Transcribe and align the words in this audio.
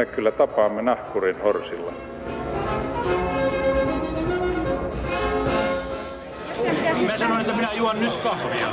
me 0.00 0.06
kyllä 0.06 0.32
tapaamme 0.32 0.82
nahkurin 0.82 1.42
horsilla. 1.42 1.92
Mä 7.06 7.18
sanoin, 7.18 7.40
että 7.40 7.56
minä 7.56 7.72
juon 7.72 8.00
nyt 8.00 8.16
kahvia. 8.16 8.72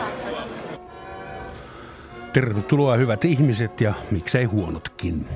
Tervetuloa 2.34 2.96
hyvät 2.96 3.26
ihmiset 3.26 3.82
ja 3.82 3.94
miksei 4.12 4.46
huonotkin. 4.46 5.28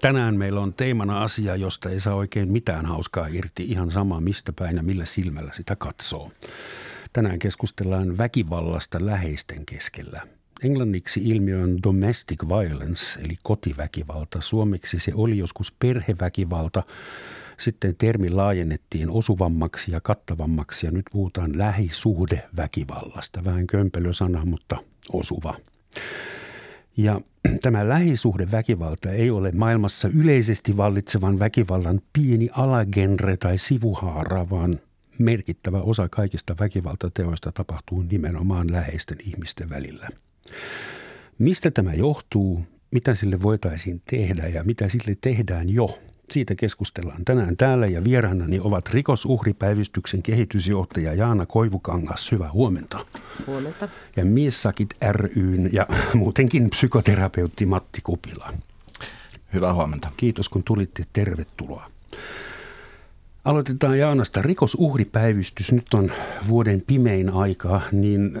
Tänään 0.00 0.36
meillä 0.36 0.60
on 0.60 0.72
teemana 0.72 1.22
asia, 1.22 1.56
josta 1.56 1.90
ei 1.90 2.00
saa 2.00 2.14
oikein 2.14 2.52
mitään 2.52 2.86
hauskaa 2.86 3.26
irti 3.26 3.64
ihan 3.64 3.90
sama 3.90 4.20
mistä 4.20 4.52
päin 4.58 4.76
ja 4.76 4.82
millä 4.82 5.04
silmällä 5.04 5.52
sitä 5.52 5.76
katsoo. 5.76 6.30
Tänään 7.12 7.38
keskustellaan 7.38 8.18
väkivallasta 8.18 8.98
läheisten 9.00 9.66
keskellä. 9.66 10.22
Englanniksi 10.64 11.20
ilmiö 11.24 11.62
on 11.62 11.78
domestic 11.82 12.48
violence 12.48 13.20
eli 13.20 13.34
kotiväkivalta. 13.42 14.40
Suomeksi 14.40 14.98
se 14.98 15.12
oli 15.14 15.38
joskus 15.38 15.72
perheväkivalta. 15.78 16.82
Sitten 17.58 17.96
termi 17.96 18.30
laajennettiin 18.30 19.10
osuvammaksi 19.10 19.92
ja 19.92 20.00
kattavammaksi 20.00 20.86
ja 20.86 20.92
nyt 20.92 21.04
puhutaan 21.12 21.58
lähisuhdeväkivallasta. 21.58 23.44
Vähän 23.44 23.66
kömpelö 23.66 24.12
sana, 24.12 24.44
mutta 24.44 24.76
osuva. 25.12 25.54
Ja 26.96 27.20
tämä 27.62 27.88
lähisuhdeväkivalta 27.88 29.10
ei 29.10 29.30
ole 29.30 29.52
maailmassa 29.52 30.08
yleisesti 30.08 30.76
vallitsevan 30.76 31.38
väkivallan 31.38 32.00
pieni 32.12 32.48
alagenre 32.52 33.36
tai 33.36 33.58
sivuhaara, 33.58 34.50
vaan 34.50 34.80
merkittävä 35.18 35.80
osa 35.80 36.08
kaikista 36.08 36.56
väkivaltateoista 36.60 37.52
tapahtuu 37.52 38.02
nimenomaan 38.02 38.72
läheisten 38.72 39.18
ihmisten 39.20 39.70
välillä. 39.70 40.08
Mistä 41.38 41.70
tämä 41.70 41.94
johtuu, 41.94 42.64
mitä 42.90 43.14
sille 43.14 43.42
voitaisiin 43.42 44.02
tehdä 44.10 44.48
ja 44.48 44.64
mitä 44.64 44.88
sille 44.88 45.16
tehdään 45.20 45.68
jo? 45.68 45.98
Siitä 46.30 46.54
keskustellaan 46.54 47.24
tänään 47.24 47.56
täällä 47.56 47.86
ja 47.86 48.04
vieraanani 48.04 48.60
ovat 48.60 48.88
rikosuhripäivystyksen 48.88 50.22
kehitysjohtaja 50.22 51.14
Jaana 51.14 51.46
Koivukangas. 51.46 52.32
Hyvää 52.32 52.52
huomenta. 52.52 53.06
Huomenta. 53.46 53.88
Ja 54.16 54.24
Miessakit 54.24 54.96
ryn 55.12 55.70
ja 55.72 55.86
muutenkin 56.14 56.70
psykoterapeutti 56.70 57.66
Matti 57.66 58.00
Kupila. 58.00 58.52
Hyvää 59.54 59.74
huomenta. 59.74 60.08
Kiitos 60.16 60.48
kun 60.48 60.64
tulitte. 60.64 61.04
Tervetuloa. 61.12 61.90
Aloitetaan 63.44 63.98
Jaanasta. 63.98 64.42
Rikosuhripäivystys 64.42 65.72
nyt 65.72 65.94
on 65.94 66.12
vuoden 66.48 66.82
pimein 66.86 67.30
aika, 67.30 67.80
niin 67.92 68.40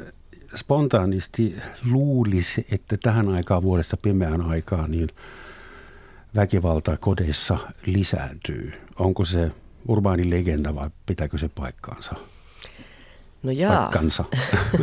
spontaanisti 0.56 1.56
luulisi, 1.90 2.66
että 2.70 2.96
tähän 2.96 3.28
aikaan 3.28 3.62
vuodesta 3.62 3.96
pimeään 3.96 4.42
aikaan 4.42 4.90
niin 4.90 5.08
väkivalta 6.36 6.96
kodeissa 6.96 7.58
lisääntyy. 7.86 8.72
Onko 8.98 9.24
se 9.24 9.50
urbaani 9.88 10.30
legenda 10.30 10.74
vai 10.74 10.90
pitääkö 11.06 11.38
se 11.38 11.48
paikkaansa? 11.48 12.14
No 13.42 13.50
jaa. 13.50 13.76
Paikkansa. 13.76 14.24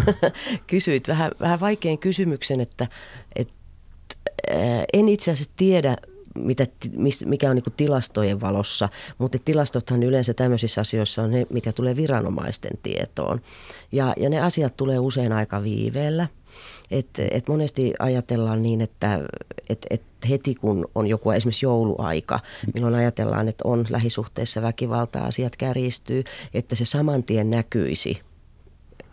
Kysyit 0.68 1.08
vähän, 1.08 1.32
vähän 1.40 1.60
vaikean 1.60 1.98
kysymyksen, 1.98 2.62
että, 2.62 2.88
että 3.36 3.54
en 4.94 5.10
itse 5.10 5.32
asiassa 5.32 5.54
tiedä, 5.58 5.98
mitä, 6.36 6.68
mikä 7.26 7.50
on 7.50 7.56
niin 7.56 7.74
tilastojen 7.78 8.42
valossa, 8.42 8.90
mutta 9.18 9.38
tilastothan 9.46 10.04
yleensä 10.04 10.34
tämmöisissä 10.34 10.82
asioissa 10.82 11.22
on 11.22 11.32
ne, 11.32 11.48
mikä 11.50 11.72
tulee 11.72 11.96
viranomaisten 11.96 12.78
tietoon. 12.84 13.42
Ja, 13.92 14.14
ja 14.18 14.30
ne 14.30 14.40
asiat 14.42 14.78
tulee 14.78 15.00
usein 15.00 15.32
aika 15.32 15.64
viiveellä. 15.64 16.28
Et, 16.92 17.10
et 17.32 17.48
monesti 17.48 17.94
ajatellaan 18.00 18.64
niin, 18.64 18.82
että 18.82 19.20
et, 19.70 19.86
et 19.90 20.02
heti 20.30 20.56
kun 20.56 20.88
on 20.96 21.08
joku 21.08 21.32
esimerkiksi 21.32 21.66
jouluaika, 21.66 22.40
milloin 22.74 22.96
ajatellaan, 22.96 23.48
että 23.48 23.62
on 23.68 23.86
lähisuhteessa 23.90 24.62
väkivaltaa, 24.62 25.26
asiat 25.26 25.58
kärjistyy, 25.58 26.24
että 26.54 26.76
se 26.76 26.86
saman 26.86 27.24
tien 27.24 27.50
näkyisi 27.50 28.22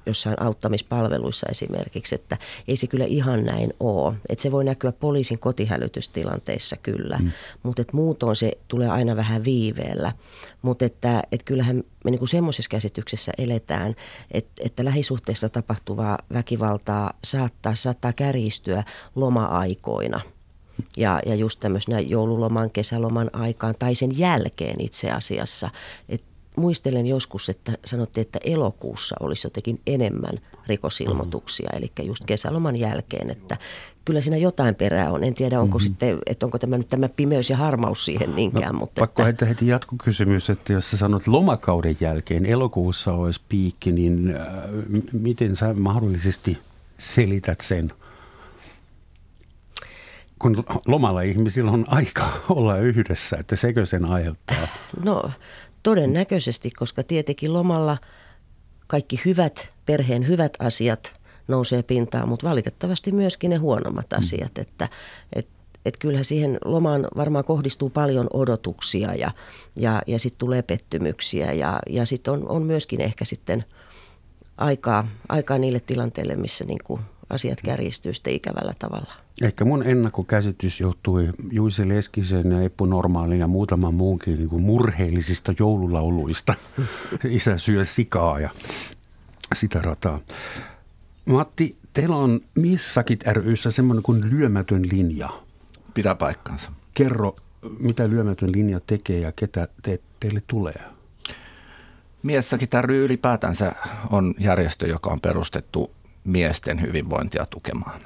jossain 0.07 0.43
auttamispalveluissa 0.43 1.47
esimerkiksi, 1.51 2.15
että 2.15 2.37
ei 2.69 2.77
se 2.77 2.87
kyllä 2.87 3.05
ihan 3.05 3.45
näin 3.45 3.73
ole. 3.81 4.15
Että 4.29 4.43
se 4.43 4.53
voi 4.53 4.65
näkyä 4.65 4.93
poliisin 4.93 5.39
kotihälytystilanteissa 5.39 6.77
kyllä, 6.77 7.19
mm. 7.19 7.31
mutta 7.63 7.83
että 7.83 7.97
muutoin 7.97 8.37
se 8.37 8.53
tulee 8.69 8.89
aina 8.89 9.17
vähän 9.17 9.45
viiveellä. 9.45 10.13
Mutta 10.63 10.85
että, 10.85 11.23
että 11.33 11.45
kyllähän 11.45 11.77
me 12.05 12.11
niinku 12.11 12.27
semmoisessa 12.27 12.71
käsityksessä 12.71 13.33
eletään, 13.39 13.95
että, 14.31 14.63
että 14.65 14.85
lähisuhteessa 14.85 15.49
tapahtuvaa 15.49 16.19
väkivaltaa 16.33 17.13
saattaa, 17.25 17.75
saattaa 17.75 18.13
kärjistyä 18.13 18.85
loma-aikoina– 19.15 20.21
ja, 20.97 21.21
ja 21.27 21.35
just 21.35 21.61
tämmöisenä 21.61 22.01
joululoman, 22.01 22.71
kesäloman 22.71 23.31
aikaan 23.33 23.75
tai 23.79 23.95
sen 23.95 24.19
jälkeen 24.19 24.81
itse 24.81 25.11
asiassa. 25.11 25.71
Että 26.09 26.27
muistelen 26.57 27.07
joskus, 27.07 27.49
että 27.49 27.73
sanottiin, 27.85 28.23
että 28.23 28.39
elokuussa 28.45 29.17
olisi 29.21 29.47
jotenkin 29.47 29.81
enemmän 29.87 30.39
rikosilmoituksia, 30.67 31.71
mm. 31.73 31.79
eli 31.79 31.93
just 32.03 32.25
kesäloman 32.25 32.77
jälkeen, 32.77 33.31
että 33.31 33.57
kyllä 34.05 34.21
siinä 34.21 34.37
jotain 34.37 34.75
perää 34.75 35.13
on. 35.13 35.25
En 35.25 35.35
tiedä, 35.35 35.61
onko 35.61 35.79
mm-hmm. 35.79 35.87
sitten, 35.87 36.19
että 36.27 36.47
onko 36.47 36.59
tämä 36.59 36.79
nyt 36.79 36.89
tämä 36.89 37.09
pimeys 37.09 37.51
ja 37.51 37.57
harmaus 37.57 38.05
siihen 38.05 38.37
niinkään. 38.37 38.73
No, 38.73 38.79
mutta 38.79 39.01
pakko 39.01 39.27
että... 39.27 39.47
heti 39.47 39.67
jatkokysymys, 39.67 40.51
että 40.51 40.73
jos 40.73 40.91
sä 40.91 40.97
sanot 40.97 41.27
lomakauden 41.27 41.97
jälkeen, 42.01 42.47
elokuussa 42.47 43.13
olisi 43.13 43.41
piikki, 43.49 43.93
niin 43.93 44.37
äh, 44.37 44.47
miten 45.13 45.57
sä 45.57 45.75
mahdollisesti 45.75 46.59
selität 46.99 47.61
sen? 47.61 47.93
Kun 50.39 50.65
lomalla 50.87 51.23
ihmisillä 51.23 51.71
on 51.71 51.85
aika 51.89 52.29
olla 52.49 52.79
yhdessä, 52.79 53.37
että 53.37 53.57
sekö 53.57 53.87
sen 53.87 54.05
aiheuttaa? 54.05 54.69
No 55.05 55.31
Todennäköisesti, 55.87 56.71
koska 56.71 57.03
tietenkin 57.03 57.53
lomalla 57.53 57.99
kaikki 58.87 59.21
hyvät, 59.25 59.73
perheen 59.87 60.29
hyvät 60.29 60.53
asiat 60.59 61.15
nousee 61.49 61.83
pintaan, 61.83 62.29
mutta 62.29 62.49
valitettavasti 62.49 63.13
myöskin 63.13 63.51
ne 63.51 63.57
huonommat 63.57 64.07
mm. 64.11 64.19
asiat. 64.19 64.59
Että, 64.59 64.89
et, 65.33 65.49
et 65.85 65.95
kyllähän 66.01 66.25
siihen 66.25 66.59
lomaan 66.65 67.09
varmaan 67.17 67.45
kohdistuu 67.45 67.91
paljon 67.91 68.27
odotuksia 68.33 69.15
ja, 69.15 69.31
ja, 69.77 70.03
ja 70.07 70.19
sitten 70.19 70.39
tulee 70.39 70.63
pettymyksiä 70.63 71.53
ja, 71.53 71.79
ja 71.91 72.07
sitten 72.07 72.35
on, 72.35 72.49
on 72.49 72.63
myöskin 72.63 73.01
ehkä 73.01 73.25
sitten 73.25 73.65
aikaa, 74.57 75.09
aikaa 75.29 75.59
niille 75.59 75.81
tilanteille, 75.81 76.37
missä 76.37 76.65
niin 76.65 76.85
kuin 76.85 77.01
asiat 77.31 77.59
kärjistyy 77.65 78.15
sitten 78.15 78.35
ikävällä 78.35 78.73
tavalla. 78.79 79.13
Ehkä 79.43 79.65
mun 79.65 79.83
ennakkokäsitys 79.83 80.81
johtui 80.81 81.33
Juise 81.51 81.89
Leskisen 81.89 82.53
ja 82.53 82.63
Eppu 82.63 82.85
Normaalin 82.85 83.41
ja 83.41 83.47
muutaman 83.47 83.95
muunkin 83.95 84.37
niin 84.37 84.49
kuin 84.49 84.63
murheellisista 84.63 85.55
joululauluista. 85.59 86.55
Isä 87.29 87.59
syö 87.59 87.85
sikaa 87.85 88.41
ja 88.41 88.51
sitä 89.55 89.83
rataa. 89.83 90.21
Matti, 91.27 91.77
teillä 91.93 92.17
on 92.17 92.41
Missakit 92.55 93.25
ryssä 93.27 93.71
semmoinen 93.71 94.03
kuin 94.03 94.31
lyömätön 94.31 94.83
linja. 94.93 95.29
Pitää 95.95 96.15
paikkansa. 96.15 96.71
Kerro, 96.95 97.37
mitä 97.79 98.11
lyömätön 98.11 98.53
linja 98.53 98.81
tekee 98.87 99.21
ja 99.21 99.33
ketä 99.33 99.69
te, 99.83 100.01
teille 100.21 100.43
tulee? 100.47 100.81
Miessäkin 102.23 102.69
ry 102.81 103.05
ylipäätänsä 103.05 103.73
on 104.11 104.35
järjestö, 104.39 104.87
joka 104.87 105.11
on 105.11 105.21
perustettu 105.21 105.91
miesten 106.27 106.81
hyvinvointia 106.81 107.47
tukemaan. 107.47 108.01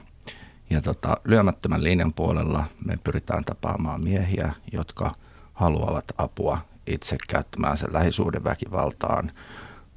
Ja 0.71 0.81
tota, 0.81 1.17
lyömättömän 1.25 1.85
linjan 1.85 2.13
puolella 2.13 2.65
me 2.85 2.99
pyritään 3.05 3.45
tapaamaan 3.45 4.05
miehiä, 4.05 4.53
jotka 4.73 5.15
haluavat 5.53 6.05
apua 6.19 6.59
itse 6.87 7.17
käyttämäänsä 7.29 7.87
lähisuhdeväkivaltaan 7.93 9.31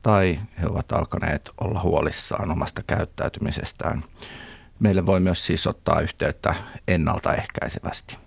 tai 0.04 0.40
he 0.62 0.68
ovat 0.68 0.92
alkaneet 0.92 1.52
olla 1.62 1.82
huolissaan 1.82 2.52
omasta 2.52 2.84
käyttäytymisestään. 2.88 4.04
Meille 4.80 5.06
voi 5.06 5.20
myös 5.20 5.46
siis 5.46 5.68
ottaa 5.68 6.00
yhteyttä 6.00 6.56
ennaltaehkäisevästi. 6.88 8.18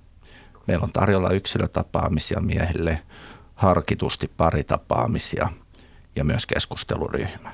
Meillä 0.67 0.85
on 0.85 0.93
tarjolla 0.93 1.31
yksilötapaamisia 1.31 2.41
miehille, 2.41 3.03
harkitusti 3.55 4.31
paritapaamisia 4.37 5.49
ja 6.17 6.25
myös 6.25 6.47
keskusteluryhmä. 6.47 7.53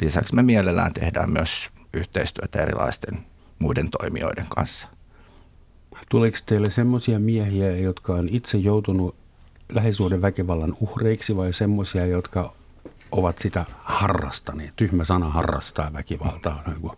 Lisäksi 0.00 0.34
me 0.34 0.42
mielellään 0.42 0.92
tehdään 0.92 1.30
myös 1.30 1.70
yhteistyötä 1.94 2.62
erilaisten 2.62 3.18
muiden 3.58 3.90
toimijoiden 3.90 4.46
kanssa. 4.48 4.88
Tuleeko 6.08 6.38
teille 6.46 6.70
semmoisia 6.70 7.18
miehiä, 7.18 7.76
jotka 7.76 8.14
on 8.14 8.28
itse 8.28 8.58
joutunut 8.58 9.16
lähisuuden 9.68 10.22
väkivallan 10.22 10.76
uhreiksi 10.80 11.36
vai 11.36 11.52
semmoisia, 11.52 12.06
jotka 12.06 12.52
ovat 13.12 13.38
sitä 13.38 13.64
harrastaneet? 13.84 14.76
Tyhmä 14.76 15.04
sana 15.04 15.30
harrastaa 15.30 15.92
väkivaltaa, 15.92 16.62
niin 16.66 16.90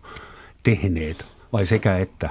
tehneet 0.63 1.25
vai 1.53 1.65
sekä 1.65 1.97
että? 1.97 2.29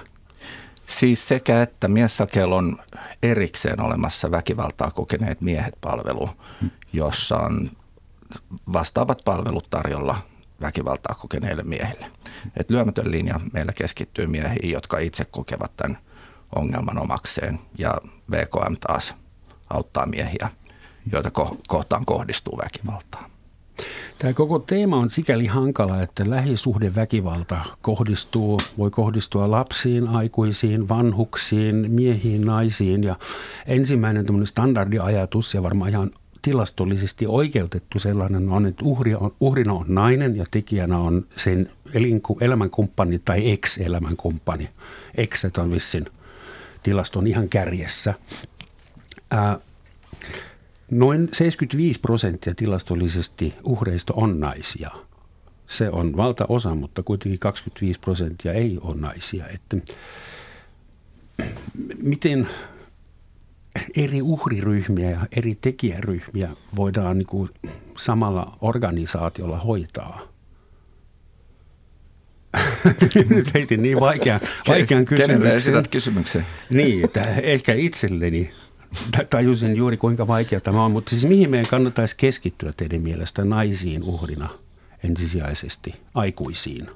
Siis 0.86 1.28
sekä 1.28 1.62
että 1.62 1.88
Miessakel 1.88 2.52
on 2.52 2.76
erikseen 3.22 3.80
olemassa 3.80 4.30
väkivaltaa 4.30 4.90
kokeneet 4.90 5.40
miehet 5.40 5.74
palvelu, 5.80 6.30
jossa 6.92 7.36
on 7.36 7.70
vastaavat 8.72 9.22
palvelut 9.24 9.70
tarjolla 9.70 10.16
väkivaltaa 10.60 11.14
kokeneille 11.14 11.62
miehille. 11.62 12.06
Et 12.56 12.70
lyömätön 12.70 13.10
linja 13.10 13.40
meillä 13.52 13.72
keskittyy 13.72 14.26
miehiin, 14.26 14.70
jotka 14.70 14.98
itse 14.98 15.24
kokevat 15.24 15.76
tämän 15.76 15.98
ongelman 16.56 16.98
omakseen 16.98 17.58
ja 17.78 17.94
VKM 18.30 18.74
taas 18.80 19.14
auttaa 19.70 20.06
miehiä, 20.06 20.48
joita 21.12 21.30
kohtaan 21.68 22.04
kohdistuu 22.04 22.58
väkivaltaa. 22.64 23.30
Tämä 24.18 24.32
koko 24.32 24.58
teema 24.58 24.96
on 24.96 25.10
sikäli 25.10 25.46
hankala, 25.46 26.02
että 26.02 26.30
lähisuhdeväkivalta 26.30 27.64
kohdistuu, 27.82 28.58
voi 28.78 28.90
kohdistua 28.90 29.50
lapsiin, 29.50 30.08
aikuisiin, 30.08 30.88
vanhuksiin, 30.88 31.90
miehiin, 31.90 32.46
naisiin. 32.46 33.04
Ja 33.04 33.16
ensimmäinen 33.66 34.26
standardiajatus 34.44 35.54
ja 35.54 35.62
varmaan 35.62 35.90
ihan 35.90 36.10
tilastollisesti 36.42 37.26
oikeutettu 37.26 37.98
sellainen 37.98 38.48
on, 38.48 38.66
että 38.66 38.84
uhri 38.84 39.14
on, 39.14 39.34
uhrina 39.40 39.72
on 39.72 39.84
nainen 39.88 40.36
ja 40.36 40.44
tekijänä 40.50 40.98
on 40.98 41.26
sen 41.36 41.72
elinku, 41.94 42.38
elämänkumppani 42.40 43.18
tai 43.18 43.50
ex-elämänkumppani. 43.50 44.68
Exet 45.14 45.58
on 45.58 45.70
vissin 45.70 46.06
tilaston 46.82 47.26
ihan 47.26 47.48
kärjessä. 47.48 48.14
Ää, 49.30 49.58
noin 50.90 51.28
75 51.32 52.00
prosenttia 52.00 52.54
tilastollisesti 52.54 53.54
uhreista 53.64 54.14
on 54.16 54.40
naisia. 54.40 54.90
Se 55.66 55.90
on 55.90 56.16
valtaosa, 56.16 56.74
mutta 56.74 57.02
kuitenkin 57.02 57.38
25 57.38 58.00
prosenttia 58.00 58.52
ei 58.52 58.78
ole 58.80 58.96
naisia. 58.96 59.48
Että 59.48 59.76
miten 62.02 62.48
eri 63.96 64.22
uhriryhmiä 64.22 65.10
ja 65.10 65.20
eri 65.36 65.54
tekijäryhmiä 65.60 66.50
voidaan 66.76 67.18
niin 67.18 67.26
kuin 67.26 67.50
samalla 67.98 68.56
organisaatiolla 68.60 69.58
hoitaa? 69.58 70.20
Nyt 73.30 73.54
heitin 73.54 73.82
niin 73.82 74.00
vaikean, 74.00 74.40
vaikean 74.68 75.04
kysymyksen. 75.04 75.36
Kenelle 75.38 75.56
esität 75.56 75.88
kysymyksen? 75.88 76.46
Niin, 76.70 77.04
että 77.04 77.20
ehkä 77.22 77.74
itselleni 77.74 78.50
tajusin 79.30 79.76
juuri 79.76 79.96
kuinka 79.96 80.26
vaikeaa 80.26 80.60
tämä 80.60 80.84
on. 80.84 80.90
Mutta 80.90 81.10
siis 81.10 81.24
mihin 81.24 81.50
meidän 81.50 81.66
kannattaisi 81.70 82.16
keskittyä 82.16 82.72
teidän 82.76 83.02
mielestä 83.02 83.44
naisiin 83.44 84.02
uhrina 84.02 84.48
ensisijaisesti, 85.04 85.94
aikuisiin? 86.14 86.90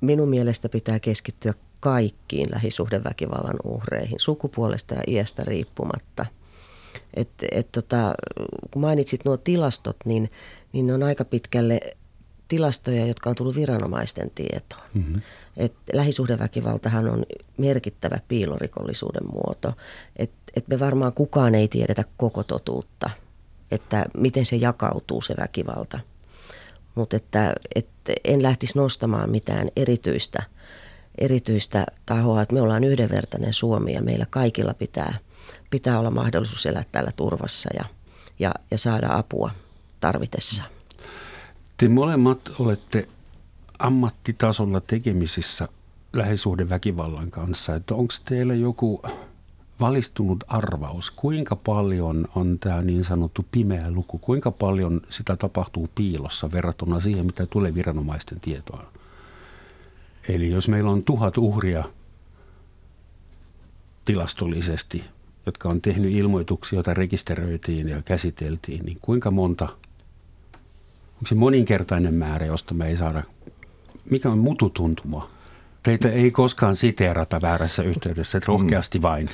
Minun 0.00 0.28
mielestä 0.28 0.68
pitää 0.68 1.00
keskittyä 1.00 1.54
kaikkiin 1.86 2.50
lähisuhdeväkivallan 2.50 3.56
uhreihin, 3.64 4.20
sukupuolesta 4.20 4.94
ja 4.94 5.02
iästä 5.06 5.44
riippumatta. 5.44 6.26
Et, 7.14 7.28
et 7.52 7.72
tota, 7.72 8.14
kun 8.70 8.82
mainitsit 8.82 9.24
nuo 9.24 9.36
tilastot, 9.36 9.96
niin, 10.04 10.30
niin 10.72 10.86
ne 10.86 10.94
on 10.94 11.02
aika 11.02 11.24
pitkälle 11.24 11.80
tilastoja, 12.48 13.06
jotka 13.06 13.30
on 13.30 13.36
tullut 13.36 13.56
viranomaisten 13.56 14.30
tietoon. 14.30 14.82
Mm-hmm. 14.94 15.22
Et 15.56 15.74
lähisuhdeväkivaltahan 15.92 17.08
on 17.08 17.26
merkittävä 17.56 18.18
piilorikollisuuden 18.28 19.26
muoto. 19.32 19.72
Et, 20.16 20.30
et 20.56 20.68
me 20.68 20.80
varmaan 20.80 21.12
kukaan 21.12 21.54
ei 21.54 21.68
tiedetä 21.68 22.04
koko 22.16 22.44
totuutta, 22.44 23.10
että 23.70 24.04
miten 24.16 24.46
se 24.46 24.56
jakautuu 24.56 25.22
se 25.22 25.34
väkivalta. 25.40 26.00
Mutta 26.94 27.16
että, 27.16 27.54
et 27.74 27.88
en 28.24 28.42
lähtisi 28.42 28.78
nostamaan 28.78 29.30
mitään 29.30 29.68
erityistä– 29.76 30.42
erityistä 31.18 31.86
tahoa, 32.06 32.42
että 32.42 32.54
me 32.54 32.60
ollaan 32.60 32.84
yhdenvertainen 32.84 33.52
Suomi 33.52 33.92
ja 33.92 34.02
meillä 34.02 34.26
kaikilla 34.30 34.74
pitää, 34.74 35.18
pitää 35.70 35.98
olla 35.98 36.10
mahdollisuus 36.10 36.66
elää 36.66 36.84
täällä 36.92 37.10
turvassa 37.16 37.70
ja, 37.78 37.84
ja, 38.38 38.54
ja 38.70 38.78
saada 38.78 39.16
apua 39.16 39.50
tarvitessa. 40.00 40.64
Te 41.76 41.88
molemmat 41.88 42.52
olette 42.58 43.08
ammattitasolla 43.78 44.80
tekemisissä 44.80 45.68
lähisuhdeväkivallan 46.12 47.30
kanssa. 47.30 47.74
Että 47.74 47.94
onko 47.94 48.14
teillä 48.24 48.54
joku 48.54 49.02
valistunut 49.80 50.44
arvaus, 50.48 51.10
kuinka 51.10 51.56
paljon 51.56 52.28
on 52.34 52.58
tämä 52.58 52.82
niin 52.82 53.04
sanottu 53.04 53.46
pimeä 53.50 53.90
luku, 53.90 54.18
kuinka 54.18 54.50
paljon 54.50 55.00
sitä 55.10 55.36
tapahtuu 55.36 55.88
piilossa 55.94 56.52
verrattuna 56.52 57.00
siihen, 57.00 57.26
mitä 57.26 57.46
tulee 57.46 57.74
viranomaisten 57.74 58.40
tietoa? 58.40 58.92
Eli 60.28 60.50
jos 60.50 60.68
meillä 60.68 60.90
on 60.90 61.04
tuhat 61.04 61.38
uhria 61.38 61.84
tilastollisesti, 64.04 65.04
jotka 65.46 65.68
on 65.68 65.80
tehnyt 65.80 66.12
ilmoituksia, 66.12 66.76
joita 66.76 66.94
rekisteröitiin 66.94 67.88
ja 67.88 68.02
käsiteltiin, 68.02 68.84
niin 68.84 68.98
kuinka 69.02 69.30
monta, 69.30 69.64
onko 71.14 71.26
se 71.28 71.34
moninkertainen 71.34 72.14
määrä, 72.14 72.46
josta 72.46 72.74
me 72.74 72.88
ei 72.88 72.96
saada, 72.96 73.22
mikä 74.10 74.30
on 74.30 74.38
mututuntuma? 74.38 75.30
Teitä 75.82 76.10
ei 76.10 76.30
koskaan 76.30 76.76
siteerata 76.76 77.42
väärässä 77.42 77.82
yhteydessä, 77.82 78.38
että 78.38 78.48
rohkeasti 78.48 79.02
vain. 79.02 79.28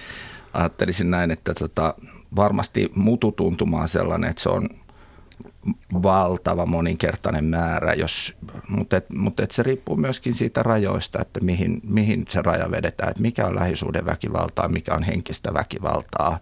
Ajattelisin 0.52 1.10
näin, 1.10 1.30
että 1.30 1.54
tota, 1.54 1.94
varmasti 2.36 2.92
mututuntuma 2.94 3.80
on 3.80 3.88
sellainen, 3.88 4.30
että 4.30 4.42
se 4.42 4.48
on 4.48 4.68
valtava 6.02 6.66
moninkertainen 6.66 7.44
määrä, 7.44 7.92
jos, 7.94 8.36
mutta, 8.68 8.96
et, 8.96 9.06
mutta 9.12 9.42
et 9.42 9.50
se 9.50 9.62
riippuu 9.62 9.96
myöskin 9.96 10.34
siitä 10.34 10.62
rajoista, 10.62 11.20
että 11.20 11.40
mihin, 11.40 11.80
mihin 11.86 12.24
se 12.28 12.42
raja 12.42 12.70
vedetään, 12.70 13.10
että 13.10 13.22
mikä 13.22 13.46
on 13.46 13.54
lähisuuden 13.54 14.06
väkivaltaa, 14.06 14.68
mikä 14.68 14.94
on 14.94 15.02
henkistä 15.02 15.54
väkivaltaa. 15.54 16.38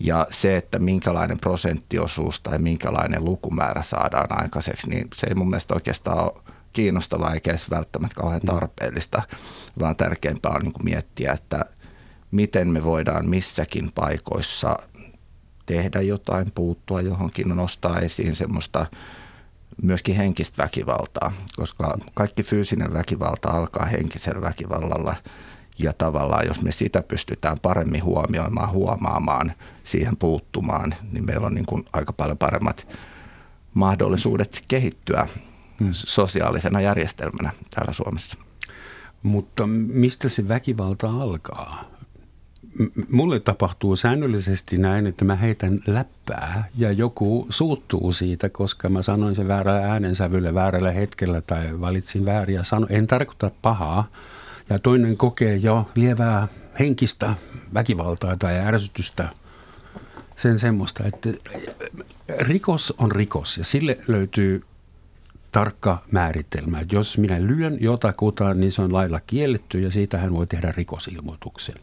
Ja 0.00 0.26
se, 0.30 0.56
että 0.56 0.78
minkälainen 0.78 1.38
prosenttiosuus 1.38 2.40
tai 2.40 2.58
minkälainen 2.58 3.24
lukumäärä 3.24 3.82
saadaan 3.82 4.42
aikaiseksi, 4.42 4.90
niin 4.90 5.08
se 5.14 5.26
ei 5.26 5.34
mun 5.34 5.50
mielestä 5.50 5.74
oikeastaan 5.74 6.24
ole 6.24 6.42
kiinnostavaa 6.72 7.34
eikä 7.34 7.50
edes 7.50 7.70
välttämättä 7.70 8.20
kauhean 8.20 8.40
tarpeellista, 8.40 9.22
vaan 9.78 9.96
tärkeämpää 9.96 10.52
on 10.52 10.62
niin 10.62 10.72
miettiä, 10.82 11.32
että 11.32 11.64
miten 12.30 12.68
me 12.68 12.84
voidaan 12.84 13.28
missäkin 13.28 13.92
paikoissa 13.94 14.76
tehdä 15.70 16.00
jotain, 16.00 16.52
puuttua 16.54 17.00
johonkin, 17.00 17.48
nostaa 17.48 17.98
esiin 17.98 18.36
semmoista 18.36 18.86
myöskin 19.82 20.16
henkistä 20.16 20.62
väkivaltaa, 20.62 21.32
koska 21.56 21.98
kaikki 22.14 22.42
fyysinen 22.42 22.92
väkivalta 22.92 23.48
alkaa 23.48 23.84
henkisellä 23.84 24.40
väkivallalla 24.40 25.14
ja 25.78 25.92
tavallaan 25.92 26.46
jos 26.46 26.62
me 26.62 26.72
sitä 26.72 27.02
pystytään 27.02 27.56
paremmin 27.62 28.04
huomioimaan, 28.04 28.70
huomaamaan, 28.70 29.52
siihen 29.84 30.16
puuttumaan, 30.16 30.94
niin 31.12 31.26
meillä 31.26 31.46
on 31.46 31.54
niin 31.54 31.66
kuin 31.66 31.84
aika 31.92 32.12
paljon 32.12 32.38
paremmat 32.38 32.86
mahdollisuudet 33.74 34.64
kehittyä 34.68 35.28
hmm. 35.80 35.88
sosiaalisena 35.92 36.80
järjestelmänä 36.80 37.50
täällä 37.74 37.92
Suomessa. 37.92 38.36
Mutta 39.22 39.66
mistä 39.66 40.28
se 40.28 40.48
väkivalta 40.48 41.10
alkaa? 41.10 41.84
Mulle 43.10 43.40
tapahtuu 43.40 43.96
säännöllisesti 43.96 44.76
näin, 44.76 45.06
että 45.06 45.24
mä 45.24 45.36
heitän 45.36 45.80
läppää 45.86 46.68
ja 46.78 46.92
joku 46.92 47.46
suuttuu 47.50 48.12
siitä, 48.12 48.48
koska 48.48 48.88
mä 48.88 49.02
sanoin 49.02 49.34
sen 49.34 49.48
väärällä 49.48 49.92
äänensävyllä 49.92 50.54
väärällä 50.54 50.90
hetkellä 50.90 51.40
tai 51.40 51.80
valitsin 51.80 52.24
vääriä 52.24 52.62
sano. 52.62 52.86
En 52.90 53.06
tarkoita 53.06 53.50
pahaa. 53.62 54.08
Ja 54.68 54.78
toinen 54.78 55.16
kokee 55.16 55.56
jo 55.56 55.90
lievää 55.94 56.48
henkistä 56.78 57.34
väkivaltaa 57.74 58.36
tai 58.36 58.58
ärsytystä. 58.58 59.28
Sen 60.36 60.58
semmoista, 60.58 61.04
että 61.06 61.28
rikos 62.38 62.94
on 62.98 63.12
rikos 63.12 63.58
ja 63.58 63.64
sille 63.64 63.98
löytyy 64.08 64.62
tarkka 65.52 65.98
määritelmä. 66.10 66.78
Jos 66.92 67.18
minä 67.18 67.40
lyön 67.40 67.76
jotakuta, 67.80 68.54
niin 68.54 68.72
se 68.72 68.82
on 68.82 68.92
lailla 68.92 69.20
kielletty 69.20 69.80
ja 69.80 69.90
siitä 69.90 70.18
hän 70.18 70.32
voi 70.32 70.46
tehdä 70.46 70.72
rikosilmoituksen. 70.76 71.74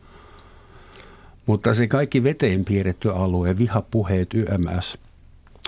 Mutta 1.47 1.73
se 1.73 1.87
kaikki 1.87 2.23
veteen 2.23 2.65
piirretty 2.65 3.09
alue, 3.09 3.57
vihapuheet, 3.57 4.33
YMS, 4.33 4.97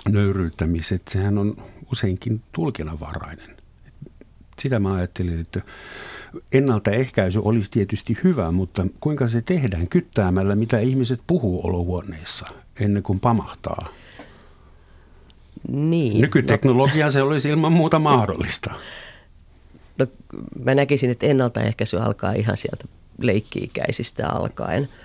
nöyryyttämiset, 0.08 1.02
sehän 1.08 1.38
on 1.38 1.56
useinkin 1.92 2.42
tulkinnanvarainen. 2.52 3.56
Sitä 4.58 4.78
mä 4.78 4.94
ajattelin, 4.94 5.40
että 5.40 5.60
ennaltaehkäisy 6.52 7.40
olisi 7.44 7.70
tietysti 7.70 8.18
hyvä, 8.24 8.50
mutta 8.50 8.86
kuinka 9.00 9.28
se 9.28 9.42
tehdään 9.42 9.88
kyttäämällä, 9.88 10.56
mitä 10.56 10.78
ihmiset 10.78 11.20
puhuu 11.26 11.66
olohuoneissa 11.66 12.46
ennen 12.80 13.02
kuin 13.02 13.20
pamahtaa? 13.20 13.86
Niin. 15.68 16.20
Nykyteknologia 16.20 17.06
no. 17.06 17.12
se 17.12 17.22
olisi 17.22 17.48
ilman 17.48 17.72
muuta 17.72 17.98
mahdollista. 17.98 18.70
No, 19.98 20.06
mä 20.64 20.74
näkisin, 20.74 21.10
että 21.10 21.26
ennaltaehkäisy 21.26 21.98
alkaa 21.98 22.32
ihan 22.32 22.56
sieltä 22.56 22.84
leikki-ikäisistä 23.18 24.28
alkaen– 24.28 24.88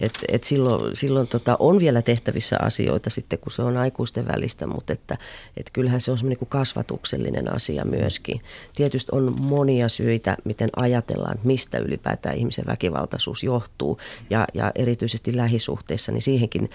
et, 0.00 0.12
et 0.28 0.44
silloin 0.44 0.96
silloin 0.96 1.28
tota, 1.28 1.56
on 1.58 1.78
vielä 1.78 2.02
tehtävissä 2.02 2.56
asioita 2.60 3.10
sitten, 3.10 3.38
kun 3.38 3.52
se 3.52 3.62
on 3.62 3.76
aikuisten 3.76 4.28
välistä, 4.28 4.66
mutta 4.66 4.92
että, 4.92 5.18
et 5.56 5.70
kyllähän 5.72 6.00
se 6.00 6.10
on 6.10 6.18
semmoinen 6.18 6.38
niin 6.40 6.48
kasvatuksellinen 6.48 7.54
asia 7.54 7.84
myöskin. 7.84 8.40
Tietysti 8.74 9.08
on 9.12 9.40
monia 9.40 9.88
syitä, 9.88 10.36
miten 10.44 10.70
ajatellaan, 10.76 11.38
mistä 11.44 11.78
ylipäätään 11.78 12.36
ihmisen 12.36 12.66
väkivaltaisuus 12.66 13.42
johtuu 13.42 13.98
ja, 14.30 14.46
ja 14.54 14.72
erityisesti 14.74 15.36
lähisuhteissa, 15.36 16.12
niin 16.12 16.22
siihenkin 16.22 16.68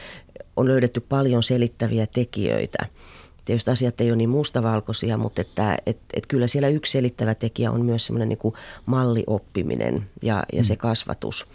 on 0.56 0.68
löydetty 0.68 1.00
paljon 1.00 1.44
selittäviä 1.44 2.08
tekijöitä. 2.08 2.86
Tietysti 3.48 3.72
asiat 3.72 4.02
ei 4.02 4.10
ole 4.10 4.18
niin 4.18 4.30
mustavalkoisia, 4.30 5.18
mutta 5.18 5.42
että, 5.42 5.78
et, 5.86 5.98
et 6.14 6.26
kyllä 6.26 6.48
siellä 6.48 6.68
yksi 6.68 6.92
selittävä 6.92 7.36
tekijä 7.36 7.72
on 7.72 7.86
myös 7.86 8.06
semmoinen 8.06 8.30
niin 8.30 8.54
mallioppiminen 8.86 10.10
ja, 10.22 10.44
ja 10.54 10.64
se 10.64 10.74
mm. 10.74 10.78
kasvatus 10.78 11.48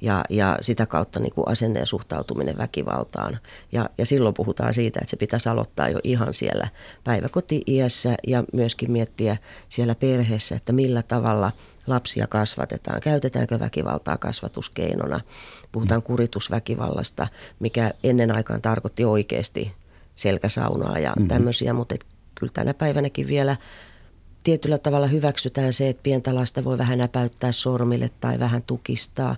ja, 0.00 0.24
ja 0.28 0.58
sitä 0.60 0.86
kautta 0.86 1.20
niin 1.20 1.32
kuin 1.32 1.48
asenne 1.48 1.80
ja 1.80 1.86
suhtautuminen 1.86 2.58
väkivaltaan. 2.58 3.38
Ja, 3.72 3.90
ja 3.98 4.06
silloin 4.06 4.34
puhutaan 4.34 4.74
siitä, 4.74 5.00
että 5.02 5.10
se 5.10 5.16
pitäisi 5.16 5.48
aloittaa 5.48 5.88
jo 5.88 6.00
ihan 6.04 6.34
siellä 6.34 6.68
päiväkoti-iässä 7.04 8.14
ja 8.26 8.44
myöskin 8.52 8.92
miettiä 8.92 9.36
siellä 9.68 9.94
perheessä, 9.94 10.56
että 10.56 10.72
millä 10.72 11.02
tavalla 11.02 11.52
lapsia 11.86 12.26
kasvatetaan. 12.26 13.00
Käytetäänkö 13.00 13.60
väkivaltaa 13.60 14.16
kasvatuskeinona? 14.16 15.20
Puhutaan 15.72 16.02
kuritusväkivallasta, 16.02 17.26
mikä 17.60 17.90
ennen 18.04 18.34
aikaan 18.34 18.62
tarkoitti 18.62 19.04
oikeasti 19.04 19.79
selkäsaunaa 20.20 20.98
ja 20.98 21.10
mm-hmm. 21.10 21.28
tämmöisiä, 21.28 21.72
mutta 21.72 21.94
et 21.94 22.06
kyllä 22.34 22.52
tänä 22.52 22.74
päivänäkin 22.74 23.26
vielä 23.28 23.56
tietyllä 24.42 24.78
tavalla 24.78 25.06
hyväksytään 25.06 25.72
se, 25.72 25.88
että 25.88 26.02
pientä 26.02 26.34
lasta 26.34 26.64
voi 26.64 26.78
vähän 26.78 26.98
näpäyttää 26.98 27.52
sormille 27.52 28.10
tai 28.20 28.38
vähän 28.38 28.62
tukistaa. 28.62 29.36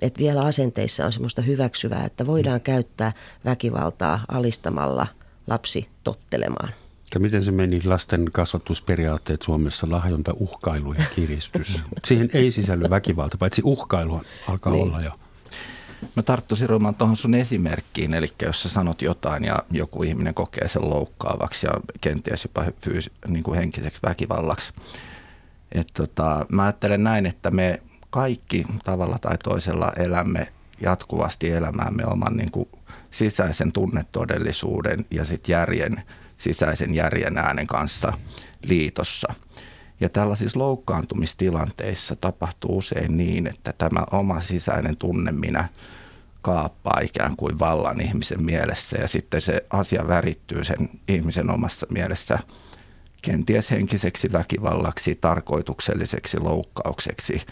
Että 0.00 0.20
vielä 0.20 0.42
asenteissa 0.42 1.06
on 1.06 1.12
semmoista 1.12 1.42
hyväksyvää, 1.42 2.04
että 2.04 2.26
voidaan 2.26 2.58
mm. 2.58 2.62
käyttää 2.62 3.12
väkivaltaa 3.44 4.24
alistamalla 4.28 5.06
lapsi 5.46 5.88
tottelemaan. 6.04 6.72
Ja 7.14 7.20
miten 7.20 7.44
se 7.44 7.50
meni 7.50 7.80
lasten 7.84 8.24
kasvatusperiaatteet 8.32 9.42
Suomessa, 9.42 9.86
lahjonta, 9.90 10.32
uhkailu 10.38 10.92
ja 10.98 11.04
kiristys? 11.14 11.80
Siihen 12.06 12.30
ei 12.34 12.50
sisälly 12.50 12.90
väkivalta, 12.90 13.38
paitsi 13.38 13.62
uhkailu 13.64 14.22
alkaa 14.48 14.72
niin. 14.72 14.82
olla 14.82 15.00
jo. 15.00 15.12
Mä 16.16 16.22
tarttuisin 16.22 16.68
Roman 16.68 16.94
tuohon 16.94 17.16
sun 17.16 17.34
esimerkkiin, 17.34 18.14
eli 18.14 18.32
jos 18.42 18.62
sä 18.62 18.68
sanot 18.68 19.02
jotain 19.02 19.44
ja 19.44 19.58
joku 19.70 20.02
ihminen 20.02 20.34
kokee 20.34 20.68
sen 20.68 20.90
loukkaavaksi 20.90 21.66
ja 21.66 21.72
kenties 22.00 22.44
jopa 22.44 22.64
fyys, 22.84 23.10
niin 23.28 23.42
kuin 23.42 23.58
henkiseksi 23.58 24.02
väkivallaksi. 24.02 24.72
Et 25.72 25.88
tota, 25.94 26.46
mä 26.52 26.62
ajattelen 26.62 27.04
näin, 27.04 27.26
että 27.26 27.50
me 27.50 27.82
kaikki 28.10 28.64
tavalla 28.84 29.18
tai 29.20 29.38
toisella 29.38 29.92
elämme 29.96 30.52
jatkuvasti 30.80 31.50
elämäämme 31.50 32.06
oman 32.06 32.36
niin 32.36 32.50
kuin 32.50 32.68
sisäisen 33.10 33.72
tunnetodellisuuden 33.72 35.06
ja 35.10 35.24
sitten 35.24 35.52
järjen, 35.52 36.02
sisäisen 36.36 36.94
järjen 36.94 37.38
äänen 37.38 37.66
kanssa 37.66 38.12
liitossa. 38.62 39.34
Ja 40.00 40.08
tällaisissa 40.08 40.58
loukkaantumistilanteissa 40.58 42.16
tapahtuu 42.16 42.78
usein 42.78 43.16
niin, 43.16 43.46
että 43.46 43.72
tämä 43.72 44.04
oma 44.10 44.40
sisäinen 44.40 44.96
tunne 44.96 45.32
minä 45.32 45.68
kaappaa 46.42 47.00
ikään 47.02 47.36
kuin 47.36 47.58
vallan 47.58 48.00
ihmisen 48.00 48.42
mielessä 48.42 48.98
ja 48.98 49.08
sitten 49.08 49.40
se 49.40 49.66
asia 49.70 50.08
värittyy 50.08 50.64
sen 50.64 50.88
ihmisen 51.08 51.50
omassa 51.50 51.86
mielessä 51.90 52.38
kenties 53.22 53.70
henkiseksi 53.70 54.32
väkivallaksi, 54.32 55.14
tarkoitukselliseksi 55.14 56.40
loukkaukseksi, 56.40 57.42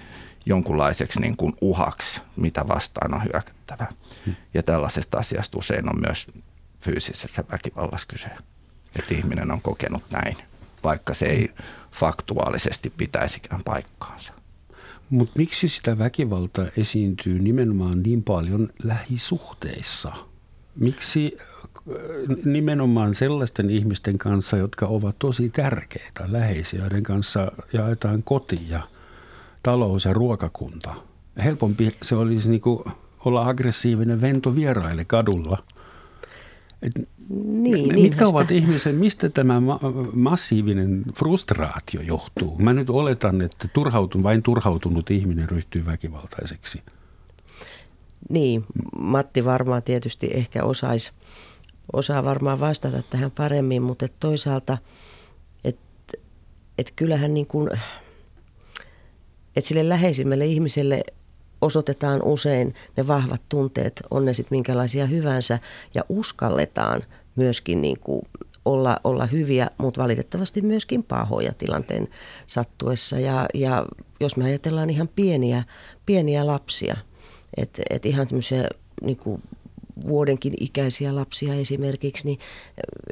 jonkunlaiseksi 0.47 1.21
niin 1.21 1.37
kuin 1.37 1.52
uhaksi, 1.61 2.21
mitä 2.37 2.69
vastaan 2.69 3.14
on 3.14 3.25
hyökättävä. 3.25 3.87
Hmm. 4.26 4.35
Ja 4.55 4.62
tällaisesta 4.62 5.19
asiasta 5.19 5.59
usein 5.59 5.88
on 5.88 6.00
myös 6.00 6.26
fyysisessä 6.81 7.45
väkivallassa 7.52 8.07
kyse, 8.07 8.28
että 8.99 9.14
ihminen 9.14 9.50
on 9.50 9.61
kokenut 9.61 10.02
näin, 10.12 10.37
vaikka 10.85 11.14
se 11.14 11.26
ei 11.26 11.50
faktuaalisesti 11.92 12.92
pitäisikään 12.97 13.61
paikkaansa. 13.64 14.33
Mutta 15.11 15.38
miksi 15.38 15.68
sitä 15.68 15.99
väkivaltaa 15.99 16.66
esiintyy 16.76 17.38
nimenomaan 17.38 18.02
niin 18.02 18.23
paljon 18.23 18.68
lähisuhteissa? 18.85 20.12
Miksi 20.76 21.37
äh, 21.38 21.95
nimenomaan 22.45 23.14
sellaisten 23.14 23.71
ihmisten 23.71 24.18
kanssa, 24.18 24.57
jotka 24.57 24.87
ovat 24.87 25.16
tosi 25.18 25.50
tärkeitä, 25.50 26.25
läheisiä, 26.26 26.80
joiden 26.80 27.02
kanssa 27.02 27.52
jaetaan 27.73 28.23
koti 28.23 28.61
ja 28.68 28.80
talous 29.62 30.04
ja 30.04 30.12
ruokakunta? 30.12 30.95
Helpompi 31.45 31.97
se 32.02 32.16
olisi 32.16 32.50
niin 32.50 32.62
olla 33.25 33.49
aggressiivinen 33.49 34.21
vento 34.21 34.57
vieraille 34.57 35.04
kadulla– 35.04 35.59
et 36.83 37.09
niin, 37.28 38.00
mitkä 38.00 38.25
niin 38.25 38.35
ovat 38.35 38.50
ihmisen, 38.50 38.94
mistä 38.94 39.28
tämä 39.28 39.61
ma- 39.61 39.80
massiivinen 40.12 41.04
frustraatio 41.18 42.00
johtuu? 42.00 42.58
Mä 42.58 42.73
nyt 42.73 42.90
oletan, 42.90 43.42
että 43.42 43.68
turhautun, 43.68 44.23
vain 44.23 44.42
turhautunut 44.42 45.11
ihminen 45.11 45.49
ryhtyy 45.49 45.87
väkivaltaiseksi. 45.87 46.82
Niin, 48.28 48.64
Matti 48.99 49.44
varmaan 49.44 49.82
tietysti 49.82 50.30
ehkä 50.35 50.64
osaisi 50.64 51.12
osaa 51.92 52.25
varmaan 52.25 52.61
vastata 52.61 53.02
tähän 53.11 53.30
paremmin, 53.30 53.82
mutta 53.82 54.04
et 54.04 54.14
toisaalta, 54.20 54.78
että 55.64 56.18
et 56.78 56.92
kyllähän 56.97 57.35
niin 57.35 57.47
kuin, 57.47 57.70
että 59.56 59.68
sille 59.68 59.88
läheisimmälle 59.88 60.47
ihmiselle 60.47 61.02
osoitetaan 61.61 62.23
usein 62.23 62.75
ne 62.97 63.06
vahvat 63.06 63.42
tunteet, 63.49 64.02
on 64.11 64.25
ne 64.25 64.35
sitten 64.35 64.56
minkälaisia 64.56 65.06
hyvänsä, 65.06 65.58
ja 65.94 66.04
uskalletaan 66.08 67.04
myöskin 67.38 67.83
niin 67.83 68.00
kuin 68.00 68.23
olla, 68.64 69.00
olla 69.04 69.26
hyviä, 69.26 69.71
mutta 69.78 70.02
valitettavasti 70.02 70.62
myöskin 70.62 71.02
pahoja 71.02 71.52
tilanteen 71.54 72.09
sattuessa. 72.47 73.18
Ja, 73.18 73.47
ja 73.54 73.87
jos 74.21 74.37
me 74.37 74.45
ajatellaan 74.45 74.90
ihan 74.90 75.09
pieniä, 75.09 75.62
pieniä 76.07 76.47
lapsia, 76.47 76.97
että 77.57 77.83
et 77.90 78.07
ihan 78.07 78.28
semmoisia 78.28 78.62
niin 79.02 79.18
vuodenkin 80.09 80.52
ikäisiä 80.61 81.14
lapsia 81.17 81.55
esimerkiksi, 81.55 82.26
niin 82.26 82.38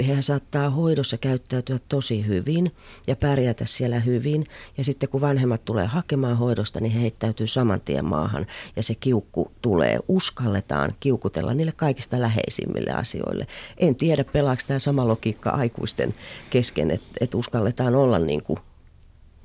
he 0.06 0.22
saattaa 0.22 0.70
hoidossa 0.70 1.18
käyttäytyä 1.18 1.78
tosi 1.88 2.26
hyvin 2.26 2.72
ja 3.06 3.16
pärjätä 3.16 3.64
siellä 3.66 4.00
hyvin. 4.00 4.46
Ja 4.78 4.84
sitten 4.84 5.08
kun 5.08 5.20
vanhemmat 5.20 5.64
tulee 5.64 5.86
hakemaan 5.86 6.36
hoidosta, 6.36 6.80
niin 6.80 6.92
he 6.92 7.00
heittäytyy 7.00 7.46
saman 7.46 7.80
tien 7.80 8.04
maahan 8.04 8.46
ja 8.76 8.82
se 8.82 8.94
kiukku 8.94 9.52
tulee. 9.62 9.98
Uskalletaan 10.08 10.90
kiukutella 11.00 11.54
niille 11.54 11.72
kaikista 11.72 12.20
läheisimmille 12.20 12.90
asioille. 12.90 13.46
En 13.78 13.96
tiedä, 13.96 14.24
pelaako 14.24 14.62
tämä 14.66 14.78
sama 14.78 15.08
logiikka 15.08 15.50
aikuisten 15.50 16.14
kesken, 16.50 16.90
että, 16.90 17.08
että 17.20 17.36
uskalletaan 17.36 17.94
olla 17.94 18.18
niin 18.18 18.42
kuin 18.42 18.58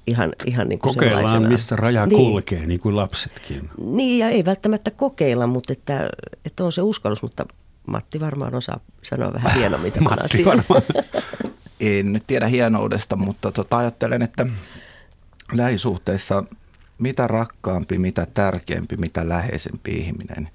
ihan, 0.07 0.33
ihan 0.45 0.69
niin 0.69 0.79
kuin 0.79 0.95
Kokeillaan, 0.95 1.27
sellaisena. 1.27 1.49
missä 1.49 1.75
raja 1.75 2.05
niin. 2.05 2.17
kulkee, 2.17 2.65
niin 2.65 2.79
kuin 2.79 2.95
lapsetkin. 2.95 3.69
Niin, 3.77 4.19
ja 4.19 4.29
ei 4.29 4.45
välttämättä 4.45 4.91
kokeilla, 4.91 5.47
mutta 5.47 5.73
että, 5.73 6.09
että 6.45 6.63
on 6.63 6.71
se 6.71 6.81
uskallus, 6.81 7.21
mutta 7.21 7.45
Matti 7.87 8.19
varmaan 8.19 8.55
osaa 8.55 8.79
sanoa 9.03 9.33
vähän 9.33 9.55
hienommin 9.59 9.91
tämän 9.91 10.09
Matti 10.09 10.25
asian. 10.25 10.45
varmaan. 10.45 10.81
En 11.79 12.13
nyt 12.13 12.23
tiedä 12.27 12.47
hienoudesta, 12.47 13.15
mutta 13.15 13.51
tota, 13.51 13.77
ajattelen, 13.77 14.21
että 14.21 14.47
lähisuhteissa 15.53 16.43
mitä 16.99 17.27
rakkaampi, 17.27 17.97
mitä 17.97 18.27
tärkeämpi, 18.33 18.97
mitä 18.97 19.29
läheisempi 19.29 19.91
ihminen, 19.91 20.49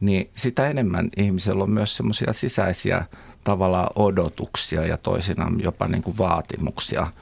niin 0.00 0.30
sitä 0.34 0.68
enemmän 0.68 1.08
ihmisellä 1.16 1.62
on 1.62 1.70
myös 1.70 1.96
semmoisia 1.96 2.32
sisäisiä 2.32 3.04
tavallaan 3.44 3.90
odotuksia 3.96 4.86
ja 4.86 4.96
toisinaan 4.96 5.60
jopa 5.60 5.88
niin 5.88 6.02
kuin 6.02 6.18
vaatimuksia– 6.18 7.06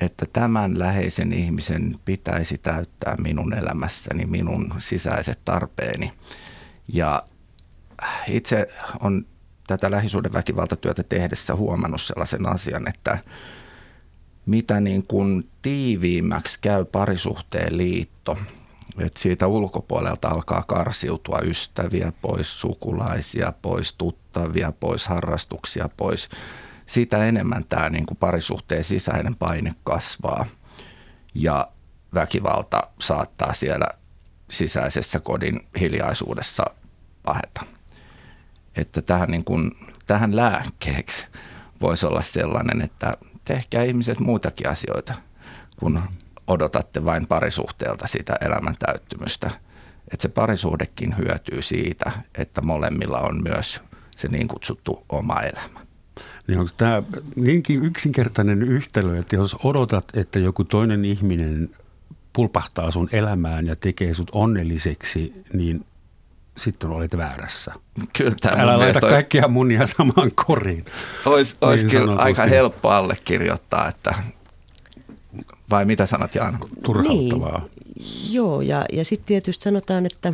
että 0.00 0.26
tämän 0.32 0.78
läheisen 0.78 1.32
ihmisen 1.32 1.94
pitäisi 2.04 2.58
täyttää 2.58 3.16
minun 3.16 3.54
elämässäni 3.54 4.26
minun 4.26 4.74
sisäiset 4.78 5.38
tarpeeni. 5.44 6.12
Ja 6.92 7.22
itse 8.28 8.68
on 9.00 9.26
tätä 9.66 9.90
lähisuuden 9.90 10.32
väkivaltatyötä 10.32 11.02
tehdessä 11.02 11.54
huomannut 11.54 12.02
sellaisen 12.02 12.46
asian, 12.46 12.88
että 12.88 13.18
mitä 14.46 14.80
niin 14.80 15.06
kuin 15.06 15.50
tiiviimmäksi 15.62 16.58
käy 16.60 16.84
parisuhteen 16.84 17.76
liitto, 17.76 18.38
että 18.98 19.20
siitä 19.20 19.46
ulkopuolelta 19.46 20.28
alkaa 20.28 20.62
karsiutua 20.62 21.40
ystäviä 21.40 22.12
pois, 22.22 22.60
sukulaisia 22.60 23.52
pois, 23.62 23.94
tuttavia 23.94 24.72
pois, 24.72 25.06
harrastuksia 25.06 25.88
pois– 25.96 26.28
sitä 26.88 27.24
enemmän 27.24 27.64
tämä 27.68 27.90
niin 27.90 28.06
kuin 28.06 28.18
parisuhteen 28.18 28.84
sisäinen 28.84 29.36
paine 29.36 29.72
kasvaa 29.84 30.46
ja 31.34 31.68
väkivalta 32.14 32.82
saattaa 33.00 33.54
siellä 33.54 33.86
sisäisessä 34.50 35.20
kodin 35.20 35.60
hiljaisuudessa 35.80 36.64
paheta. 37.22 37.64
Että 38.76 39.02
tähän, 39.02 39.30
niin 39.30 39.44
kuin, 39.44 39.70
tähän 40.06 40.36
lääkkeeksi 40.36 41.26
voisi 41.80 42.06
olla 42.06 42.22
sellainen, 42.22 42.82
että 42.82 43.16
tehkää 43.44 43.82
ihmiset 43.82 44.20
muitakin 44.20 44.68
asioita, 44.68 45.14
kun 45.80 46.02
odotatte 46.46 47.04
vain 47.04 47.26
parisuhteelta 47.26 48.06
sitä 48.06 48.34
elämän 48.40 48.74
täyttymystä. 48.78 49.50
Että 50.12 50.22
se 50.22 50.28
parisuhdekin 50.28 51.16
hyötyy 51.18 51.62
siitä, 51.62 52.12
että 52.38 52.60
molemmilla 52.60 53.18
on 53.18 53.42
myös 53.42 53.80
se 54.16 54.28
niin 54.28 54.48
kutsuttu 54.48 55.06
oma 55.08 55.40
elämä. 55.40 55.87
Niin 56.48 56.58
onko 56.58 56.72
tämä 56.76 57.02
niinkin 57.36 57.84
yksinkertainen 57.84 58.62
yhtälö, 58.62 59.18
että 59.18 59.36
jos 59.36 59.56
odotat, 59.64 60.04
että 60.14 60.38
joku 60.38 60.64
toinen 60.64 61.04
ihminen 61.04 61.70
pulpahtaa 62.32 62.90
sun 62.90 63.08
elämään 63.12 63.66
ja 63.66 63.76
tekee 63.76 64.14
sut 64.14 64.30
onnelliseksi, 64.32 65.32
niin 65.52 65.84
sitten 66.56 66.90
olet 66.90 67.16
väärässä. 67.16 67.74
Kyllä 68.18 68.34
tämä 68.40 68.62
Älä 68.62 68.78
laita 68.78 68.84
mielestä... 68.84 69.08
kaikkia 69.08 69.48
munia 69.48 69.86
samaan 69.86 70.30
koriin. 70.46 70.84
Olisi, 71.26 71.56
olisi 71.60 71.84
niin 71.84 71.90
kyllä 71.90 72.14
aika 72.14 72.44
helppo 72.44 72.88
allekirjoittaa, 72.88 73.88
että 73.88 74.14
vai 75.70 75.84
mitä 75.84 76.06
sanat 76.06 76.34
Jaana? 76.34 76.58
Turhauttavaa. 76.84 77.62
Niin, 77.96 78.34
joo, 78.34 78.60
ja, 78.60 78.84
ja 78.92 79.04
sitten 79.04 79.26
tietysti 79.26 79.64
sanotaan, 79.64 80.06
että, 80.06 80.32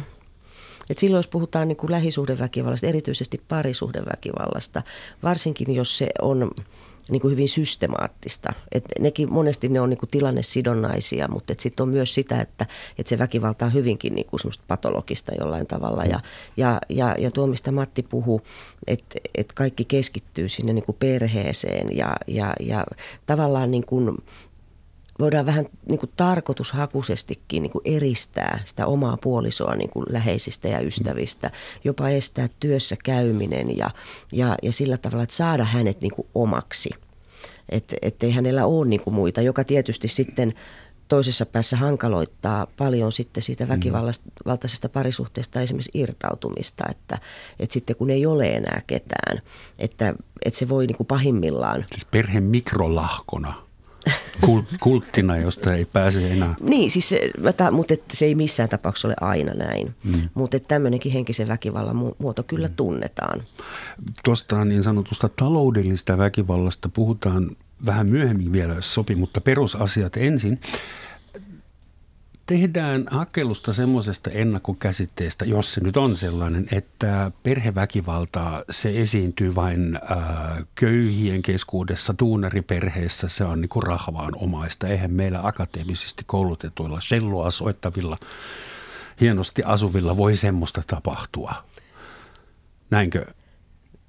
että 0.91 1.01
silloin 1.01 1.19
jos 1.19 1.29
puhutaan 1.29 1.69
niin 1.69 1.77
kuin 1.77 1.91
lähisuhdeväkivallasta, 1.91 2.87
erityisesti 2.87 3.41
parisuhdeväkivallasta, 3.49 4.83
varsinkin 5.23 5.75
jos 5.75 5.99
se 5.99 6.09
on 6.23 6.51
niin 7.11 7.21
kuin 7.21 7.33
hyvin 7.33 7.49
systemaattista. 7.49 8.53
Et 8.73 8.85
nekin, 9.01 9.33
monesti 9.33 9.69
ne 9.69 9.81
on 9.81 9.91
niin 9.91 9.99
kuin 9.99 10.11
tilannesidonnaisia, 10.11 11.29
mutta 11.29 11.55
sitten 11.59 11.83
on 11.83 11.89
myös 11.89 12.15
sitä, 12.15 12.41
että, 12.41 12.67
että 12.99 13.09
se 13.09 13.19
väkivalta 13.19 13.65
on 13.65 13.75
hyvinkin 13.75 14.15
niin 14.15 14.27
kuin 14.27 14.41
patologista 14.69 15.33
jollain 15.39 15.67
tavalla. 15.67 16.05
Ja, 16.05 16.21
ja, 16.57 16.81
ja, 16.89 17.15
ja 17.19 17.31
tuo, 17.31 17.47
mistä 17.47 17.73
Matti 17.73 18.03
puhuu, 18.03 18.41
että, 18.87 19.19
että 19.35 19.55
kaikki 19.55 19.85
keskittyy 19.85 20.49
sinne 20.49 20.73
niin 20.73 20.85
kuin 20.85 20.97
perheeseen 20.99 21.97
ja, 21.97 22.17
ja, 22.27 22.53
ja 22.61 22.85
tavallaan 23.27 23.71
niin 23.71 23.87
kuin 23.87 24.19
voidaan 25.19 25.47
vähän 25.47 25.67
niin 25.89 26.01
kuin 26.01 26.13
tarkoitushakuisestikin 26.17 27.63
niin 27.63 27.71
kuin 27.71 27.83
eristää 27.85 28.61
sitä 28.65 28.87
omaa 28.87 29.17
puolisoa 29.17 29.75
niin 29.75 29.91
kuin 29.91 30.07
läheisistä 30.09 30.69
ja 30.69 30.81
ystävistä, 30.81 31.51
jopa 31.85 32.09
estää 32.09 32.49
työssä 32.61 32.97
käyminen 33.05 33.79
ja, 33.79 33.91
ja, 34.33 34.57
ja 34.63 34.73
sillä 34.73 34.97
tavalla, 34.97 35.23
että 35.23 35.37
saada 35.37 35.65
hänet 35.65 36.01
niin 36.01 36.15
kuin 36.15 36.29
omaksi. 36.35 36.91
Että 38.03 38.27
ei 38.27 38.33
hänellä 38.33 38.67
ole 38.67 38.87
niin 38.87 39.01
kuin 39.01 39.15
muita, 39.15 39.41
joka 39.41 39.65
tietysti 39.65 40.09
sitten 40.09 40.55
toisessa 41.09 41.47
päässä 41.47 41.77
hankaloittaa 41.77 42.67
paljon 42.77 43.13
sitten 43.13 43.43
siitä 43.43 43.69
väkivaltaisesta 43.69 44.89
parisuhteesta 44.89 45.61
esimerkiksi 45.61 45.91
irtautumista, 45.95 46.85
että, 46.91 47.19
että 47.59 47.73
sitten 47.73 47.97
kun 47.97 48.11
ei 48.11 48.27
ole 48.27 48.47
enää 48.47 48.83
ketään, 48.87 49.41
että, 49.79 50.15
että 50.45 50.59
se 50.59 50.69
voi 50.69 50.87
niin 50.87 50.97
kuin 50.97 51.07
pahimmillaan. 51.07 51.85
Siis 51.93 52.05
perhe 52.05 52.41
mikrolahkona 52.41 53.64
kulttina, 54.81 55.37
josta 55.37 55.75
ei 55.75 55.85
pääse 55.85 56.31
enää. 56.33 56.55
Niin, 56.61 56.91
siis 56.91 57.09
se, 57.09 57.31
mutta 57.71 57.95
se 58.13 58.25
ei 58.25 58.35
missään 58.35 58.69
tapauksessa 58.69 59.09
ole 59.09 59.15
aina 59.21 59.55
näin. 59.55 59.95
Mm. 60.05 60.23
Mutta 60.35 60.61
tämmöinenkin 60.61 61.13
henkisen 61.13 61.49
väkivallan 61.49 61.97
muoto 62.19 62.43
kyllä 62.43 62.69
mm. 62.69 62.75
tunnetaan. 62.77 63.43
Tuosta 64.25 64.65
niin 64.65 64.83
sanotusta 64.83 65.29
taloudellista 65.29 66.19
väkivallasta 66.19 66.89
puhutaan 66.89 67.51
vähän 67.87 68.11
myöhemmin 68.11 68.53
vielä, 68.53 68.75
jos 68.75 68.95
sopii, 68.95 69.17
mutta 69.17 69.41
perusasiat 69.41 70.17
ensin 70.17 70.61
tehdään 72.47 73.05
hakelusta 73.11 73.73
semmoisesta 73.73 74.31
ennakkokäsitteestä, 74.31 75.45
jos 75.45 75.73
se 75.73 75.81
nyt 75.81 75.97
on 75.97 76.17
sellainen, 76.17 76.69
että 76.73 77.31
perheväkivaltaa 77.43 78.63
se 78.71 79.01
esiintyy 79.01 79.55
vain 79.55 79.97
äh, 79.97 80.19
köyhien 80.75 81.43
keskuudessa, 81.43 82.15
tuunariperheessä, 82.15 83.29
se 83.29 83.45
on 83.45 83.61
niinku 83.61 83.81
rahvaan 83.81 84.33
omaista. 84.37 84.89
Eihän 84.89 85.13
meillä 85.13 85.41
akateemisesti 85.43 86.25
koulutetuilla, 86.27 87.01
selloa 87.01 87.51
soittavilla, 87.51 88.19
hienosti 89.21 89.63
asuvilla 89.63 90.17
voi 90.17 90.37
semmoista 90.37 90.83
tapahtua. 90.87 91.55
Näinkö 92.91 93.27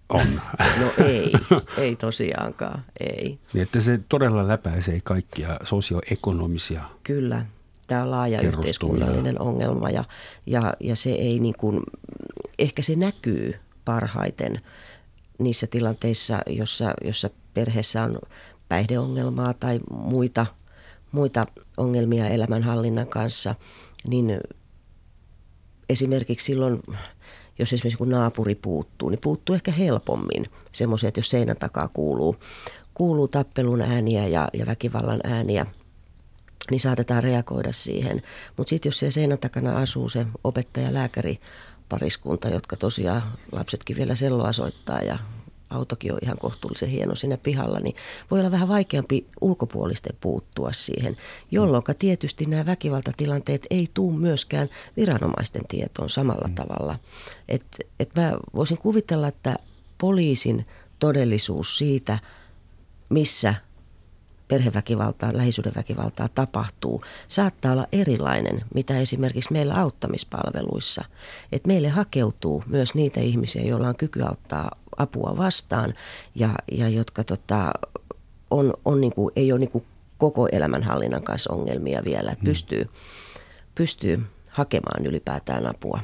on? 0.10 0.28
No 0.82 1.06
ei, 1.06 1.34
ei 1.86 1.96
tosiaankaan, 1.96 2.86
ei. 3.00 3.40
Niin, 3.54 3.64
että 3.64 3.82
se 3.82 4.00
todella 4.10 4.48
läpäisee 4.48 5.02
kaikkia 5.04 5.60
sosioekonomisia 5.64 6.84
Kyllä, 7.04 7.46
tämä 7.88 8.02
on 8.02 8.12
laaja 8.12 8.42
yhteiskunnallinen 8.42 9.42
ongelma 9.42 9.90
ja, 9.90 10.04
ja, 10.46 10.74
ja 10.80 10.96
se 10.96 11.10
ei 11.10 11.40
niin 11.40 11.56
kuin, 11.58 11.84
ehkä 12.60 12.82
se 12.82 12.96
näkyy 12.96 13.54
parhaiten 13.86 14.62
niissä 15.40 15.68
tilanteissa, 15.68 16.40
jossa, 16.48 16.94
jossa 17.04 17.30
perheessä 17.54 18.04
on 18.04 18.20
päihdeongelmaa 18.70 19.54
tai 19.54 19.80
muita, 19.92 20.46
muita 21.12 21.46
ongelmia 21.78 22.28
elämänhallinnan 22.28 23.08
kanssa, 23.08 23.56
niin 24.08 24.40
esimerkiksi 25.90 26.46
silloin, 26.46 26.84
jos 27.60 27.74
esimerkiksi 27.74 27.98
kun 27.98 28.10
naapuri 28.10 28.56
puuttuu, 28.56 29.10
niin 29.10 29.22
puuttuu 29.22 29.56
ehkä 29.56 29.72
helpommin 29.72 30.46
semmoisia, 30.72 31.08
että 31.08 31.20
jos 31.20 31.30
seinän 31.30 31.58
takaa 31.58 31.88
kuuluu, 31.88 32.36
kuuluu 32.94 33.28
tappelun 33.28 33.82
ääniä 33.82 34.28
ja, 34.28 34.50
ja 34.54 34.66
väkivallan 34.66 35.20
ääniä– 35.24 35.66
niin 36.72 36.80
saatetaan 36.80 37.24
reagoida 37.24 37.74
siihen. 37.74 38.22
Mutta 38.58 38.70
sitten 38.70 38.90
jos 38.90 39.00
siellä 39.00 39.12
seinän 39.12 39.40
takana 39.40 39.78
asuu 39.78 40.10
se 40.10 40.26
opettaja-lääkäri 40.44 41.38
pariskunta, 41.90 42.50
jotka 42.50 42.76
tosiaan 42.76 43.22
lapsetkin 43.52 43.96
vielä 43.96 44.16
selloa 44.16 44.54
soittaa 44.54 45.02
ja 45.02 45.20
autokin 45.70 46.14
on 46.14 46.20
ihan 46.22 46.38
kohtuullisen 46.38 46.90
hieno 46.90 47.16
siinä 47.16 47.38
pihalla, 47.38 47.80
niin 47.80 47.96
voi 48.32 48.40
olla 48.40 48.52
vähän 48.52 48.68
vaikeampi 48.68 49.28
ulkopuolisten 49.42 50.16
puuttua 50.22 50.72
siihen, 50.72 51.18
jolloin 51.52 51.84
tietysti 52.00 52.46
nämä 52.46 52.66
väkivaltatilanteet 52.66 53.66
ei 53.70 53.88
tule 53.94 54.18
myöskään 54.18 54.70
viranomaisten 54.98 55.66
tietoon 55.68 56.10
samalla 56.10 56.48
mm. 56.48 56.56
tavalla. 56.56 57.00
Et, 57.48 57.66
et 58.00 58.10
mä 58.16 58.34
voisin 58.56 58.78
kuvitella, 58.78 59.28
että 59.28 59.56
poliisin 59.98 60.66
todellisuus 61.00 61.78
siitä, 61.78 62.20
missä 63.10 63.56
perheväkivaltaa, 64.48 65.38
lähisuhdeväkivaltaa 65.38 66.28
tapahtuu, 66.28 67.02
saattaa 67.28 67.72
olla 67.72 67.88
erilainen, 67.92 68.62
mitä 68.74 69.00
esimerkiksi 69.00 69.54
meillä 69.54 69.76
auttamispalveluissa. 69.76 71.04
Et 71.52 71.68
meille 71.68 71.90
hakeutuu 71.90 72.64
myös 72.68 72.96
niitä 72.96 73.20
ihmisiä, 73.20 73.64
joilla 73.64 73.88
on 73.88 73.96
kyky 73.96 74.22
auttaa 74.22 74.72
apua 74.98 75.38
vastaan 75.38 75.94
ja, 76.36 76.50
ja 76.72 76.90
jotka 76.90 77.24
tota, 77.24 77.72
on, 78.52 78.74
on 78.86 79.02
niinku, 79.02 79.32
ei 79.36 79.52
ole 79.52 79.60
niinku 79.60 79.86
koko 80.18 80.48
elämänhallinnan 80.52 81.24
kanssa 81.24 81.54
ongelmia 81.54 82.04
vielä, 82.04 82.32
että 82.32 82.42
hmm. 82.42 82.50
pystyy, 82.50 82.90
pystyy 83.76 84.26
hakemaan 84.52 85.06
ylipäätään 85.06 85.68
apua. 85.68 86.00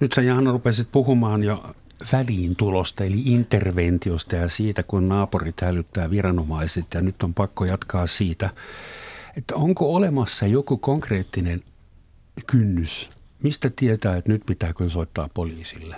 Nyt 0.00 0.12
sä 0.12 0.22
Jaana 0.22 0.52
rupesit 0.52 0.92
puhumaan 0.92 1.42
jo 1.42 1.64
väliintulosta 2.12 3.04
eli 3.04 3.22
interventiosta 3.24 4.36
ja 4.36 4.48
siitä, 4.48 4.82
kun 4.82 5.08
naapurit 5.08 5.60
hälyttää 5.60 6.10
viranomaiset. 6.10 6.86
Ja 6.94 7.00
nyt 7.00 7.22
on 7.22 7.34
pakko 7.34 7.64
jatkaa 7.64 8.06
siitä, 8.06 8.50
että 9.36 9.54
onko 9.54 9.94
olemassa 9.94 10.46
joku 10.46 10.76
konkreettinen 10.76 11.62
kynnys, 12.46 13.10
mistä 13.42 13.70
tietää, 13.76 14.16
että 14.16 14.32
nyt 14.32 14.42
pitääkö 14.46 14.88
soittaa 14.88 15.28
poliisille? 15.34 15.96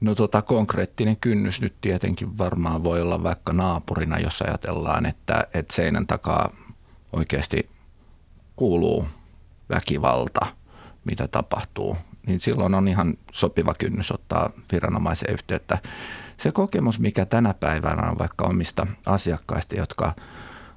No 0.00 0.14
tota, 0.14 0.42
konkreettinen 0.42 1.16
kynnys 1.16 1.60
nyt 1.60 1.74
tietenkin 1.80 2.38
varmaan 2.38 2.84
voi 2.84 3.02
olla 3.02 3.22
vaikka 3.22 3.52
naapurina, 3.52 4.18
jos 4.18 4.42
ajatellaan, 4.42 5.06
että, 5.06 5.46
että 5.54 5.74
seinän 5.74 6.06
takaa 6.06 6.52
oikeasti 7.12 7.68
kuuluu 8.56 9.06
väkivalta, 9.70 10.46
mitä 11.04 11.28
tapahtuu 11.28 11.96
niin 12.28 12.40
silloin 12.40 12.74
on 12.74 12.88
ihan 12.88 13.14
sopiva 13.32 13.74
kynnys 13.78 14.12
ottaa 14.12 14.50
viranomaisen 14.72 15.32
yhteyttä. 15.32 15.78
Se 16.36 16.52
kokemus, 16.52 16.98
mikä 16.98 17.24
tänä 17.24 17.54
päivänä 17.54 18.10
on 18.10 18.18
vaikka 18.18 18.44
omista 18.44 18.86
asiakkaista, 19.06 19.74
jotka 19.74 20.12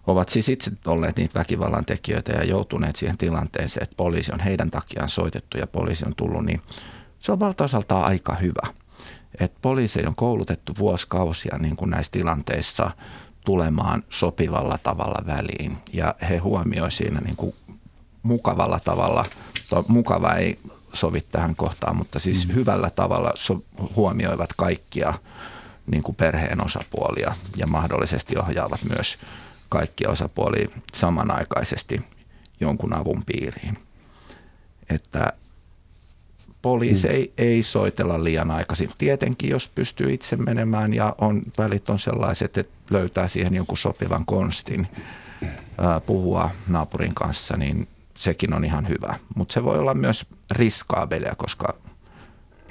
ovat 0.07 0.29
siis 0.29 0.49
itse 0.49 0.71
olleet 0.85 1.17
niitä 1.17 1.39
väkivallan 1.39 1.85
tekijöitä 1.85 2.31
ja 2.31 2.43
joutuneet 2.43 2.95
siihen 2.95 3.17
tilanteeseen, 3.17 3.83
että 3.83 3.95
poliisi 3.97 4.33
on 4.33 4.39
heidän 4.39 4.71
takiaan 4.71 5.09
soitettu 5.09 5.57
ja 5.57 5.67
poliisi 5.67 6.05
on 6.05 6.15
tullut, 6.15 6.45
niin 6.45 6.61
se 7.19 7.31
on 7.31 7.39
valtaosaltaan 7.39 8.05
aika 8.05 8.35
hyvä. 8.35 8.73
Et 9.39 9.53
poliisi 9.61 10.05
on 10.07 10.15
koulutettu 10.15 10.73
vuosikausia 10.79 11.57
niin 11.57 11.75
kuin 11.75 11.91
näissä 11.91 12.11
tilanteissa 12.11 12.91
tulemaan 13.45 14.03
sopivalla 14.09 14.77
tavalla 14.83 15.25
väliin 15.25 15.77
ja 15.93 16.15
he 16.29 16.37
huomioivat 16.37 16.93
siinä 16.93 17.21
niin 17.21 17.35
kuin 17.35 17.53
mukavalla 18.23 18.79
tavalla. 18.79 19.25
Mukava 19.87 20.33
ei 20.33 20.59
sovi 20.93 21.21
tähän 21.21 21.55
kohtaan, 21.55 21.95
mutta 21.95 22.19
siis 22.19 22.47
mm. 22.47 22.53
hyvällä 22.53 22.89
tavalla 22.89 23.31
so, 23.35 23.63
huomioivat 23.95 24.49
kaikkia 24.57 25.13
niin 25.87 26.03
kuin 26.03 26.15
perheen 26.15 26.65
osapuolia 26.65 27.35
ja 27.57 27.67
mahdollisesti 27.67 28.37
ohjaavat 28.37 28.83
myös 28.83 29.17
kaikkia 29.69 30.09
osapuolia 30.09 30.69
samanaikaisesti 30.93 32.01
jonkun 32.59 32.93
avun 32.93 33.23
piiriin. 33.25 33.77
Että 34.89 35.33
poliisi 36.61 37.07
mm. 37.07 37.13
ei, 37.13 37.33
ei 37.37 37.63
soitella 37.63 38.23
liian 38.23 38.51
aikaisin. 38.51 38.89
Tietenkin, 38.97 39.49
jos 39.49 39.67
pystyy 39.67 40.13
itse 40.13 40.35
menemään 40.35 40.93
ja 40.93 41.15
on, 41.21 41.41
välit 41.57 41.89
on 41.89 41.99
sellaiset, 41.99 42.57
että 42.57 42.73
löytää 42.89 43.27
siihen 43.27 43.55
jonkun 43.55 43.77
sopivan 43.77 44.25
konstin 44.25 44.87
ää, 45.77 45.99
puhua 45.99 46.49
naapurin 46.67 47.15
kanssa, 47.15 47.57
niin 47.57 47.87
sekin 48.21 48.53
on 48.53 48.65
ihan 48.65 48.89
hyvä. 48.89 49.15
Mutta 49.35 49.53
se 49.53 49.63
voi 49.63 49.79
olla 49.79 49.93
myös 49.93 50.25
riskaabelia, 50.51 51.33
koska 51.37 51.77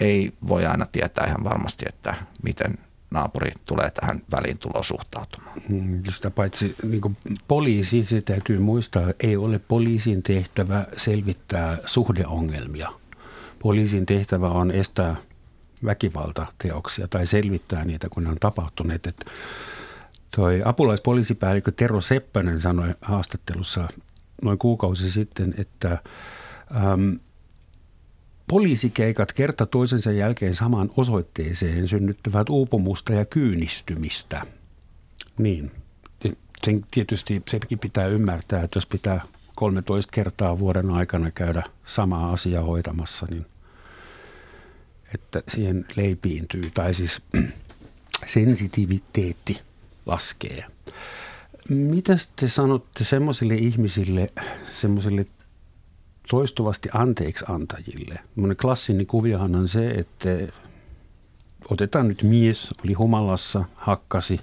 ei 0.00 0.32
voi 0.48 0.66
aina 0.66 0.86
tietää 0.86 1.26
ihan 1.26 1.44
varmasti, 1.44 1.84
että 1.88 2.14
miten 2.42 2.78
naapuri 3.10 3.52
tulee 3.66 3.90
tähän 3.90 4.20
väliintuloon 4.32 4.84
suhtautumaan. 4.84 5.58
Mm, 5.68 6.02
sitä 6.10 6.30
paitsi 6.30 6.74
niin 6.82 7.16
poliisi, 7.48 8.04
se 8.04 8.20
täytyy 8.20 8.58
muistaa, 8.58 9.12
ei 9.20 9.36
ole 9.36 9.58
poliisin 9.58 10.22
tehtävä 10.22 10.86
selvittää 10.96 11.78
suhdeongelmia, 11.84 12.92
poliisin 13.58 14.06
tehtävä 14.06 14.48
on 14.48 14.70
estää 14.70 15.16
väkivaltateoksia 15.84 17.08
tai 17.08 17.26
selvittää 17.26 17.84
niitä, 17.84 18.08
kun 18.08 18.24
ne 18.24 18.30
on 18.30 18.36
tapahtuneet. 18.40 19.06
Että 19.06 19.30
toi 20.36 20.62
apulaispoliisipäällikkö 20.64 21.72
Tero 21.72 22.00
Seppänen 22.00 22.60
sanoi 22.60 22.94
haastattelussa 23.02 23.88
noin 24.44 24.58
kuukausi 24.58 25.10
sitten, 25.10 25.54
että 25.58 25.98
äm, 26.92 27.18
poliisikeikat 28.48 29.32
kerta 29.32 29.66
toisensa 29.66 30.12
jälkeen 30.12 30.54
samaan 30.54 30.90
osoitteeseen 30.96 31.88
synnyttävät 31.88 32.48
uupumusta 32.48 33.12
ja 33.12 33.24
kyynistymistä. 33.24 34.42
Niin, 35.38 35.70
sen 36.64 36.84
tietysti 36.90 37.42
sekin 37.50 37.78
pitää 37.78 38.06
ymmärtää, 38.06 38.62
että 38.62 38.76
jos 38.76 38.86
pitää 38.86 39.20
13 39.54 40.10
kertaa 40.12 40.58
vuoden 40.58 40.90
aikana 40.90 41.30
käydä 41.30 41.62
samaa 41.84 42.32
asiaa 42.32 42.62
hoitamassa, 42.62 43.26
niin 43.30 43.46
että 45.14 45.42
siihen 45.48 45.86
leipiintyy, 45.96 46.70
tai 46.74 46.94
siis 46.94 47.22
sensitiviteetti 48.26 49.60
laskee. 50.06 50.64
Mitä 51.70 52.16
te 52.36 52.48
sanotte 52.48 53.04
semmoisille 53.04 53.54
ihmisille, 53.54 54.28
semmoisille 54.70 55.26
toistuvasti 56.30 56.88
anteeksi 56.92 57.44
antajille? 57.48 58.18
Monen 58.36 58.56
klassinen 58.56 59.06
kuviohan 59.06 59.54
on 59.54 59.68
se, 59.68 59.90
että 59.90 60.28
otetaan 61.70 62.08
nyt 62.08 62.22
mies, 62.22 62.74
oli 62.84 62.92
humalassa, 62.92 63.64
hakkasi. 63.74 64.40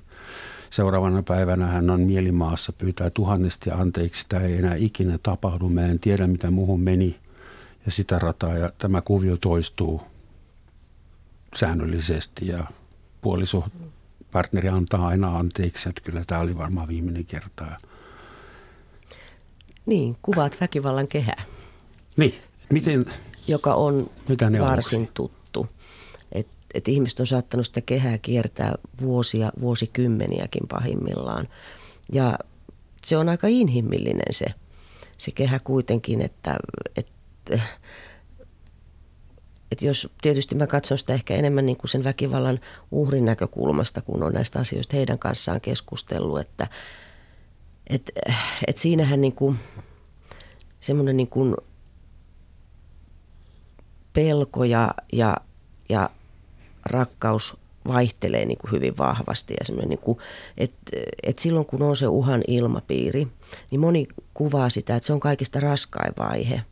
Seuraavana 0.69 1.23
päivänä 1.23 1.67
hän 1.67 1.89
on 1.89 2.01
mielimaassa, 2.01 2.73
pyytää 2.73 3.09
tuhannesti 3.09 3.71
anteeksi, 3.71 4.25
tämä 4.29 4.43
ei 4.43 4.57
enää 4.57 4.75
ikinä 4.75 5.19
tapahdu, 5.23 5.69
mä 5.69 5.85
en 5.85 5.99
tiedä 5.99 6.27
mitä 6.27 6.51
muuhun 6.51 6.81
meni 6.81 7.19
ja 7.85 7.91
sitä 7.91 8.19
rataa 8.19 8.53
ja 8.53 8.71
tämä 8.77 9.01
kuvio 9.01 9.37
toistuu 9.37 10.01
säännöllisesti 11.55 12.47
ja 12.47 12.67
puoliso 13.21 13.63
partneri 14.37 14.69
antaa 14.69 15.07
aina 15.07 15.37
anteeksi, 15.37 15.89
että 15.89 16.01
kyllä 16.01 16.23
tämä 16.27 16.41
oli 16.41 16.57
varmaan 16.57 16.87
viimeinen 16.87 17.25
kerta. 17.25 17.65
Niin, 19.85 20.17
kuvaat 20.21 20.57
väkivallan 20.61 21.07
kehää. 21.07 21.43
Niin, 22.17 22.35
miten, 22.73 23.05
joka 23.47 23.73
on 23.73 24.09
mitä 24.29 24.49
ne 24.49 24.59
varsin 24.59 25.01
on? 25.01 25.07
tuttu. 25.13 25.67
Et, 26.31 26.47
et 26.73 26.87
ihmiset 26.87 27.19
on 27.19 27.27
saattanut 27.27 27.65
sitä 27.65 27.81
kehää 27.81 28.17
kiertää 28.17 28.75
vuosia, 29.01 29.51
vuosikymmeniäkin 29.59 30.67
pahimmillaan. 30.67 31.47
Ja 32.13 32.39
se 33.03 33.17
on 33.17 33.29
aika 33.29 33.47
inhimillinen 33.47 34.33
se, 34.33 34.45
se 35.17 35.31
kehä 35.31 35.59
kuitenkin, 35.59 36.21
että, 36.21 36.57
että 36.95 37.59
että 39.71 39.85
jos 39.85 40.09
tietysti 40.21 40.55
mä 40.55 40.67
katson 40.67 40.97
sitä 40.97 41.13
ehkä 41.13 41.35
enemmän 41.35 41.65
niin 41.65 41.77
kuin 41.77 41.89
sen 41.89 42.03
väkivallan 42.03 42.59
uhrin 42.91 43.25
näkökulmasta, 43.25 44.01
kun 44.01 44.23
on 44.23 44.33
näistä 44.33 44.59
asioista 44.59 44.95
heidän 44.95 45.19
kanssaan 45.19 45.61
keskustellut, 45.61 46.39
että 46.39 46.67
et, 47.87 48.11
et 48.67 48.77
siinähän 48.77 49.21
niin 49.21 49.35
kuin, 49.35 49.57
semmoinen 50.79 51.17
niin 51.17 51.27
kuin 51.27 51.55
pelko 54.13 54.63
ja, 54.63 54.93
ja, 55.13 55.37
ja 55.89 56.09
rakkaus 56.85 57.57
vaihtelee 57.87 58.45
niin 58.45 58.57
kuin 58.57 58.71
hyvin 58.71 58.97
vahvasti. 58.97 59.53
Ja 59.53 59.85
niin 59.85 59.99
kuin, 59.99 60.17
että, 60.57 60.77
että 61.23 61.41
silloin 61.41 61.65
kun 61.65 61.81
on 61.81 61.95
se 61.95 62.07
uhan 62.07 62.41
ilmapiiri, 62.47 63.27
niin 63.71 63.79
moni 63.79 64.07
kuvaa 64.33 64.69
sitä, 64.69 64.95
että 64.95 65.07
se 65.07 65.13
on 65.13 65.19
kaikista 65.19 65.59
raskain 65.59 66.13
vaihe– 66.17 66.61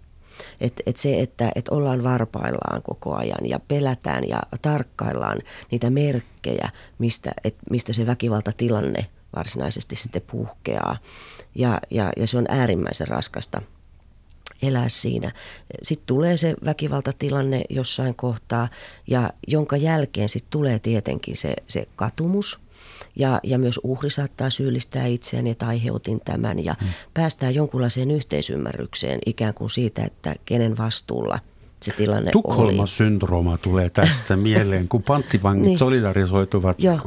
että 0.61 0.83
et 0.85 0.97
se, 0.97 1.19
että 1.19 1.51
et 1.55 1.69
ollaan 1.69 2.03
varpaillaan 2.03 2.81
koko 2.81 3.15
ajan 3.15 3.45
ja 3.49 3.59
pelätään 3.59 4.29
ja 4.29 4.39
tarkkaillaan 4.61 5.41
niitä 5.71 5.89
merkkejä, 5.89 6.69
mistä, 6.99 7.31
et, 7.43 7.55
mistä 7.69 7.93
se 7.93 8.05
väkivaltatilanne 8.05 9.07
varsinaisesti 9.35 9.95
sitten 9.95 10.21
puhkeaa. 10.31 10.97
Ja, 11.55 11.79
ja, 11.91 12.11
ja 12.17 12.27
se 12.27 12.37
on 12.37 12.45
äärimmäisen 12.49 13.07
raskasta 13.07 13.61
elää 14.61 14.89
siinä. 14.89 15.31
Sitten 15.83 16.07
tulee 16.07 16.37
se 16.37 16.55
väkivaltatilanne 16.65 17.63
jossain 17.69 18.15
kohtaa, 18.15 18.67
ja 19.07 19.29
jonka 19.47 19.77
jälkeen 19.77 20.29
sitten 20.29 20.51
tulee 20.51 20.79
tietenkin 20.79 21.37
se, 21.37 21.53
se 21.67 21.87
katumus– 21.95 22.59
ja, 23.15 23.39
ja 23.43 23.57
myös 23.57 23.79
uhri 23.83 24.09
saattaa 24.09 24.49
syyllistää 24.49 25.05
itseään, 25.05 25.47
että 25.47 25.67
aiheutin 25.67 26.21
tämän 26.25 26.65
ja 26.65 26.75
hmm. 26.81 26.89
päästään 27.13 27.55
jonkunlaiseen 27.55 28.11
yhteisymmärrykseen 28.11 29.19
ikään 29.25 29.53
kuin 29.53 29.69
siitä, 29.69 30.03
että 30.03 30.35
kenen 30.45 30.77
vastuulla 30.77 31.39
se 31.81 31.91
tilanne 31.91 32.31
Tukholma-syndrooma 32.31 33.57
tulee 33.57 33.89
tästä 33.89 34.35
mieleen, 34.47 34.87
kun 34.87 35.03
panttivangit 35.03 35.65
niin. 35.65 35.77
solidarisoituvat 35.77 36.83
jo, 36.83 36.97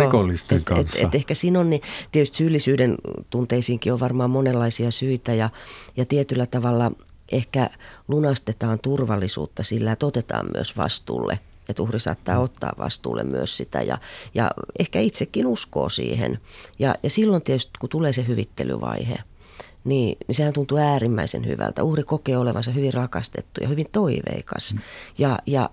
rikollisten 0.00 0.58
et, 0.58 0.64
kanssa. 0.64 0.98
Et, 0.98 1.04
et 1.04 1.14
ehkä 1.14 1.34
siinä 1.34 1.60
on, 1.60 1.70
niin 1.70 1.82
tietysti 2.12 2.36
syyllisyyden 2.36 2.94
tunteisiinkin 3.30 3.92
on 3.92 4.00
varmaan 4.00 4.30
monenlaisia 4.30 4.90
syitä 4.90 5.34
ja, 5.34 5.50
ja 5.96 6.04
tietyllä 6.04 6.46
tavalla 6.46 6.92
ehkä 7.32 7.70
lunastetaan 8.08 8.78
turvallisuutta 8.78 9.62
sillä, 9.62 9.92
että 9.92 10.06
otetaan 10.06 10.46
myös 10.54 10.76
vastuulle– 10.76 11.38
että 11.70 11.82
uhri 11.82 12.00
saattaa 12.00 12.38
ottaa 12.38 12.72
vastuulle 12.78 13.24
myös 13.24 13.56
sitä 13.56 13.82
ja, 13.82 13.98
ja 14.34 14.50
ehkä 14.78 15.00
itsekin 15.00 15.46
uskoo 15.46 15.88
siihen. 15.88 16.38
Ja, 16.78 16.94
ja 17.02 17.10
silloin 17.10 17.42
tietysti, 17.42 17.72
kun 17.80 17.88
tulee 17.88 18.12
se 18.12 18.26
hyvittelyvaihe, 18.26 19.18
niin, 19.84 20.18
niin 20.28 20.34
sehän 20.34 20.52
tuntuu 20.52 20.78
äärimmäisen 20.78 21.46
hyvältä. 21.46 21.82
Uhri 21.82 22.04
kokee 22.04 22.38
olevansa 22.38 22.70
hyvin 22.70 22.94
rakastettu 22.94 23.60
ja 23.60 23.68
hyvin 23.68 23.86
toiveikas. 23.92 24.74
Mm. 24.74 24.80
Ja, 25.18 25.38
ja 25.46 25.70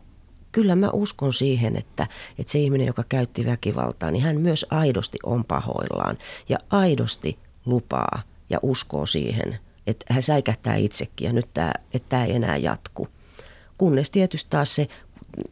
kyllä 0.52 0.76
mä 0.76 0.90
uskon 0.94 1.34
siihen, 1.34 1.76
että, 1.76 2.08
että 2.40 2.52
se 2.52 2.60
ihminen, 2.60 2.88
joka 2.88 3.04
käytti 3.10 3.46
väkivaltaa, 3.46 4.12
niin 4.12 4.24
hän 4.24 4.42
myös 4.42 4.66
aidosti 4.70 5.20
on 5.24 5.46
pahoillaan 5.46 6.18
ja 6.50 6.58
aidosti 6.70 7.40
lupaa 7.66 8.22
ja 8.50 8.60
uskoo 8.62 9.06
siihen, 9.06 9.60
että 9.88 10.06
hän 10.14 10.24
säikähtää 10.24 10.76
itsekin 10.76 11.26
ja 11.26 11.34
nyt 11.34 11.48
tämä, 11.54 11.72
että 11.94 12.10
tämä 12.10 12.26
ei 12.26 12.36
enää 12.36 12.58
jatku. 12.58 13.08
Kunnes 13.78 14.12
tietysti 14.12 14.50
taas 14.50 14.76
se 14.76 14.88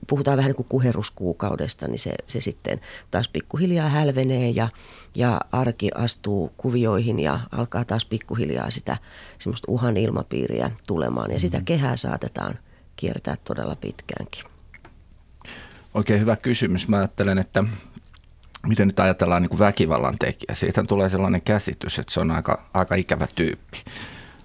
puhutaan 0.08 0.38
vähän 0.38 0.50
niin 0.50 0.56
kuin 0.56 0.68
kuheruskuukaudesta, 0.70 1.88
niin 1.88 2.00
se, 2.00 2.14
se 2.28 2.42
sitten 2.42 2.82
taas 3.12 3.28
pikkuhiljaa 3.28 3.90
hälvenee 3.90 4.50
ja, 4.50 4.70
ja 5.16 5.42
arki 5.52 5.90
astuu 5.96 6.54
kuvioihin 6.58 7.20
ja 7.20 7.40
alkaa 7.52 7.86
taas 7.86 8.06
pikkuhiljaa 8.06 8.72
sitä 8.72 8.98
semmoista 9.40 9.72
uhan 9.72 9.98
ilmapiiriä 9.98 10.72
tulemaan. 10.88 11.32
Ja 11.32 11.40
sitä 11.40 11.58
mm-hmm. 11.58 11.66
kehää 11.66 11.98
saatetaan 11.98 12.60
kiertää 12.96 13.38
todella 13.44 13.76
pitkäänkin. 13.76 14.44
Oikein 15.94 16.20
hyvä 16.20 16.36
kysymys. 16.36 16.88
Mä 16.88 16.98
ajattelen, 16.98 17.38
että 17.38 17.64
miten 18.68 18.88
nyt 18.88 19.00
ajatellaan 19.00 19.42
niin 19.42 19.50
kuin 19.50 19.60
väkivallan 19.60 20.16
tekijä. 20.20 20.56
Siitä 20.56 20.84
tulee 20.84 21.10
sellainen 21.10 21.42
käsitys, 21.42 22.00
että 22.00 22.14
se 22.14 22.20
on 22.20 22.32
aika, 22.32 22.64
aika 22.74 22.96
ikävä 22.96 23.28
tyyppi. 23.36 23.84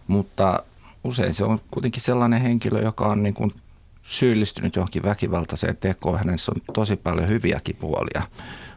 Mutta 0.07 0.62
usein 1.05 1.35
se 1.35 1.44
on 1.44 1.61
kuitenkin 1.70 2.03
sellainen 2.03 2.40
henkilö, 2.40 2.81
joka 2.81 3.07
on 3.07 3.22
niin 3.22 3.35
kuin 3.35 3.53
syyllistynyt 4.11 4.77
johonkin 4.77 5.03
väkivaltaiseen 5.03 5.77
tekoon. 5.77 6.18
Hänessä 6.18 6.53
on 6.53 6.75
tosi 6.75 6.96
paljon 6.96 7.29
hyviäkin 7.29 7.77
puolia, 7.77 8.23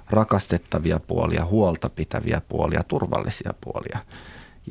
rakastettavia 0.10 1.00
puolia, 1.00 1.46
huolta 1.46 1.89
pitäviä 1.89 2.41
puolia, 2.50 2.84
turvallisia 2.84 3.54
puolia. 3.62 4.00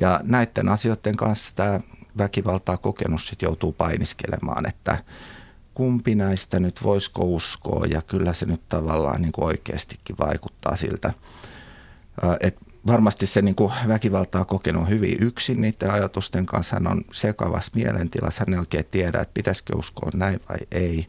Ja 0.01 0.19
näiden 0.23 0.69
asioiden 0.69 1.15
kanssa 1.15 1.51
tämä 1.55 1.79
väkivaltaa 2.17 2.77
kokenut 2.77 3.21
sit 3.21 3.41
joutuu 3.41 3.71
painiskelemaan, 3.73 4.67
että 4.67 4.97
kumpi 5.73 6.15
näistä 6.15 6.59
nyt 6.59 6.83
voisiko 6.83 7.23
uskoa 7.23 7.85
ja 7.85 8.01
kyllä 8.01 8.33
se 8.33 8.45
nyt 8.45 8.61
tavallaan 8.69 9.21
niin 9.21 9.31
kuin 9.31 9.45
oikeastikin 9.45 10.15
vaikuttaa 10.19 10.75
siltä, 10.75 11.13
että 12.39 12.72
varmasti 12.87 13.25
se 13.25 13.41
niin 13.41 13.55
kuin 13.55 13.73
väkivaltaa 13.87 14.45
kokenut 14.45 14.89
hyvin 14.89 15.17
yksin 15.21 15.61
niiden 15.61 15.91
ajatusten 15.91 16.45
kanssa. 16.45 16.75
Hän 16.75 16.87
on 16.87 17.01
sekavassa 17.13 17.71
mielentilassa, 17.75 18.43
hän 18.47 18.53
ei 18.53 18.59
oikein 18.59 18.85
tiedä, 18.91 19.21
että 19.21 19.33
pitäisikö 19.33 19.77
uskoa 19.77 20.09
näin 20.13 20.39
vai 20.49 20.57
ei. 20.71 21.07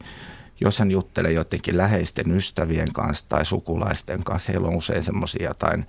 Jos 0.61 0.79
hän 0.79 0.91
juttelee 0.91 1.31
jotenkin 1.31 1.77
läheisten 1.77 2.31
ystävien 2.31 2.93
kanssa 2.93 3.25
tai 3.29 3.45
sukulaisten 3.45 4.23
kanssa, 4.23 4.51
heillä 4.51 4.67
on 4.67 4.75
usein 4.75 5.03
semmoisia 5.03 5.47
jotain 5.47 5.85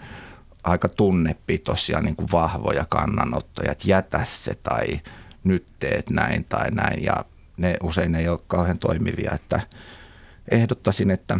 aika 0.64 0.88
tunnepitoisia 0.88 2.00
niin 2.00 2.16
kuin 2.16 2.28
vahvoja 2.32 2.84
kannanottoja, 2.88 3.72
että 3.72 3.84
jätä 3.86 4.24
se 4.24 4.54
tai 4.54 5.00
nyt 5.44 5.66
teet 5.78 6.10
näin 6.10 6.44
tai 6.44 6.70
näin. 6.70 7.04
Ja 7.04 7.24
ne 7.56 7.76
usein 7.82 8.14
ei 8.14 8.28
ole 8.28 8.38
kauhean 8.46 8.78
toimivia, 8.78 9.32
että 9.34 9.60
ehdottaisin, 10.50 11.10
että 11.10 11.38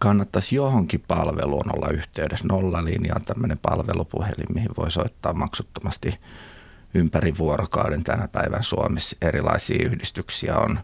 kannattaisi 0.00 0.56
johonkin 0.56 1.04
palveluun 1.08 1.76
olla 1.76 1.88
yhteydessä. 1.88 2.48
Nollalinja 2.48 3.14
on 3.16 3.24
tämmöinen 3.24 3.58
palvelupuhelin, 3.58 4.54
mihin 4.54 4.70
voi 4.76 4.90
soittaa 4.90 5.32
maksuttomasti 5.32 6.20
ympäri 6.94 7.34
vuorokauden 7.38 8.04
tänä 8.04 8.28
päivän 8.28 8.62
Suomessa. 8.62 9.16
Erilaisia 9.22 9.86
yhdistyksiä 9.86 10.58
on. 10.58 10.78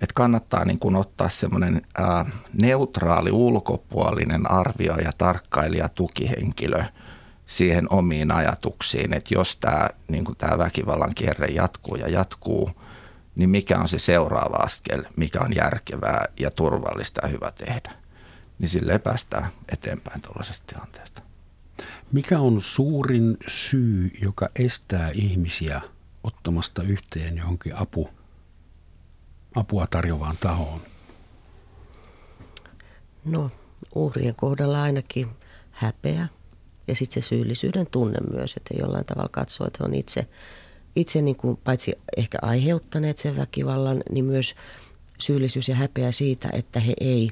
Että 0.00 0.14
kannattaa 0.14 0.64
niin 0.64 0.78
kuin 0.78 0.96
ottaa 0.96 1.28
semmoinen 1.28 1.82
neutraali 2.52 3.30
ulkopuolinen 3.30 4.50
arvioija, 4.50 5.12
tarkkailija, 5.18 5.88
tukihenkilö 5.88 6.84
siihen 7.46 7.86
omiin 7.90 8.30
ajatuksiin, 8.30 9.12
että 9.12 9.34
jos 9.34 9.56
tämä 9.56 9.88
niin 10.08 10.24
väkivallan 10.58 11.14
kierre 11.14 11.46
jatkuu 11.46 11.96
ja 11.96 12.08
jatkuu, 12.08 12.70
niin 13.36 13.50
mikä 13.50 13.78
on 13.78 13.88
se 13.88 13.98
seuraava 13.98 14.56
askel, 14.56 15.02
mikä 15.16 15.40
on 15.40 15.54
järkevää 15.56 16.24
ja 16.40 16.50
turvallista 16.50 17.20
ja 17.26 17.28
hyvä 17.28 17.50
tehdä. 17.50 18.01
Niin 18.62 18.68
sille 18.68 18.98
päästään 18.98 19.48
eteenpäin 19.72 20.22
tuollaisesta 20.22 20.66
tilanteesta. 20.66 21.22
Mikä 22.12 22.40
on 22.40 22.62
suurin 22.62 23.36
syy, 23.48 24.10
joka 24.22 24.48
estää 24.56 25.10
ihmisiä 25.10 25.80
ottamasta 26.24 26.82
yhteen 26.82 27.36
johonkin 27.36 27.76
apu, 27.76 28.08
apua 29.54 29.86
tarjoavaan 29.86 30.36
tahoon? 30.40 30.80
No, 33.24 33.50
uhrien 33.94 34.34
kohdalla 34.34 34.82
ainakin 34.82 35.28
häpeä 35.70 36.28
ja 36.88 36.94
sitten 36.94 37.22
se 37.22 37.28
syyllisyyden 37.28 37.86
tunne 37.86 38.18
myös, 38.30 38.56
että 38.56 38.74
jollain 38.78 39.04
tavalla 39.04 39.28
katsoo, 39.28 39.66
että 39.66 39.84
on 39.84 39.94
itse, 39.94 40.28
itse 40.96 41.22
niin 41.22 41.36
kuin 41.36 41.56
paitsi 41.56 41.94
ehkä 42.16 42.38
aiheuttaneet 42.42 43.18
sen 43.18 43.36
väkivallan, 43.36 44.02
niin 44.10 44.24
myös 44.24 44.54
syyllisyys 45.18 45.68
ja 45.68 45.74
häpeä 45.74 46.12
siitä, 46.12 46.48
että 46.52 46.80
he 46.80 46.94
ei 47.00 47.30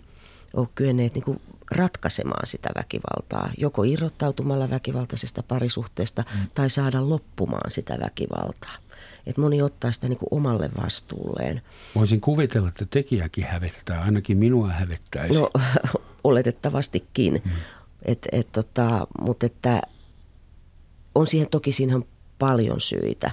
ole 0.54 0.68
kyenneet 0.74 1.14
niin 1.14 1.24
kuin 1.24 1.40
ratkaisemaan 1.70 2.46
sitä 2.46 2.68
väkivaltaa, 2.76 3.50
joko 3.58 3.82
irrottautumalla 3.82 4.70
väkivaltaisesta 4.70 5.42
parisuhteesta 5.42 6.24
mm. 6.34 6.46
tai 6.54 6.70
saada 6.70 7.08
loppumaan 7.08 7.70
sitä 7.70 7.98
väkivaltaa. 8.00 8.76
Et 9.26 9.36
moni 9.36 9.62
ottaa 9.62 9.92
sitä 9.92 10.08
niin 10.08 10.18
kuin 10.18 10.28
omalle 10.30 10.70
vastuulleen. 10.82 11.62
Voisin 11.94 12.20
kuvitella, 12.20 12.68
että 12.68 12.86
tekijäkin 12.90 13.44
hävettää, 13.44 14.02
ainakin 14.02 14.38
minua 14.38 14.68
hävettäisi. 14.68 15.34
No 15.34 15.50
oletettavastikin, 16.24 17.42
mm. 17.44 17.50
et, 18.02 18.28
et, 18.32 18.52
tota, 18.52 19.06
mutta 19.20 19.46
että 19.46 19.82
on 21.14 21.26
siihen 21.26 21.50
toki 21.50 21.72
siinä 21.72 21.96
on 21.96 22.06
paljon 22.38 22.80
syitä. 22.80 23.30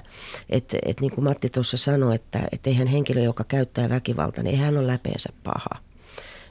Et, 0.50 0.74
et 0.84 1.00
niin 1.00 1.12
kuin 1.12 1.24
Matti 1.24 1.50
tuossa 1.50 1.76
sanoi, 1.76 2.14
että 2.14 2.40
et 2.52 2.66
eihän 2.66 2.86
henkilö, 2.86 3.20
joka 3.20 3.44
käyttää 3.44 3.88
väkivaltaa, 3.88 4.44
niin 4.44 4.54
eihän 4.54 4.64
hän 4.64 4.78
ole 4.78 4.86
läpeensä 4.86 5.28
paha. 5.44 5.87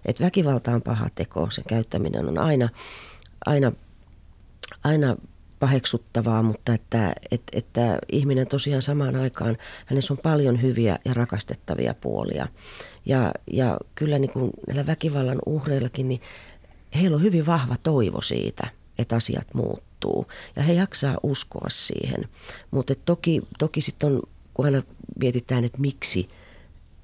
Et 0.08 0.22
väkivalta 0.22 0.72
on 0.72 0.82
paha 0.82 1.10
teko, 1.16 1.50
sen 1.52 1.64
käyttäminen 1.68 2.28
on 2.28 2.38
aina, 2.38 2.70
aina, 3.46 3.72
aina 4.84 5.16
paheksuttavaa, 5.60 6.44
mutta 6.44 6.74
että, 6.74 7.14
että, 7.32 7.58
että 7.58 8.00
ihminen 8.12 8.48
tosiaan 8.48 8.82
samaan 8.82 9.16
aikaan, 9.16 9.58
hänessä 9.86 10.14
on 10.14 10.18
paljon 10.18 10.62
hyviä 10.62 11.00
ja 11.06 11.14
rakastettavia 11.14 11.94
puolia. 11.94 12.48
Ja, 13.06 13.32
ja 13.52 13.78
kyllä 13.96 14.20
niin 14.20 14.32
kuin 14.32 14.52
näillä 14.68 14.86
väkivallan 14.86 15.40
uhreillakin, 15.46 16.08
niin 16.08 16.22
heillä 16.96 17.16
on 17.16 17.24
hyvin 17.24 17.46
vahva 17.46 17.76
toivo 17.84 18.22
siitä, 18.22 18.68
että 19.00 19.16
asiat 19.16 19.54
muuttuu. 19.54 20.26
Ja 20.56 20.64
he 20.64 20.74
jaksaa 20.74 21.18
uskoa 21.24 21.70
siihen. 21.70 22.26
Mutta 22.72 22.96
toki, 22.96 23.42
toki 23.60 23.82
sitten 23.82 24.14
on, 24.14 24.22
kun 24.54 24.66
aina 24.66 24.84
mietitään, 25.20 25.64
että 25.64 25.82
miksi– 25.82 26.30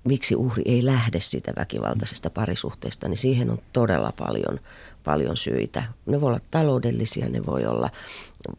miksi 0.04 0.36
uhri 0.36 0.64
ei 0.66 0.86
lähde 0.86 1.20
siitä 1.20 1.54
väkivaltaisesta 1.58 2.30
parisuhteesta, 2.30 3.08
niin 3.08 3.18
siihen 3.18 3.50
on 3.50 3.60
todella 3.74 4.14
paljon, 4.18 4.60
paljon 5.04 5.38
syitä. 5.38 5.84
Ne 6.06 6.22
voi 6.22 6.30
olla 6.30 6.40
taloudellisia, 6.52 7.30
ne 7.30 7.46
voi 7.46 7.66
olla, 7.66 7.90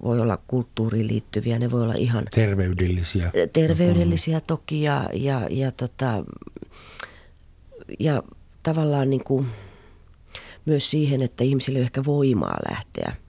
voi 0.03 0.21
olla 0.21 0.39
kulttuuriin 0.47 1.07
liittyviä, 1.07 1.59
ne 1.59 1.71
voi 1.71 1.83
olla 1.83 1.95
ihan... 1.95 2.25
Terveydellisiä. 2.35 3.33
Terveydellisiä 3.53 4.41
toki 4.41 4.83
ja, 4.83 5.09
ja, 5.13 5.41
ja, 5.51 5.73
tota, 5.73 6.25
ja 7.99 8.23
tavallaan 8.63 9.11
niin 9.11 9.25
kuin 9.25 9.47
myös 10.65 10.91
siihen, 10.91 11.23
että 11.23 11.45
ihmisille 11.45 11.79
ei 11.79 11.81
ole 11.81 11.87
ehkä 11.87 12.05
voimaa 12.05 12.59
lähteä 12.71 13.24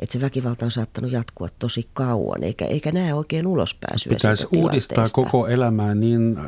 että 0.00 0.12
se 0.12 0.20
väkivalta 0.20 0.64
on 0.64 0.70
saattanut 0.70 1.12
jatkua 1.12 1.48
tosi 1.58 1.88
kauan, 1.92 2.44
eikä, 2.44 2.64
eikä 2.64 2.90
näe 2.94 3.14
oikein 3.14 3.46
ulospääsyä 3.46 4.10
Pitäisi 4.10 4.46
uudistaa 4.52 5.04
koko 5.12 5.46
elämää 5.46 5.94
niin 5.94 6.38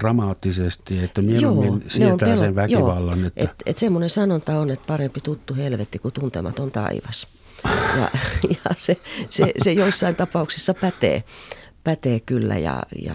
dramaattisesti, 0.00 1.04
että 1.04 1.22
mieluummin 1.22 1.80
joo, 1.80 1.90
sietää 1.90 2.28
pelo- 2.28 2.40
sen 2.40 2.54
väkivallan. 2.54 3.18
Joo, 3.18 3.26
että... 3.26 3.42
Et, 3.44 3.54
et 3.66 3.78
semmoinen 3.78 4.10
sanonta 4.10 4.58
on, 4.58 4.70
että 4.70 4.86
parempi 4.86 5.20
tuttu 5.20 5.54
helvetti 5.54 5.98
kuin 5.98 6.14
tuntematon 6.14 6.70
taivas. 6.70 7.26
Ja, 7.96 8.10
ja 8.64 8.74
se, 8.76 8.96
se, 9.30 9.52
se 9.58 9.72
joissain 9.72 10.16
tapauksissa 10.16 10.74
pätee, 10.74 11.24
pätee 11.84 12.20
kyllä 12.20 12.58
ja, 12.58 12.82
ja 13.02 13.14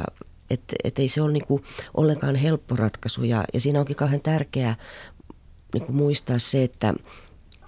että 0.49 0.75
et 0.83 0.99
ei 0.99 1.09
se 1.09 1.21
ole 1.21 1.31
niinku 1.31 1.61
ollenkaan 1.93 2.35
helppo 2.35 2.75
ratkaisu 2.75 3.23
ja, 3.23 3.43
ja 3.53 3.61
siinä 3.61 3.79
onkin 3.79 3.95
kauhean 3.95 4.21
tärkeää 4.21 4.75
niinku 5.73 5.91
muistaa 5.91 6.39
se, 6.39 6.63
että– 6.63 6.93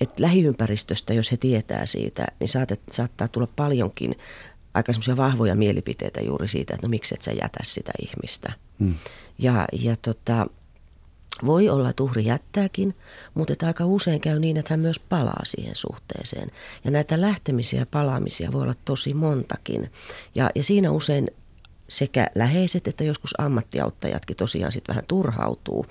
että 0.02 0.22
lähiympäristöstä, 0.24 1.14
jos 1.14 1.32
he 1.32 1.38
tietää 1.38 1.86
siitä, 1.86 2.28
niin 2.40 2.48
saatet, 2.48 2.82
saattaa 2.92 3.28
tulla 3.28 3.48
paljonkin 3.56 4.16
aika 4.74 4.94
semmoisia 4.94 5.18
vahvoja 5.18 5.56
mielipiteitä 5.56 6.22
juuri 6.22 6.48
siitä, 6.48 6.74
että 6.74 6.88
no 6.88 6.90
miksi 6.90 7.16
et 7.16 7.22
sä 7.22 7.32
jätä 7.32 7.60
sitä 7.62 7.92
ihmistä. 8.02 8.54
Hmm. 8.80 8.96
Ja, 9.40 9.68
ja 9.72 9.96
tota, 9.96 10.48
voi 11.46 11.70
olla, 11.70 11.90
että 11.90 12.04
uhri 12.04 12.26
jättääkin, 12.26 12.94
mutta 13.34 13.54
että 13.54 13.68
aika 13.68 13.86
usein 13.86 14.22
käy 14.22 14.40
niin, 14.40 14.58
että 14.58 14.74
hän 14.74 14.80
myös 14.80 15.00
palaa 15.00 15.42
siihen 15.44 15.76
suhteeseen. 15.76 16.52
Ja 16.84 16.92
näitä 16.92 17.22
lähtemisiä 17.22 17.80
ja 17.80 17.86
palaamisia 17.92 18.52
voi 18.52 18.62
olla 18.62 18.74
tosi 18.86 19.14
montakin. 19.14 19.92
Ja, 20.36 20.50
ja 20.56 20.64
siinä 20.64 20.92
usein 20.92 21.28
sekä 21.92 22.28
läheiset 22.36 22.88
että 22.88 23.04
joskus 23.04 23.40
ammattiauttajatkin 23.40 24.38
tosiaan 24.38 24.72
sitten 24.72 24.94
vähän 24.94 25.08
turhautuu 25.08 25.86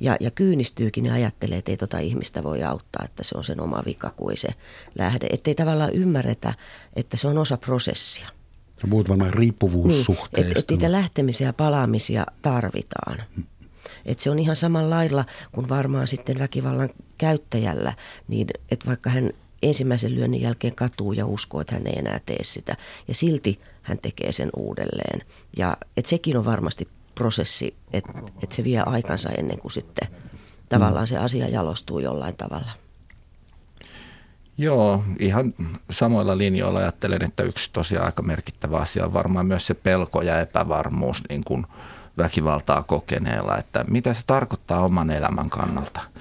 ja, 0.00 0.16
ja 0.20 0.30
kyynistyykin 0.30 1.06
ja 1.06 1.14
ajattelee, 1.14 1.58
että 1.58 1.70
ei 1.70 1.76
tota 1.76 1.98
ihmistä 1.98 2.42
voi 2.42 2.62
auttaa, 2.62 3.04
että 3.04 3.24
se 3.24 3.38
on 3.38 3.44
sen 3.44 3.60
oma 3.60 3.82
vika 3.86 4.10
kuin 4.10 4.36
se 4.36 4.48
lähde. 4.98 5.26
Että 5.30 5.50
ei 5.50 5.54
tavallaan 5.54 5.92
ymmärretä, 5.92 6.54
että 6.96 7.16
se 7.16 7.28
on 7.28 7.38
osa 7.38 7.56
prosessia. 7.56 8.28
Ja 8.82 8.88
muut 8.88 9.08
varmaan 9.08 9.34
riippuvuussuhteista. 9.34 10.36
Niin, 10.36 10.46
että 10.46 10.60
et 10.60 10.70
niitä 10.70 10.92
lähtemisiä 10.92 11.46
ja 11.46 11.52
palaamisia 11.52 12.26
tarvitaan. 12.42 13.22
Et 14.06 14.18
se 14.18 14.30
on 14.30 14.38
ihan 14.38 14.56
samanlailla 14.56 15.24
kuin 15.52 15.68
varmaan 15.68 16.08
sitten 16.08 16.38
väkivallan 16.38 16.90
käyttäjällä, 17.18 17.92
niin 18.28 18.46
että 18.70 18.86
vaikka 18.86 19.10
hän 19.10 19.30
ensimmäisen 19.62 20.14
lyönnin 20.14 20.40
jälkeen 20.40 20.74
katuu 20.74 21.12
ja 21.12 21.26
uskoo, 21.26 21.60
että 21.60 21.74
hän 21.74 21.86
ei 21.86 21.98
enää 21.98 22.20
tee 22.26 22.42
sitä. 22.42 22.76
Ja 23.08 23.14
silti 23.14 23.58
hän 23.82 23.98
tekee 23.98 24.32
sen 24.32 24.50
uudelleen. 24.56 25.22
Ja 25.56 25.76
et 25.96 26.06
sekin 26.06 26.36
on 26.36 26.44
varmasti 26.44 26.88
prosessi, 27.14 27.74
että 27.92 28.12
et 28.42 28.52
se 28.52 28.64
vie 28.64 28.82
aikansa 28.86 29.30
ennen 29.30 29.58
kuin 29.58 29.72
sitten 29.72 30.08
tavallaan 30.68 31.06
se 31.06 31.18
asia 31.18 31.48
jalostuu 31.48 31.98
jollain 31.98 32.36
tavalla. 32.36 32.70
Joo, 34.58 35.04
ihan 35.18 35.54
samoilla 35.90 36.38
linjoilla 36.38 36.78
ajattelen, 36.78 37.24
että 37.24 37.42
yksi 37.42 37.70
tosiaan 37.72 38.06
aika 38.06 38.22
merkittävä 38.22 38.78
asia 38.78 39.04
on 39.04 39.12
varmaan 39.12 39.46
myös 39.46 39.66
se 39.66 39.74
pelko 39.74 40.22
ja 40.22 40.40
epävarmuus 40.40 41.22
niin 41.28 41.44
kuin 41.44 41.66
väkivaltaa 42.18 42.82
kokeneella, 42.82 43.58
että 43.58 43.84
mitä 43.88 44.14
se 44.14 44.20
tarkoittaa 44.26 44.84
oman 44.84 45.10
elämän 45.10 45.50
kannalta– 45.50 46.00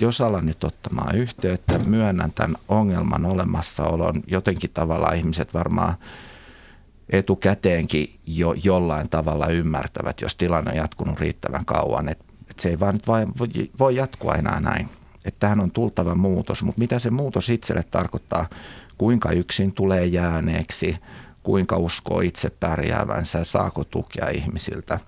jos 0.00 0.20
alan 0.20 0.46
nyt 0.46 0.64
ottamaan 0.64 1.16
yhteyttä, 1.16 1.78
myönnän 1.78 2.32
tämän 2.32 2.56
ongelman 2.68 3.26
olemassaolon, 3.26 4.22
jotenkin 4.26 4.70
tavalla 4.70 5.12
ihmiset 5.12 5.54
varmaan 5.54 5.94
etukäteenkin 7.10 8.20
jo 8.26 8.54
jollain 8.64 9.08
tavalla 9.08 9.46
ymmärtävät, 9.46 10.20
jos 10.20 10.34
tilanne 10.34 10.70
on 10.70 10.76
jatkunut 10.76 11.20
riittävän 11.20 11.64
kauan, 11.64 12.08
että, 12.08 12.24
että 12.50 12.62
se 12.62 12.68
ei 12.68 12.80
vaan 12.80 12.94
nyt 12.94 13.06
vain 13.06 13.32
voi 13.78 13.96
jatkua 13.96 14.34
enää 14.34 14.60
näin. 14.60 14.88
Että 15.24 15.40
tähän 15.40 15.60
on 15.60 15.70
tultava 15.70 16.14
muutos, 16.14 16.62
mutta 16.62 16.78
mitä 16.78 16.98
se 16.98 17.10
muutos 17.10 17.50
itselle 17.50 17.82
tarkoittaa, 17.90 18.48
kuinka 18.98 19.30
yksin 19.30 19.74
tulee 19.74 20.06
jääneeksi, 20.06 20.96
kuinka 21.42 21.76
uskoo 21.76 22.20
itse 22.20 22.50
pärjäävänsä, 22.50 23.44
saako 23.44 23.84
tukea 23.84 24.28
ihmisiltä. 24.28 24.98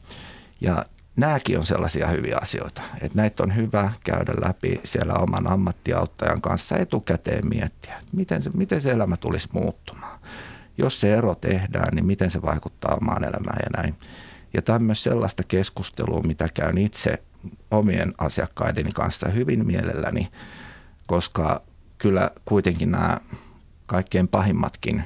Ja 0.61 0.85
nämäkin 1.17 1.59
on 1.59 1.67
sellaisia 1.67 2.07
hyviä 2.07 2.39
asioita, 2.43 2.83
että 3.01 3.17
näitä 3.19 3.43
on 3.43 3.57
hyvä 3.57 3.93
käydä 4.05 4.33
läpi 4.47 4.81
siellä 4.85 5.15
oman 5.15 5.47
ammattiauttajan 5.47 6.41
kanssa 6.41 6.77
etukäteen 6.77 7.49
miettiä, 7.49 7.95
että 7.99 8.17
miten 8.17 8.43
se, 8.43 8.51
miten 8.55 8.83
se 8.83 8.91
elämä 8.91 9.17
tulisi 9.17 9.49
muuttumaan. 9.53 10.21
Jos 10.79 11.01
se 11.01 11.15
ero 11.15 11.35
tehdään, 11.35 11.95
niin 11.95 12.07
miten 12.07 12.31
se 12.31 12.43
vaikuttaa 12.43 12.95
omaan 12.95 13.25
elämään 13.25 13.59
ja 13.63 13.83
näin. 13.83 13.95
Ja 14.55 14.63
tämä 14.63 14.77
on 14.77 14.83
myös 14.83 15.03
sellaista 15.03 15.43
keskustelua, 15.43 16.23
mitä 16.23 16.49
käyn 16.55 16.79
itse 16.79 17.23
omien 17.71 18.15
asiakkaideni 18.19 18.93
kanssa 18.93 19.29
hyvin 19.29 19.67
mielelläni, 19.67 20.29
koska 21.07 21.63
kyllä 21.99 22.31
kuitenkin 22.45 22.91
nämä 22.91 23.21
kaikkein 23.87 24.29
pahimmatkin 24.29 25.05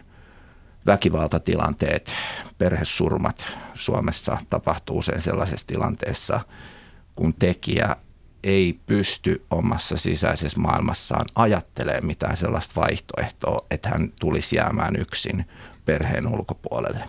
väkivaltatilanteet, 0.86 2.14
perhesurmat 2.58 3.46
Suomessa 3.74 4.38
tapahtuu 4.50 4.98
usein 4.98 5.22
sellaisessa 5.22 5.66
tilanteessa, 5.66 6.40
kun 7.14 7.34
tekijä 7.34 7.96
ei 8.44 8.80
pysty 8.86 9.44
omassa 9.50 9.96
sisäisessä 9.96 10.60
maailmassaan 10.60 11.26
ajattelemaan 11.34 12.06
mitään 12.06 12.36
sellaista 12.36 12.80
vaihtoehtoa, 12.80 13.66
että 13.70 13.88
hän 13.88 14.12
tulisi 14.20 14.56
jäämään 14.56 14.96
yksin 14.96 15.44
perheen 15.84 16.28
ulkopuolelle. 16.28 17.04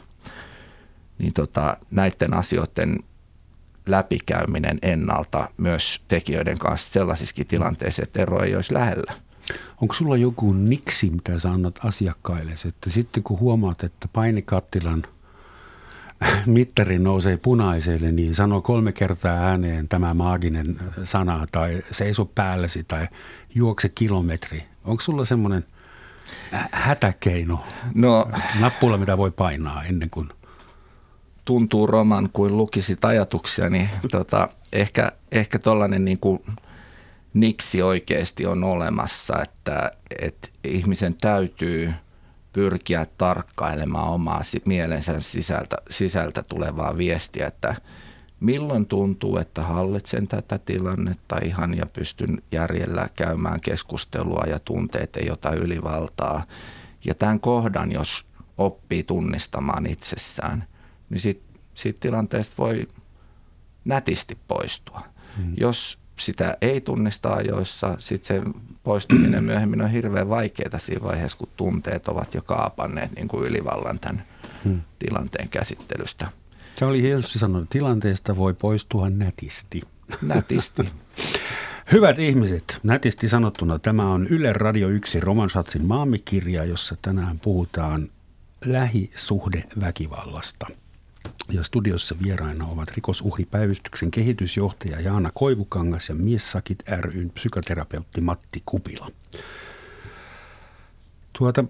Niin 1.17 1.33
tota, 1.33 1.77
näiden 1.91 2.33
asioiden 2.33 2.99
läpikäyminen 3.85 4.79
ennalta 4.81 5.49
myös 5.57 6.01
tekijöiden 6.07 6.57
kanssa 6.57 6.93
sellaisissakin 6.93 7.47
tilanteissa, 7.47 8.03
että 8.03 8.21
ero 8.21 8.43
ei 8.43 8.55
olisi 8.55 8.73
lähellä– 8.73 9.13
Onko 9.81 9.93
sulla 9.93 10.17
joku 10.17 10.53
niksi, 10.53 11.10
mitä 11.10 11.39
sä 11.39 11.49
annat 11.49 11.79
asiakkaille, 11.83 12.51
että 12.67 12.89
sitten 12.89 13.23
kun 13.23 13.39
huomaat, 13.39 13.83
että 13.83 14.07
painikattilan 14.13 15.03
mittari 16.45 16.99
nousee 16.99 17.38
punaiselle, 17.38 18.12
niin 18.12 18.36
sano 18.36 18.62
kolme 18.62 18.91
kertaa 18.91 19.38
ääneen 19.38 19.88
tämä 19.88 20.13
maaginen 20.13 20.79
sana 21.03 21.45
tai 21.51 21.83
seiso 21.91 22.25
päällesi 22.25 22.83
tai 22.83 23.07
juokse 23.55 23.89
kilometri. 23.89 24.63
Onko 24.86 25.01
sulla 25.01 25.25
semmoinen 25.25 25.65
hätäkeino, 26.71 27.60
no, 27.93 28.27
nappula, 28.60 28.97
mitä 28.97 29.17
voi 29.17 29.31
painaa 29.31 29.83
ennen 29.83 30.10
kuin 30.10 30.29
tuntuu 31.45 31.88
roman 31.88 32.29
kuin 32.33 32.57
lukisit 32.57 33.05
ajatuksia, 33.05 33.69
niin 33.69 33.89
tota, 34.12 34.49
ehkä, 34.73 35.12
ehkä 35.31 35.60
tuollainen 35.60 36.05
niin 36.05 36.19
kuin 36.19 36.41
niksi 37.39 37.82
oikeasti 37.82 38.45
on 38.45 38.63
olemassa, 38.63 39.41
että, 39.41 39.91
että 40.19 40.47
ihmisen 40.63 41.15
täytyy 41.15 41.93
pyrkiä 42.54 43.06
tarkkailemaan 43.17 44.10
omaa 44.10 44.41
mielensä 44.65 45.21
sisältä, 45.21 45.76
sisältä 45.89 46.43
tulevaa 46.43 46.97
viestiä, 46.97 47.47
että 47.47 47.76
milloin 48.39 48.88
tuntuu, 48.88 49.38
että 49.38 49.62
hallitsen 49.62 50.28
tätä 50.28 50.58
tilannetta 50.58 51.38
ihan 51.45 51.78
ja 51.78 51.86
pystyn 51.86 52.38
järjellä 52.52 53.10
käymään 53.15 53.62
keskustelua 53.62 54.43
ja 54.47 54.60
tunteet 54.60 55.17
ei 55.17 55.32
ota 55.32 55.52
ylivaltaa. 55.52 56.45
Ja 57.06 57.15
tämän 57.15 57.39
kohdan, 57.39 57.91
jos 57.91 58.26
oppii 58.58 59.04
tunnistamaan 59.04 59.88
itsessään– 59.88 60.63
niin 61.10 61.19
siitä, 61.19 61.60
siitä 61.73 62.00
tilanteesta 62.00 62.56
voi 62.58 62.88
nätisti 63.86 64.38
poistua. 64.47 65.02
Hmm. 65.38 65.54
Jos 65.58 65.97
sitä 66.19 66.58
ei 66.62 66.82
tunnista 66.82 67.34
ajoissa, 67.34 67.97
sitten 67.99 68.43
se 68.43 68.51
poistuminen 68.84 69.43
myöhemmin 69.43 69.82
on 69.82 69.89
hirveän 69.89 70.30
vaikeaa 70.30 70.80
siinä 70.80 71.03
vaiheessa, 71.03 71.38
kun 71.38 71.49
tunteet 71.56 72.08
ovat 72.08 72.34
jo 72.34 72.41
kaapanneet 72.41 73.15
niin 73.15 73.27
kuin 73.27 73.47
ylivallan 73.47 73.99
tämän 73.99 74.23
hmm. 74.63 74.82
tilanteen 74.99 75.49
käsittelystä. 75.49 76.27
Se 76.75 76.86
oli 76.86 77.12
Jussi 77.12 77.39
sanonut, 77.39 77.69
tilanteesta 77.69 78.36
voi 78.36 78.53
poistua 78.53 79.10
nätisti. 79.10 79.82
Nätisti. 80.21 80.89
Hyvät 81.91 82.19
ihmiset, 82.19 82.80
nätisti 82.84 83.27
sanottuna 83.27 83.80
tämä 83.80 84.12
on 84.12 84.27
Yle 84.27 84.53
Radio 84.53 84.89
1 84.89 85.19
Romansatsin 85.19 85.86
maamikirja, 85.86 86.65
jossa 86.65 86.95
tänään 87.01 87.39
puhutaan 87.39 88.10
lähisuhdeväkivallasta. 88.65 90.67
Ja 91.51 91.63
studiossa 91.63 92.15
vieraina 92.23 92.67
ovat 92.67 92.91
rikosuhripäivystyksen 92.95 94.11
kehitysjohtaja 94.11 95.01
Jaana 95.01 95.31
Koivukangas 95.33 96.09
ja 96.09 96.15
Miessakit 96.15 96.83
ryn 97.01 97.29
psykoterapeutti 97.29 98.21
Matti 98.21 98.63
Kupila. 98.65 99.07
Tuota, 101.37 101.63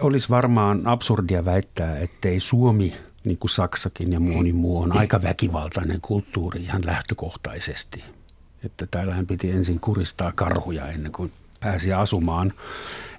olisi 0.00 0.28
varmaan 0.28 0.86
absurdia 0.86 1.44
väittää, 1.44 1.98
ettei 1.98 2.40
Suomi, 2.40 2.94
niin 3.24 3.38
kuin 3.38 3.50
Saksakin 3.50 4.12
ja 4.12 4.20
moni 4.20 4.52
muu, 4.52 4.82
on 4.82 4.98
aika 4.98 5.22
väkivaltainen 5.22 6.00
kulttuuri 6.00 6.62
ihan 6.62 6.86
lähtökohtaisesti. 6.86 8.04
Että 8.64 8.86
täällähän 8.90 9.26
piti 9.26 9.50
ensin 9.50 9.80
kuristaa 9.80 10.32
karhuja 10.32 10.88
ennen 10.88 11.12
kuin 11.12 11.32
pääsi 11.60 11.92
asumaan. 11.92 12.52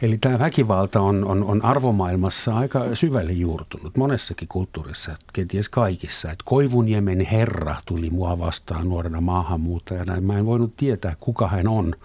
Eli 0.02 0.18
tämä 0.18 0.40
väkivalta 0.40 1.02
on, 1.02 1.26
on, 1.26 1.44
on 1.44 1.66
arvomaailmassa 1.66 2.56
aika 2.56 2.96
syvälle 2.96 3.32
juurtunut 3.32 3.98
monessakin 3.98 4.48
kulttuurissa, 4.48 5.16
kenties 5.34 5.70
kaikissa. 5.70 6.32
Että 6.32 6.44
Koivuniemen 6.46 7.20
herra 7.22 7.76
tuli 7.86 8.10
mua 8.10 8.40
vastaan 8.40 8.90
nuorena 8.90 9.22
maahanmuuttajana. 9.22 10.22
Mä 10.22 10.38
en 10.38 10.46
voinut 10.46 10.78
tietää, 10.78 11.16
kuka 11.20 11.48
hän 11.48 11.68
on, 11.68 11.96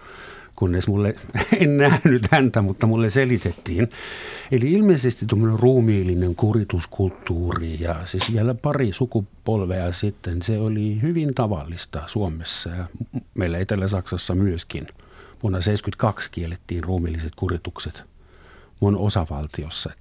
kunnes 0.55 0.87
mulle, 0.87 1.15
en 1.59 1.77
nähnyt 1.77 2.27
häntä, 2.31 2.61
mutta 2.61 2.87
mulle 2.87 3.09
selitettiin. 3.09 3.89
Eli 4.51 4.71
ilmeisesti 4.71 5.25
tuommoinen 5.25 5.59
ruumiillinen 5.59 6.35
kurituskulttuuri 6.35 7.77
ja 7.79 7.95
siis 8.05 8.33
vielä 8.33 8.55
pari 8.55 8.93
sukupolvea 8.93 9.91
sitten, 9.91 10.41
se 10.41 10.59
oli 10.59 11.01
hyvin 11.01 11.33
tavallista 11.33 12.03
Suomessa 12.07 12.69
ja 12.69 12.85
meillä 13.33 13.57
Etelä-Saksassa 13.57 14.35
myöskin– 14.35 14.87
Vuonna 15.45 15.57
1972 15.57 16.31
kiellettiin 16.31 16.83
ruumilliset 16.83 17.35
kuritukset 17.35 18.03
mun 18.79 18.97
osavaltiossa. 18.97 19.91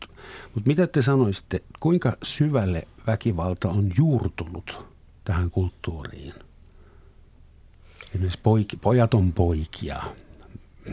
Mutta 0.54 0.68
mitä 0.68 0.86
te 0.86 1.02
sanoisitte, 1.02 1.62
kuinka 1.80 2.16
syvälle 2.22 2.82
väkivalta 3.06 3.68
on 3.68 3.92
juurtunut 3.98 4.86
tähän 5.24 5.50
kulttuuriin? 5.50 6.34
Esimerkiksi 8.08 8.38
poik- 8.38 8.78
pojat 8.80 9.14
on 9.14 9.32
poikia. 9.32 10.02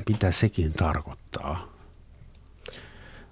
Mitä 0.10 0.32
sekin 0.32 0.74
tarkoittaa? 0.74 1.74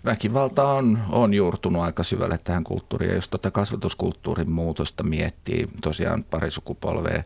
Väkivalta 0.06 0.68
on, 0.68 1.00
on 1.10 1.34
juurtunut 1.34 1.82
aika 1.82 2.04
syvälle 2.04 2.40
tähän 2.44 2.64
kulttuuriin. 2.64 3.10
Ja 3.10 3.16
jos 3.16 3.28
tuota 3.28 3.52
kasvatuskulttuurin 3.52 4.52
muutosta 4.52 5.04
miettii, 5.04 5.68
tosiaan 5.82 6.24
pari 6.24 6.52
sukupolvea 6.52 7.24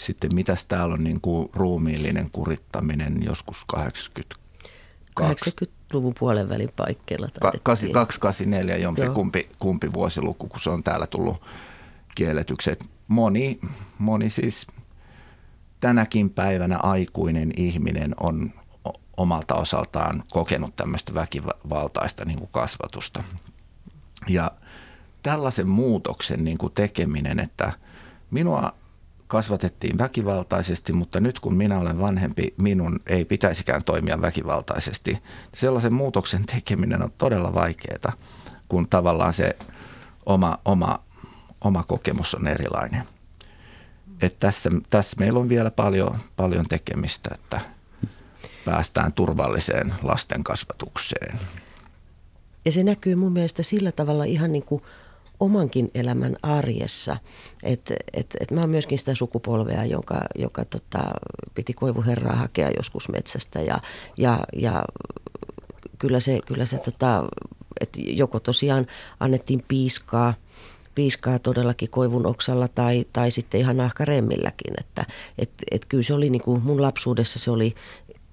sitten 0.00 0.34
mitäs 0.34 0.64
täällä 0.64 0.94
on 0.94 1.04
niin 1.04 1.20
kuin 1.20 1.48
ruumiillinen 1.52 2.30
kurittaminen 2.32 3.22
joskus 3.22 3.64
80 3.64 4.40
80-luvun 5.20 6.14
puolen 6.18 6.48
välin 6.48 6.72
paikkeilla. 6.76 7.28
284 7.62 8.76
jompi 8.76 9.02
kumpi, 9.14 9.48
kumpi 9.58 9.92
vuosiluku, 9.92 10.48
kun 10.48 10.60
se 10.60 10.70
on 10.70 10.82
täällä 10.82 11.06
tullut 11.06 11.42
kielletyksi. 12.14 12.70
Moni, 13.08 13.60
moni 13.98 14.30
siis 14.30 14.66
tänäkin 15.80 16.30
päivänä 16.30 16.78
aikuinen 16.82 17.52
ihminen 17.56 18.14
on 18.20 18.50
omalta 19.16 19.54
osaltaan 19.54 20.22
kokenut 20.30 20.76
tämmöistä 20.76 21.14
väkivaltaista 21.14 22.24
niin 22.24 22.38
kuin 22.38 22.50
kasvatusta. 22.52 23.24
Ja 24.28 24.50
tällaisen 25.22 25.68
muutoksen 25.68 26.44
niin 26.44 26.58
kuin 26.58 26.72
tekeminen, 26.72 27.38
että 27.38 27.72
minua 28.30 28.79
kasvatettiin 29.30 29.98
väkivaltaisesti, 29.98 30.92
mutta 30.92 31.20
nyt 31.20 31.40
kun 31.40 31.54
minä 31.54 31.78
olen 31.78 32.00
vanhempi, 32.00 32.54
minun 32.62 33.00
ei 33.06 33.24
pitäisikään 33.24 33.84
toimia 33.84 34.20
väkivaltaisesti. 34.20 35.18
Sellaisen 35.54 35.94
muutoksen 35.94 36.46
tekeminen 36.46 37.02
on 37.02 37.10
todella 37.18 37.54
vaikeaa, 37.54 38.12
kun 38.68 38.88
tavallaan 38.88 39.32
se 39.32 39.56
oma, 40.26 40.58
oma, 40.64 40.98
oma 41.60 41.82
kokemus 41.82 42.34
on 42.34 42.46
erilainen. 42.46 43.02
Et 44.22 44.38
tässä, 44.40 44.70
tässä 44.90 45.16
meillä 45.18 45.40
on 45.40 45.48
vielä 45.48 45.70
paljon, 45.70 46.18
paljon 46.36 46.66
tekemistä, 46.68 47.30
että 47.34 47.60
päästään 48.64 49.12
turvalliseen 49.12 49.94
lasten 50.02 50.44
kasvatukseen. 50.44 51.38
Ja 52.64 52.72
se 52.72 52.84
näkyy 52.84 53.14
mun 53.14 53.32
mielestä 53.32 53.62
sillä 53.62 53.92
tavalla 53.92 54.24
ihan 54.24 54.52
niin 54.52 54.64
kuin– 54.64 54.82
omankin 55.40 55.90
elämän 55.94 56.36
arjessa. 56.42 57.16
Et, 57.62 57.92
et, 58.12 58.36
et 58.40 58.50
mä 58.50 58.60
oon 58.60 58.70
myöskin 58.70 58.98
sitä 58.98 59.14
sukupolvea, 59.14 59.84
joka, 59.84 60.20
joka 60.34 60.64
tota, 60.64 61.02
piti 61.54 61.72
koivuherraa 61.72 62.36
hakea 62.36 62.70
joskus 62.76 63.08
metsästä 63.08 63.60
ja, 63.60 63.80
ja, 64.16 64.40
ja 64.52 64.84
kyllä 65.98 66.20
se, 66.20 66.40
kyllä 66.46 66.66
se 66.66 66.78
tota, 66.78 67.24
että 67.80 68.00
joko 68.06 68.40
tosiaan 68.40 68.86
annettiin 69.20 69.64
piiskaa, 69.68 70.34
piiskaa 70.94 71.38
todellakin 71.38 71.90
koivun 71.90 72.26
oksalla 72.26 72.68
tai, 72.68 73.04
tai 73.12 73.30
sitten 73.30 73.60
ihan 73.60 73.76
nahkaremmilläkin. 73.76 74.74
Että 74.78 75.04
et, 75.38 75.50
et 75.70 75.86
kyllä 75.86 76.02
se 76.02 76.14
oli 76.14 76.30
niin 76.30 76.42
kuin 76.42 76.62
mun 76.62 76.82
lapsuudessa 76.82 77.38
se 77.38 77.50
oli 77.50 77.74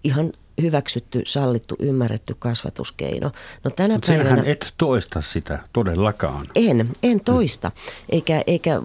ihan 0.04 0.34
hyväksytty, 0.62 1.22
sallittu, 1.26 1.76
ymmärretty 1.80 2.36
kasvatuskeino. 2.40 3.32
No 3.64 3.72
tänä 3.72 3.94
Mut 3.94 4.06
päivänä... 4.08 4.44
et 4.46 4.74
toista 4.78 5.22
sitä 5.22 5.60
todellakaan. 5.74 6.48
En, 6.56 6.90
en 7.04 7.20
toista. 7.20 7.72
Eikä, 8.10 8.44
eikä 8.48 8.82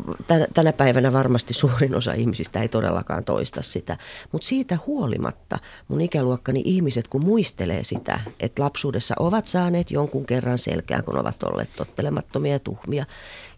tänä 0.54 0.72
päivänä 0.72 1.12
varmasti 1.12 1.54
suurin 1.54 1.94
osa 1.94 2.12
ihmisistä 2.12 2.62
ei 2.62 2.68
todellakaan 2.68 3.24
toista 3.24 3.62
sitä. 3.62 3.98
Mutta 4.32 4.46
siitä 4.46 4.78
huolimatta 4.86 5.58
mun 5.88 6.00
ikäluokkani 6.00 6.62
ihmiset, 6.64 7.08
kun 7.08 7.24
muistelee 7.24 7.84
sitä, 7.84 8.20
että 8.40 8.62
lapsuudessa 8.62 9.14
ovat 9.18 9.46
saaneet 9.46 9.90
jonkun 9.90 10.26
kerran 10.26 10.58
selkään, 10.58 11.04
kun 11.04 11.18
ovat 11.18 11.42
olleet 11.42 11.70
tottelemattomia 11.76 12.52
ja 12.52 12.58
tuhmia, 12.58 13.06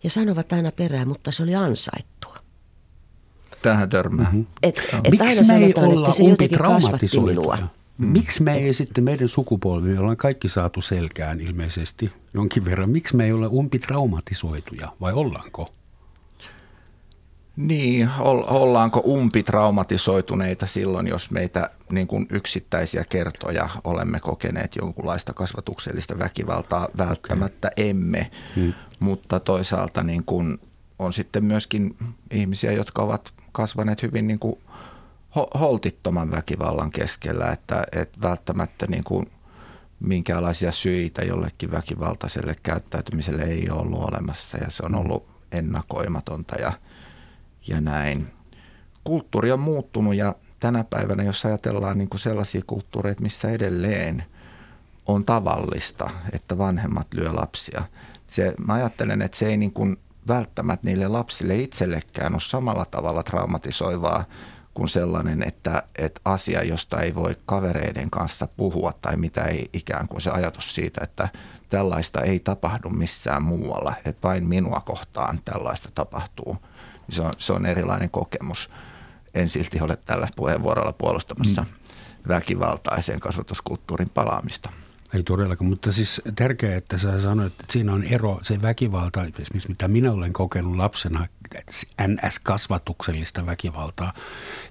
ja 0.05 0.11
sanovat 0.11 0.53
aina 0.53 0.73
perään, 0.73 1.09
mutta 1.09 1.33
se 1.33 1.43
oli 1.43 1.55
ansaittua. 1.55 2.37
Tähän 3.63 3.89
törmää. 3.91 4.25
Mm-hmm. 4.25 4.47
Et, 4.63 4.89
et 5.05 5.21
aina 5.21 5.45
sanotaan, 5.45 5.99
että 5.99 6.13
se 6.13 6.23
jotenkin 6.23 6.59
kasvatti 6.59 7.21
minua. 7.21 7.59
Mm. 7.99 8.07
Miksi 8.07 8.43
me 8.43 8.55
ei 8.55 8.75
sitten 8.75 9.05
meidän 9.05 9.29
sukupolvi, 9.29 9.95
jolla 9.95 10.11
on 10.11 10.17
kaikki 10.17 10.49
saatu 10.49 10.83
selkään 10.83 11.41
ilmeisesti 11.41 12.13
jonkin 12.35 12.65
verran, 12.65 12.91
miksi 12.91 13.17
me 13.17 13.25
ei 13.25 13.33
ole 13.33 13.47
umpitraumatisoituja 13.47 14.93
vai 15.01 15.13
ollaanko? 15.13 15.73
Niin, 17.57 18.11
ollaanko 18.49 19.03
umpitraumatisoituneita 19.07 20.67
silloin, 20.67 21.07
jos 21.07 21.31
meitä 21.31 21.71
niin 21.91 22.07
kuin 22.07 22.27
yksittäisiä 22.31 23.05
kertoja 23.09 23.69
olemme 23.85 24.21
kokeneet 24.21 24.77
jonkunlaista 24.77 25.33
kasvatuksellista 25.33 26.19
väkivaltaa? 26.19 26.89
Välttämättä 26.99 27.71
okay. 27.73 27.89
emme, 27.89 28.31
hmm. 28.57 28.73
mutta 29.01 29.41
toisaalta 29.41 30.03
niin 30.03 30.25
kuin 30.25 30.59
on 30.99 31.13
sitten 31.13 31.45
myöskin 31.45 31.97
ihmisiä, 32.31 32.73
jotka 32.73 33.03
ovat 33.03 33.33
kasvaneet 33.53 34.03
hyvin 34.03 34.27
niin 34.27 34.39
kuin 34.39 34.59
holtittoman 35.35 36.31
väkivallan 36.31 36.91
keskellä, 36.91 37.51
että, 37.51 37.85
että 37.93 38.21
välttämättä 38.23 38.87
niin 38.87 39.05
kuin 39.05 39.27
minkälaisia 40.01 40.73
syitä 40.73 41.23
jollekin 41.23 41.71
väkivaltaiselle 41.71 42.57
käyttäytymiselle 42.63 43.43
ei 43.43 43.71
ole 43.71 43.81
ollut 43.81 44.09
olemassa 44.09 44.59
ja 44.59 44.71
se 44.71 44.83
on 44.87 44.95
ollut 44.95 45.27
ennakoimatonta 45.53 46.61
ja, 46.61 46.73
ja 47.67 47.81
näin. 47.81 48.27
Kulttuuri 49.05 49.53
on 49.53 49.61
muuttunut 49.61 50.15
ja 50.15 50.35
tänä 50.61 50.85
päivänä, 50.85 51.23
jos 51.23 51.45
ajatellaan 51.45 51.99
niin 51.99 52.09
kuin 52.09 52.21
sellaisia 52.21 52.63
kulttuureita, 52.67 53.23
missä 53.23 53.51
edelleen 53.51 54.25
on 55.07 55.25
tavallista, 55.25 56.11
että 56.33 56.59
vanhemmat 56.59 57.07
lyö 57.15 57.33
lapsia. 57.33 57.83
Se, 58.29 58.55
mä 58.67 58.75
ajattelen, 58.75 59.23
että 59.23 59.37
se 59.37 59.47
ei 59.47 59.57
niin 59.57 59.73
kuin 59.73 59.97
välttämättä 60.29 60.87
niille 60.87 61.09
lapsille 61.09 61.57
itsellekään 61.57 62.33
ole 62.33 62.41
samalla 62.41 62.85
tavalla 62.85 63.23
traumatisoivaa 63.23 64.25
kuin 64.75 64.89
sellainen, 64.89 65.49
että, 65.49 65.83
että 65.99 66.21
asia, 66.25 66.63
josta 66.63 67.01
ei 67.01 67.15
voi 67.15 67.37
kavereiden 67.47 68.11
kanssa 68.11 68.47
puhua 68.47 68.93
tai 69.03 69.17
mitä 69.17 69.45
ei 69.45 69.71
ikään 69.73 70.09
kuin 70.09 70.21
se 70.21 70.31
ajatus 70.31 70.75
siitä, 70.75 71.01
että 71.05 71.29
tällaista 71.69 72.21
ei 72.21 72.41
tapahdu 72.41 72.91
missään 72.91 73.43
muualla, 73.43 73.95
että 74.05 74.29
vain 74.29 74.49
minua 74.49 74.83
kohtaan 74.87 75.39
tällaista 75.45 75.89
tapahtuu, 75.95 76.57
se 77.11 77.23
on, 77.23 77.33
se 77.39 77.53
on 77.53 77.67
erilainen 77.67 78.11
kokemus. 78.11 78.71
En 79.35 79.49
silti 79.49 79.81
ole 79.81 79.97
tällä 79.97 80.29
puheenvuorolla 80.37 80.93
puolustamassa 80.93 81.63
mm. 81.63 81.69
väkivaltaisen 82.29 83.21
kasvatuskulttuurin 83.21 84.11
palaamista. 84.11 84.71
Ei 85.15 85.23
todellakaan, 85.23 85.69
mutta 85.69 85.93
siis 85.93 86.23
tärkeää, 86.35 86.77
että 86.77 86.99
sä 86.99 87.21
sanoit, 87.21 87.53
että 87.53 87.73
siinä 87.73 87.93
on 87.93 88.05
ero, 88.05 88.39
se 88.43 88.63
väkivalta, 88.63 89.25
esimerkiksi 89.25 89.69
mitä 89.69 89.89
minä 89.89 90.13
olen 90.13 90.33
kokenut 90.33 90.77
lapsena, 90.77 91.29
NS-kasvatuksellista 92.07 93.47
väkivaltaa, 93.47 94.13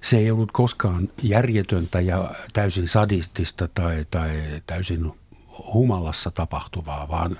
se 0.00 0.18
ei 0.18 0.30
ollut 0.30 0.52
koskaan 0.52 1.08
järjetöntä 1.22 2.00
ja 2.00 2.34
täysin 2.52 2.88
sadistista 2.88 3.68
tai, 3.68 4.06
tai 4.10 4.62
täysin 4.66 5.12
humalassa 5.74 6.30
tapahtuvaa, 6.30 7.08
vaan 7.08 7.36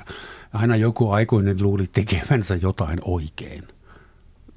aina 0.53 0.77
joku 0.77 1.11
aikuinen 1.11 1.63
luuli 1.63 1.87
tekevänsä 1.87 2.55
jotain 2.55 2.99
oikein. 3.05 3.69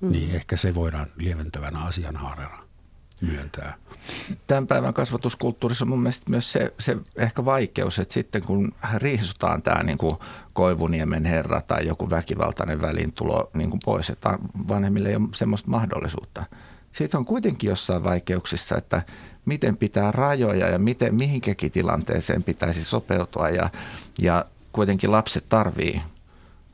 Mm. 0.02 0.12
Niin 0.12 0.36
ehkä 0.36 0.58
se 0.58 0.76
voidaan 0.76 1.08
lieventävänä 1.18 1.80
asianhaarana 1.80 2.67
myöntää. 3.22 3.76
Tämän 4.48 4.68
päivän 4.68 4.94
kasvatuskulttuurissa 4.94 5.86
on 5.86 5.90
mun 5.90 6.00
mielestä 6.00 6.30
myös 6.30 6.52
se, 6.52 6.74
se 6.80 6.98
ehkä 7.16 7.46
vaikeus, 7.46 8.00
että 8.00 8.14
sitten 8.14 8.44
kun 8.44 8.74
riisutaan 8.96 9.62
tämä 9.62 9.84
niin 9.84 9.98
kuin 9.98 10.18
Koivuniemen 10.54 11.26
herra 11.26 11.62
tai 11.62 11.88
joku 11.88 12.10
väkivaltainen 12.10 12.82
välintulo 12.82 13.50
niin 13.54 13.70
kuin 13.70 13.82
pois, 13.86 14.10
että 14.10 14.40
vanhemmille 14.68 15.10
ei 15.10 15.16
ole 15.16 15.30
semmoista 15.36 15.70
mahdollisuutta. 15.70 16.46
Siitä 16.92 17.18
on 17.18 17.26
kuitenkin 17.26 17.70
jossain 17.70 18.04
vaikeuksissa, 18.04 18.78
että 18.78 19.02
miten 19.46 19.78
pitää 19.78 20.12
rajoja 20.12 20.70
ja 20.70 20.80
miten, 20.80 21.16
mihinkäkin 21.16 21.72
tilanteeseen 21.72 22.44
pitäisi 22.44 22.84
sopeutua 22.84 23.50
ja, 23.50 23.70
ja 24.20 24.46
kuitenkin 24.72 25.12
lapset 25.12 25.50
tarvii 25.50 26.02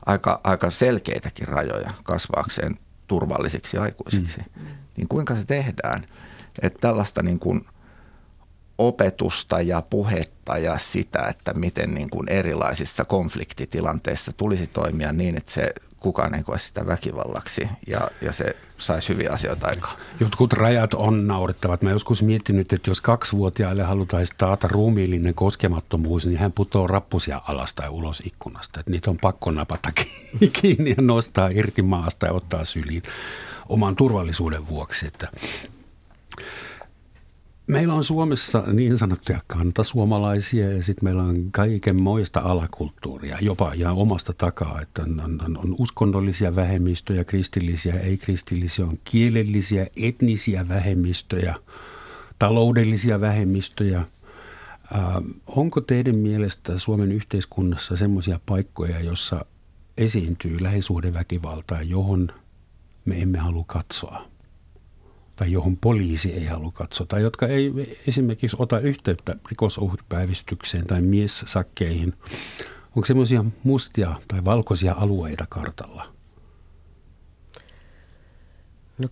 aika, 0.06 0.40
aika 0.44 0.70
selkeitäkin 0.70 1.48
rajoja 1.48 1.90
kasvaakseen 2.02 2.78
turvallisiksi 3.06 3.78
aikuisiksi. 3.78 4.40
Mm. 4.56 4.66
Niin 4.96 5.08
kuinka 5.08 5.34
se 5.34 5.44
tehdään? 5.44 6.06
Että 6.62 6.78
tällaista 6.80 7.22
niin 7.22 7.38
kuin 7.38 7.66
opetusta 8.78 9.60
ja 9.60 9.82
puhetta 9.82 10.58
ja 10.58 10.78
sitä, 10.78 11.26
että 11.30 11.54
miten 11.54 11.94
niin 11.94 12.10
kuin 12.10 12.28
erilaisissa 12.28 13.04
konfliktitilanteissa 13.04 14.32
tulisi 14.32 14.66
toimia 14.66 15.12
niin, 15.12 15.36
että 15.36 15.52
se 15.52 15.74
kukaan 16.00 16.34
ei 16.34 16.42
koe 16.42 16.58
sitä 16.58 16.86
väkivallaksi 16.86 17.68
ja, 17.86 18.10
ja 18.20 18.32
se 18.32 18.56
saisi 18.78 19.08
hyviä 19.08 19.32
asioita 19.32 19.66
aikaan. 19.66 19.96
Jotkut 20.20 20.52
rajat 20.52 20.94
on 20.94 21.26
naurettavat. 21.26 21.82
Mä 21.82 21.90
joskus 21.90 22.22
miettinyt, 22.22 22.72
että 22.72 22.90
jos 22.90 23.00
kaksivuotiaille 23.00 23.82
halutaan 23.82 24.26
taata 24.38 24.68
ruumiillinen 24.68 25.34
koskemattomuus, 25.34 26.26
niin 26.26 26.38
hän 26.38 26.52
putoo 26.52 26.86
rappusia 26.86 27.42
alas 27.48 27.74
tai 27.74 27.88
ulos 27.88 28.22
ikkunasta. 28.24 28.80
Että 28.80 28.92
niitä 28.92 29.10
on 29.10 29.18
pakko 29.20 29.50
napata 29.50 29.92
kiinni 30.60 30.90
ja 30.90 31.02
nostaa 31.02 31.48
irti 31.48 31.82
maasta 31.82 32.26
ja 32.26 32.32
ottaa 32.32 32.64
syliin 32.64 33.02
oman 33.68 33.96
turvallisuuden 33.96 34.68
vuoksi. 34.68 35.06
Että 35.06 35.28
Meillä 37.66 37.94
on 37.94 38.04
Suomessa 38.04 38.64
niin 38.72 38.98
sanottuja 38.98 39.40
kantasuomalaisia 39.46 40.70
ja 40.70 40.82
sitten 40.82 41.04
meillä 41.04 41.22
on 41.22 41.52
kaiken 41.52 42.02
moista 42.02 42.40
alakulttuuria, 42.40 43.38
jopa 43.40 43.72
ihan 43.72 43.94
omasta 43.94 44.32
takaa, 44.32 44.80
että 44.80 45.02
on, 45.02 45.40
on, 45.44 45.58
on 45.58 45.76
uskonnollisia 45.78 46.56
vähemmistöjä, 46.56 47.24
kristillisiä, 47.24 48.00
ei-kristillisiä, 48.00 48.84
on 48.84 48.98
kielellisiä, 49.04 49.86
etnisiä 49.96 50.68
vähemmistöjä, 50.68 51.54
taloudellisia 52.38 53.20
vähemmistöjä. 53.20 53.98
Äh, 53.98 54.06
onko 55.46 55.80
teidän 55.80 56.18
mielestä 56.18 56.78
Suomen 56.78 57.12
yhteiskunnassa 57.12 57.96
semmoisia 57.96 58.40
paikkoja, 58.46 59.00
jossa 59.00 59.44
esiintyy 59.96 60.62
lähisuhdeväkivaltaa, 60.62 61.82
johon 61.82 62.28
me 63.04 63.22
emme 63.22 63.38
halua 63.38 63.64
katsoa? 63.66 64.33
Tai 65.36 65.52
johon 65.52 65.76
poliisi 65.76 66.32
ei 66.32 66.46
halua 66.46 66.72
katsoa, 66.72 67.06
tai 67.06 67.22
jotka 67.22 67.46
ei 67.46 67.72
esimerkiksi 68.08 68.56
ota 68.60 68.78
yhteyttä 68.78 69.36
rikosuhripäivystykseen 69.48 70.86
tai 70.86 71.02
miessakkeihin. 71.02 72.14
Onko 72.96 73.06
semmoisia 73.06 73.44
mustia 73.64 74.14
tai 74.28 74.44
valkoisia 74.44 74.94
alueita 74.98 75.46
kartalla? 75.48 76.12
No 78.98 79.08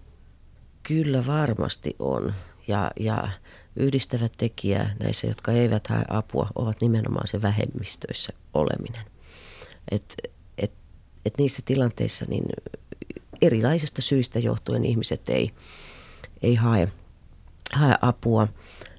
kyllä 0.82 1.26
varmasti 1.26 1.96
on. 1.98 2.34
Ja, 2.68 2.90
ja 3.00 3.28
yhdistävä 3.76 4.28
tekijä 4.36 4.90
näissä, 5.00 5.26
jotka 5.26 5.52
eivät 5.52 5.86
hae 5.86 6.04
apua, 6.08 6.48
ovat 6.54 6.80
nimenomaan 6.80 7.28
se 7.28 7.42
vähemmistöissä 7.42 8.32
oleminen. 8.54 9.04
Et, 9.90 10.14
et, 10.58 10.72
et 11.24 11.38
niissä 11.38 11.62
tilanteissa 11.64 12.24
niin 12.28 12.44
erilaisista 13.42 14.02
syistä 14.02 14.38
johtuen 14.38 14.84
ihmiset 14.84 15.28
ei– 15.28 15.50
ei 16.42 16.54
hae, 16.54 16.88
hae 17.72 17.96
apua. 18.02 18.48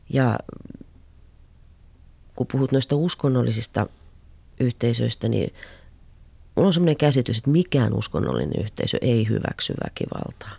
Ja 0.10 0.40
kun 2.36 2.48
puhut 2.52 2.72
noista 2.72 2.96
uskonnollisista 2.96 3.88
yhteisöistä, 4.60 5.30
niin 5.30 5.54
mulla 6.56 6.68
on 6.68 6.74
sellainen 6.74 6.98
käsitys, 6.98 7.38
että 7.38 7.50
mikään 7.50 7.94
uskonnollinen 7.94 8.62
yhteisö 8.62 8.98
ei 9.02 9.28
hyväksy 9.30 9.74
väkivaltaa. 9.84 10.56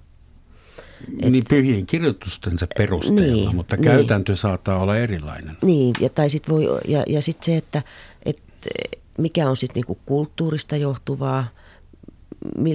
Et, 1.23 1.31
niin 1.31 1.45
pyhien 1.49 1.87
kirjoitustensa 1.87 2.67
perusteella, 2.79 3.45
niin, 3.47 3.57
mutta 3.57 3.77
niin. 3.77 3.85
käytäntö 3.85 4.33
niin, 4.33 4.39
saattaa 4.39 4.79
olla 4.79 4.97
erilainen. 4.97 5.57
Niin, 5.63 5.95
ja, 6.01 6.09
tai 6.09 6.31
sit 6.31 6.49
voi, 6.49 6.65
ja, 6.89 7.03
ja 7.09 7.23
sitten 7.23 7.45
se, 7.45 7.57
että 7.57 7.83
et 8.25 8.43
mikä 9.19 9.51
on 9.51 9.57
sitten 9.57 9.75
niinku 9.75 9.99
kulttuurista 10.07 10.77
johtuvaa– 10.77 11.47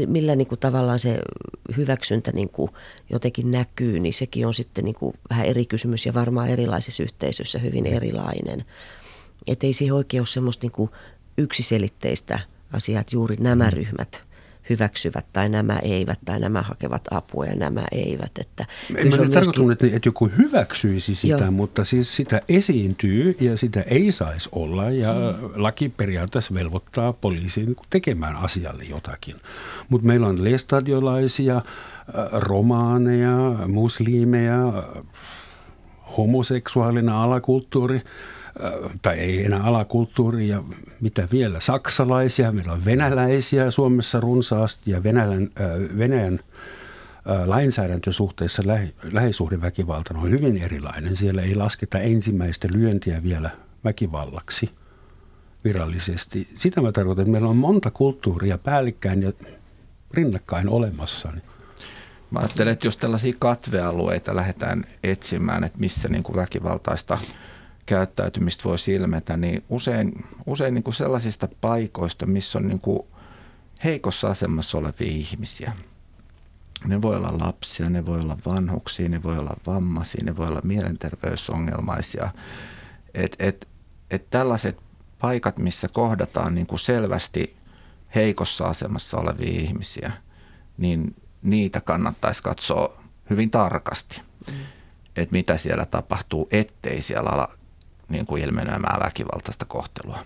millä 0.08 0.36
niin 0.36 0.48
kuin 0.48 0.60
tavallaan 0.60 1.00
se 1.00 1.20
hyväksyntä 1.78 2.32
niin 2.32 2.50
kuin 2.50 2.72
jotenkin 3.10 3.52
näkyy, 3.52 4.00
niin 4.00 4.14
sekin 4.14 4.48
on 4.48 4.54
sitten 4.54 4.86
niin 4.86 4.96
kuin 4.96 5.14
vähän 5.30 5.46
eri 5.46 5.66
kysymys 5.66 6.06
ja 6.06 6.14
varmaan 6.14 6.50
erilaisissa 6.50 7.04
yhteisöissä 7.04 7.60
hyvin 7.60 7.86
erilainen. 7.86 8.64
Että 9.48 9.68
ei 9.68 9.74
siihen 9.74 9.96
oikein 9.96 10.22
ole 10.22 10.28
semmoista 10.28 10.64
niin 10.64 10.72
kuin 10.72 10.90
yksiselitteistä 11.38 12.40
asiaa, 12.74 13.02
että 13.02 13.16
juuri 13.16 13.36
nämä 13.40 13.66
mm. 13.66 13.74
ryhmät– 13.74 14.24
hyväksyvät 14.70 15.26
tai 15.34 15.50
nämä 15.50 15.80
eivät 15.80 16.20
tai 16.26 16.40
nämä 16.40 16.62
hakevat 16.62 17.02
apua 17.12 17.46
ja 17.46 17.56
nämä 17.56 17.84
eivät. 17.92 18.32
Että 18.40 18.66
en 18.96 19.08
mä 19.08 19.18
nyt 19.18 19.32
tarkoittanut, 19.32 19.72
että, 19.72 19.88
että 19.88 20.08
joku 20.08 20.30
hyväksyisi 20.38 21.16
sitä, 21.16 21.44
Joo. 21.44 21.52
mutta 21.52 21.84
siis 21.84 22.16
sitä 22.16 22.42
esiintyy 22.50 23.38
ja 23.40 23.58
sitä 23.58 23.82
ei 23.82 24.12
saisi 24.12 24.50
olla 24.52 24.92
ja 24.92 25.14
hmm. 25.14 25.52
laki 25.56 25.90
periaatteessa 25.90 26.54
velvoittaa 26.54 27.14
poliisiin 27.14 27.76
tekemään 27.90 28.36
asialle 28.36 28.84
jotakin. 28.84 29.36
Mutta 29.90 30.08
meillä 30.08 30.28
on 30.28 30.44
lestadiolaisia, 30.44 31.56
äh, 31.56 31.64
romaaneja, 32.32 33.68
muslimeja, 33.68 34.84
homoseksuaalinen 36.18 37.10
alakulttuuri– 37.10 38.02
tai 39.02 39.20
ei 39.20 39.46
enää 39.46 39.64
alakulttuuri 39.64 40.48
ja 40.48 40.64
mitä 41.02 41.28
vielä, 41.32 41.60
saksalaisia, 41.60 42.52
meillä 42.52 42.74
on 42.74 42.86
venäläisiä 42.86 43.72
Suomessa 43.72 44.20
runsaasti 44.20 44.92
ja 44.92 45.04
Venäjän, 45.04 45.50
Venäjän 45.98 46.40
lainsäädäntö 47.46 48.14
suhteessa 48.14 48.64
lähi, 48.66 48.96
lähisuhdeväkivalta 49.04 50.14
on 50.18 50.32
hyvin 50.32 50.58
erilainen. 50.58 51.18
Siellä 51.18 51.42
ei 51.42 51.56
lasketa 51.56 52.00
ensimmäistä 52.00 52.68
lyöntiä 52.74 53.24
vielä 53.24 53.50
väkivallaksi 53.84 54.70
virallisesti. 55.64 56.50
Sitä 56.58 56.82
mä 56.82 56.92
tarkoitan, 56.92 57.24
että 57.24 57.32
meillä 57.32 57.50
on 57.50 57.58
monta 57.58 57.92
kulttuuria 57.92 58.58
päällikkäin 58.58 59.22
ja 59.22 59.32
rinnakkain 60.12 60.70
olemassa. 60.70 61.32
Mä 62.32 62.40
ajattelen, 62.40 62.74
että 62.74 62.88
jos 62.88 62.98
tällaisia 62.98 63.34
katvealueita 63.40 64.36
lähdetään 64.36 64.84
etsimään, 65.04 65.64
että 65.64 65.80
missä 65.80 66.08
niin 66.08 66.24
kuin 66.24 66.36
väkivaltaista 66.36 67.18
käyttäytymistä 67.90 68.64
voi 68.64 68.76
ilmetä, 68.88 69.38
niin 69.38 69.64
usein, 69.70 70.26
usein 70.46 70.74
niin 70.74 70.84
kuin 70.84 70.94
sellaisista 70.94 71.48
paikoista, 71.62 72.26
missä 72.26 72.58
on 72.58 72.68
niin 72.68 72.80
kuin 72.80 73.00
heikossa 73.84 74.28
asemassa 74.28 74.78
olevia 74.78 75.12
ihmisiä. 75.12 75.74
Ne 76.86 77.02
voi 77.02 77.16
olla 77.16 77.38
lapsia, 77.38 77.90
ne 77.90 78.06
voi 78.06 78.20
olla 78.20 78.38
vanhuksia, 78.46 79.10
ne 79.10 79.24
voi 79.24 79.38
olla 79.38 79.58
vammaisia, 79.68 80.24
ne 80.24 80.38
voi 80.38 80.48
olla 80.48 80.62
mielenterveysongelmaisia. 80.64 82.30
Et, 83.14 83.36
et, 83.40 83.68
et 84.12 84.30
tällaiset 84.30 84.78
paikat, 85.20 85.60
missä 85.60 85.88
kohdataan 85.88 86.56
niin 86.56 86.68
kuin 86.68 86.80
selvästi 86.80 87.56
heikossa 88.16 88.66
asemassa 88.66 89.18
olevia 89.18 89.62
ihmisiä, 89.62 90.12
niin 90.78 91.16
niitä 91.42 91.82
kannattaisi 91.82 92.44
katsoa 92.44 93.02
hyvin 93.30 93.52
tarkasti, 93.52 94.22
mm. 94.48 94.54
että 95.16 95.34
mitä 95.34 95.58
siellä 95.58 95.86
tapahtuu, 95.86 96.48
ettei 96.52 97.02
siellä 97.02 97.30
ala 97.30 97.59
niin 98.10 98.26
kuin 98.26 98.44
ilmenemään 98.44 99.00
väkivaltaista 99.06 99.66
kohtelua. 99.66 100.20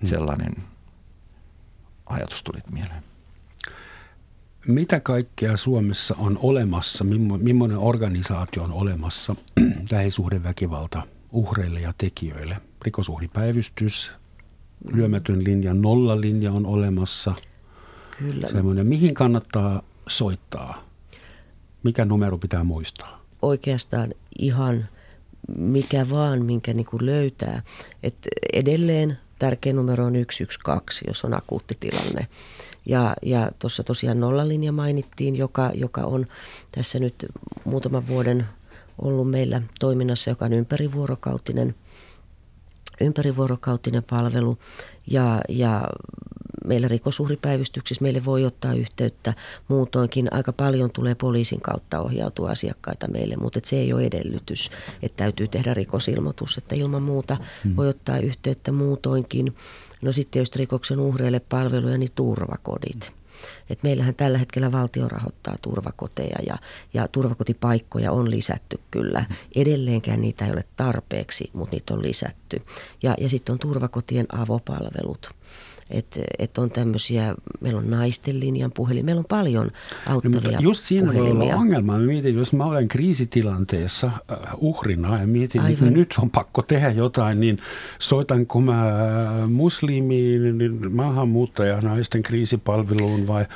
Mm. 0.00 0.08
Sellainen 0.08 0.52
ajatus 2.06 2.42
tuli 2.42 2.58
mieleen. 2.72 3.02
Mitä 4.66 5.00
kaikkea 5.00 5.56
Suomessa 5.56 6.14
on 6.18 6.38
olemassa, 6.42 7.04
millainen 7.38 7.78
organisaatio 7.78 8.62
on 8.62 8.72
olemassa 8.72 9.36
lähisuhdeväkivalta 9.92 11.02
uhreille 11.32 11.80
ja 11.80 11.94
tekijöille? 11.98 12.56
Rikosuhripäivystys, 12.82 14.12
lyömätön 14.92 15.44
linja, 15.44 15.74
nollalinja 15.74 16.52
on 16.52 16.66
olemassa. 16.66 17.34
Kyllä. 18.18 18.48
Semmoinen, 18.48 18.86
mihin 18.86 19.14
kannattaa 19.14 19.82
soittaa? 20.08 20.84
Mikä 21.82 22.04
numero 22.04 22.38
pitää 22.38 22.64
muistaa? 22.64 23.24
Oikeastaan 23.42 24.14
ihan 24.38 24.88
mikä 25.56 26.10
vaan, 26.10 26.44
minkä 26.44 26.74
niin 26.74 26.86
kuin 26.86 27.06
löytää. 27.06 27.62
Et 28.02 28.16
edelleen 28.52 29.18
tärkein 29.38 29.76
numero 29.76 30.04
on 30.04 30.12
112, 30.12 31.04
jos 31.08 31.24
on 31.24 31.34
akuutti 31.34 31.76
tilanne. 31.80 32.28
Ja, 32.88 33.14
ja 33.22 33.50
tuossa 33.58 33.82
tosiaan 33.82 34.20
nollalinja 34.20 34.72
mainittiin, 34.72 35.36
joka, 35.36 35.70
joka 35.74 36.00
on 36.00 36.26
tässä 36.72 36.98
nyt 36.98 37.14
muutaman 37.64 38.06
vuoden 38.06 38.46
ollut 38.98 39.30
meillä 39.30 39.62
toiminnassa, 39.80 40.30
joka 40.30 40.44
on 40.44 40.52
ympärivuorokautinen, 40.52 41.74
ympärivuorokautinen 43.00 44.02
palvelu. 44.10 44.58
Ja, 45.10 45.40
ja 45.48 45.88
meillä 46.64 46.88
rikosuhripäivystyksissä 46.88 48.02
meille 48.02 48.24
voi 48.24 48.44
ottaa 48.44 48.74
yhteyttä 48.74 49.34
muutoinkin. 49.68 50.28
Aika 50.30 50.52
paljon 50.52 50.90
tulee 50.90 51.14
poliisin 51.14 51.60
kautta 51.60 52.00
ohjautua 52.00 52.50
asiakkaita 52.50 53.08
meille, 53.08 53.36
mutta 53.36 53.60
se 53.62 53.76
ei 53.76 53.92
ole 53.92 54.04
edellytys, 54.04 54.70
että 55.02 55.16
täytyy 55.16 55.48
tehdä 55.48 55.74
rikosilmoitus, 55.74 56.58
että 56.58 56.74
ilman 56.74 57.02
muuta 57.02 57.36
hmm. 57.64 57.76
voi 57.76 57.88
ottaa 57.88 58.18
yhteyttä 58.18 58.72
muutoinkin. 58.72 59.54
No 60.02 60.12
sitten 60.12 60.40
jos 60.40 60.56
rikoksen 60.56 61.00
uhreille 61.00 61.40
palveluja, 61.40 61.98
niin 61.98 62.12
turvakodit. 62.14 63.12
Et 63.70 63.82
meillähän 63.82 64.14
tällä 64.14 64.38
hetkellä 64.38 64.72
valtio 64.72 65.08
rahoittaa 65.08 65.56
turvakoteja 65.62 66.36
ja, 66.46 66.58
ja 66.94 67.08
turvakotipaikkoja 67.08 68.12
on 68.12 68.30
lisätty 68.30 68.80
kyllä. 68.90 69.24
Edelleenkään 69.56 70.20
niitä 70.20 70.46
ei 70.46 70.52
ole 70.52 70.64
tarpeeksi, 70.76 71.50
mutta 71.52 71.76
niitä 71.76 71.94
on 71.94 72.02
lisätty. 72.02 72.60
Ja, 73.02 73.14
ja 73.20 73.28
sitten 73.28 73.52
on 73.52 73.58
turvakotien 73.58 74.26
avopalvelut 74.34 75.30
että 75.90 76.20
et 76.38 76.58
on 76.58 76.70
tämmöisiä, 76.70 77.34
meillä 77.60 77.78
on 77.78 77.90
naisten 77.90 78.40
linjan 78.40 78.72
puhelin, 78.72 79.04
meillä 79.04 79.18
on 79.18 79.24
paljon 79.28 79.70
auttavia 80.06 80.50
no, 80.50 80.60
Just 80.60 80.84
siinä 80.84 81.06
puhelimia. 81.12 81.34
voi 81.34 81.42
olla 81.42 81.54
ongelma. 81.54 81.92
Mä 81.92 81.98
mietin, 81.98 82.34
jos 82.34 82.52
mä 82.52 82.64
olen 82.64 82.88
kriisitilanteessa 82.88 84.06
äh, 84.06 84.38
uhrina 84.56 85.20
ja 85.20 85.26
mietin, 85.26 85.66
että 85.66 85.84
nyt 85.84 86.14
on 86.22 86.30
pakko 86.30 86.62
tehdä 86.62 86.90
jotain, 86.90 87.40
niin 87.40 87.58
soitanko 87.98 88.60
mä 88.60 88.84
muslimiin, 89.48 90.42
maahanmuuttaja 90.90 91.80
naisten 91.80 92.22
kriisipalveluun 92.22 93.26
vai? 93.26 93.46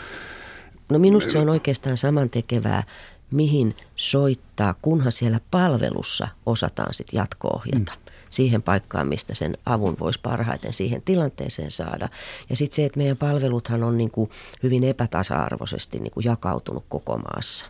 No 0.90 0.98
minusta 0.98 1.32
se 1.32 1.38
on 1.38 1.48
oikeastaan 1.48 1.96
samantekevää 1.96 2.82
mihin 3.30 3.76
soittaa, 3.94 4.74
kunhan 4.82 5.12
siellä 5.12 5.40
palvelussa 5.50 6.28
osataan 6.46 6.94
sitten 6.94 7.18
jatko-ohjata. 7.18 7.92
Mm 7.92 8.07
siihen 8.30 8.62
paikkaan, 8.62 9.08
mistä 9.08 9.34
sen 9.34 9.56
avun 9.66 9.96
voisi 10.00 10.20
parhaiten 10.22 10.72
siihen 10.72 11.02
tilanteeseen 11.02 11.70
saada. 11.70 12.08
Ja 12.50 12.56
sitten 12.56 12.76
se, 12.76 12.84
että 12.84 12.98
meidän 12.98 13.16
palveluthan 13.16 13.84
on 13.84 13.98
niin 13.98 14.10
kuin 14.10 14.30
hyvin 14.62 14.84
epätasa-arvoisesti 14.84 15.98
niin 15.98 16.12
kuin 16.12 16.24
jakautunut 16.24 16.84
koko 16.88 17.18
maassa. 17.18 17.66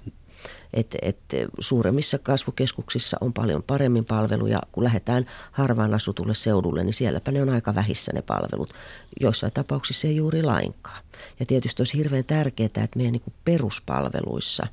Et, 0.72 0.96
et 1.02 1.18
suuremmissa 1.60 2.18
kasvukeskuksissa 2.18 3.16
on 3.20 3.32
paljon 3.32 3.62
paremmin 3.62 4.04
palveluja. 4.04 4.60
Kun 4.72 4.84
lähdetään 4.84 5.26
harvaan 5.52 5.94
asutulle 5.94 6.34
seudulle, 6.34 6.84
niin 6.84 6.94
sielläpä 6.94 7.30
ne 7.32 7.42
on 7.42 7.48
aika 7.48 7.74
vähissä 7.74 8.12
ne 8.14 8.22
palvelut. 8.22 8.74
Joissain 9.20 9.52
tapauksissa 9.52 10.08
ei 10.08 10.16
juuri 10.16 10.42
lainkaan. 10.42 11.02
Ja 11.40 11.46
tietysti 11.46 11.80
olisi 11.82 11.98
hirveän 11.98 12.24
tärkeää, 12.24 12.66
että 12.66 12.96
meidän 12.96 13.12
niin 13.12 13.34
peruspalveluissa, 13.44 14.66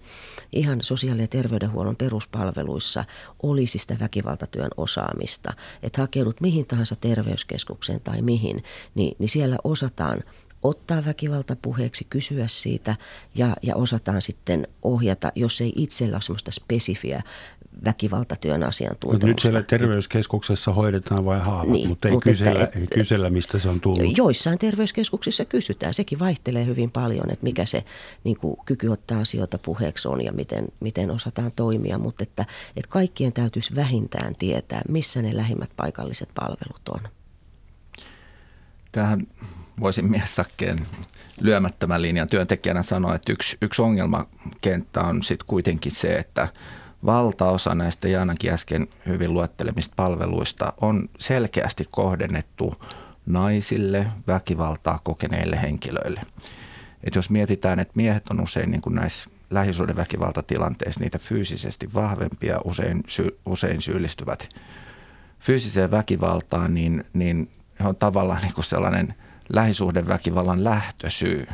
ihan 0.52 0.82
sosiaali- 0.82 1.22
ja 1.22 1.28
terveydenhuollon 1.28 1.96
peruspalveluissa 1.96 3.06
olisi 3.44 3.78
sitä 3.78 3.98
väkivaltatyön 4.00 4.70
osaamista. 4.78 5.54
Että 5.84 6.02
hakeudut 6.02 6.42
mihin 6.42 6.66
tahansa 6.66 6.96
terveyskeskukseen 6.96 8.02
tai 8.02 8.22
mihin, 8.22 8.64
niin, 8.96 9.16
niin 9.20 9.30
siellä 9.30 9.58
osataan 9.64 10.24
ottaa 10.68 11.06
väkivalta 11.06 11.56
puheeksi, 11.62 12.08
kysyä 12.10 12.48
siitä 12.48 12.96
ja, 13.36 13.56
ja 13.62 13.76
osataan 13.76 14.22
sitten 14.22 14.68
ohjata, 14.82 15.32
jos 15.36 15.62
ei 15.62 15.74
itsellä 15.76 16.16
ole 16.16 16.22
sellaista 16.22 16.52
spesifiä 16.52 17.22
väkivaltatyön 17.86 18.64
asiantuntemusta. 18.64 19.28
nyt 19.28 19.40
siellä 19.40 19.62
terveyskeskuksessa 19.64 20.74
hoidetaan 20.74 21.26
vain 21.26 21.42
haavat, 21.42 21.68
niin, 21.68 21.90
mutta 21.90 22.08
ei, 22.08 22.14
mutta 22.14 22.30
kysellä, 22.30 22.64
että, 22.64 22.80
ei 22.80 22.88
kysellä, 22.88 23.30
mistä 23.30 23.60
se 23.60 23.70
on 23.70 23.82
tullut. 23.82 24.18
Joissain 24.18 24.58
terveyskeskuksissa 24.58 25.46
kysytään. 25.46 25.94
Sekin 25.94 26.20
vaihtelee 26.20 26.66
hyvin 26.66 26.92
paljon, 26.92 27.32
että 27.32 27.44
mikä 27.44 27.66
se 27.66 27.84
niin 28.24 28.38
kuin, 28.38 28.58
kyky 28.66 28.88
ottaa 28.88 29.20
asioita 29.20 29.58
puheeksi 29.58 30.08
on 30.08 30.22
ja 30.22 30.32
miten, 30.32 30.68
miten 30.80 31.12
osataan 31.12 31.52
toimia. 31.56 31.98
Mutta 31.98 32.24
että, 32.24 32.46
että 32.78 32.90
kaikkien 32.90 33.34
täytyisi 33.34 33.76
vähintään 33.76 34.36
tietää, 34.36 34.82
missä 34.90 35.22
ne 35.22 35.36
lähimmät 35.36 35.72
paikalliset 35.76 36.30
palvelut 36.36 36.90
on. 36.90 37.02
Tähän 38.96 39.28
voisin 39.80 40.12
miessakkeen 40.12 40.78
lyömättömän 41.42 42.02
linjan 42.02 42.28
työntekijänä 42.28 42.84
sanoa, 42.84 43.16
että 43.16 43.32
yksi, 43.32 43.58
yksi 43.62 43.82
ongelmakenttä 43.82 45.02
on 45.02 45.24
sitten 45.24 45.48
kuitenkin 45.48 45.92
se, 45.92 46.16
että 46.16 46.48
valtaosa 47.06 47.76
näistä 47.76 48.08
Jaanakin 48.08 48.54
äsken 48.54 48.88
hyvin 49.06 49.34
luettelemista 49.34 49.94
palveluista 49.96 50.74
on 50.82 51.10
selkeästi 51.20 51.88
kohdennettu 51.92 52.76
naisille, 53.26 54.08
väkivaltaa 54.28 55.00
kokeneille 55.04 55.62
henkilöille. 55.62 56.22
Et 57.04 57.16
jos 57.16 57.30
mietitään, 57.30 57.80
että 57.80 57.94
miehet 57.96 58.28
on 58.30 58.42
usein 58.42 58.72
niin 58.72 58.82
kuin 58.82 58.96
näissä 58.96 59.30
lähisuhdeväkivaltatilanteissa 59.50 61.00
niitä 61.00 61.20
fyysisesti 61.20 61.94
vahvempia, 61.94 62.60
usein, 62.64 63.04
sy, 63.08 63.40
usein 63.46 63.82
syyllistyvät 63.82 64.50
fyysiseen 65.40 65.92
väkivaltaan, 65.92 66.74
niin, 66.74 67.04
niin 67.14 67.50
on 67.84 67.96
tavallaan 67.96 68.42
niin 68.42 68.54
kuin 68.54 68.66
sellainen– 68.66 69.16
lähisuhdeväkivallan 69.50 70.64
lähtösyy, 70.64 71.48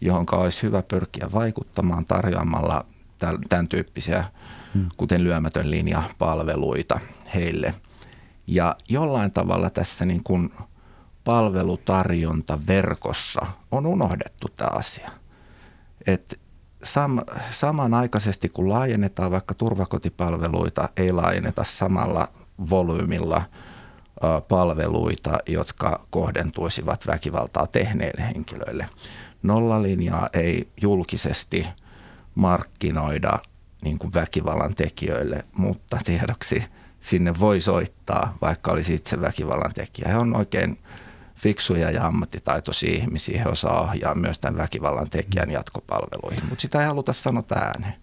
johon 0.00 0.26
olisi 0.32 0.62
hyvä 0.62 0.82
pyrkiä 0.82 1.28
vaikuttamaan 1.32 2.06
tarjoamalla 2.06 2.84
tämän 3.48 3.68
tyyppisiä, 3.68 4.24
hmm. 4.74 4.88
kuten 4.96 5.24
lyömätön 5.24 5.70
linja, 5.70 6.02
palveluita 6.18 7.00
heille. 7.34 7.74
Ja 8.46 8.76
jollain 8.88 9.32
tavalla 9.32 9.70
tässä 9.70 10.04
niin 10.04 10.22
kuin 10.24 10.52
palvelutarjonta 11.24 12.58
verkossa 12.66 13.46
on 13.70 13.86
unohdettu 13.86 14.46
tämä 14.56 14.70
asia. 14.72 15.10
Et 16.06 16.40
sam, 16.82 17.18
samanaikaisesti 17.50 18.48
kun 18.48 18.68
laajennetaan 18.68 19.30
vaikka 19.30 19.54
turvakotipalveluita, 19.54 20.88
ei 20.96 21.12
laajenneta 21.12 21.64
samalla 21.64 22.28
volyymilla– 22.70 23.42
palveluita, 24.48 25.38
jotka 25.48 26.06
kohdentuisivat 26.10 27.06
väkivaltaa 27.06 27.66
tehneille 27.66 28.22
henkilöille. 28.34 28.88
Nollalinjaa 29.42 30.28
ei 30.32 30.68
julkisesti 30.82 31.66
markkinoida 32.34 33.38
niin 33.82 33.98
kuin 33.98 34.14
väkivallan 34.14 34.74
tekijöille, 34.74 35.44
mutta 35.56 35.98
tiedoksi 36.04 36.64
sinne 37.00 37.40
voi 37.40 37.60
soittaa, 37.60 38.38
vaikka 38.40 38.72
olisi 38.72 38.94
itse 38.94 39.20
väkivallan 39.20 39.72
tekijä. 39.74 40.08
He 40.08 40.16
on 40.16 40.36
oikein 40.36 40.78
fiksuja 41.36 41.90
ja 41.90 42.06
ammattitaitoisia 42.06 42.94
ihmisiä. 42.94 43.42
He 43.42 43.48
osaa 43.48 43.80
ohjaa 43.80 44.14
myös 44.14 44.38
tämän 44.38 44.58
väkivallan 44.58 45.10
tekijän 45.10 45.50
jatkopalveluihin, 45.50 46.44
mutta 46.48 46.62
sitä 46.62 46.80
ei 46.80 46.86
haluta 46.86 47.12
sanoa 47.12 47.42
ääneen. 47.54 47.94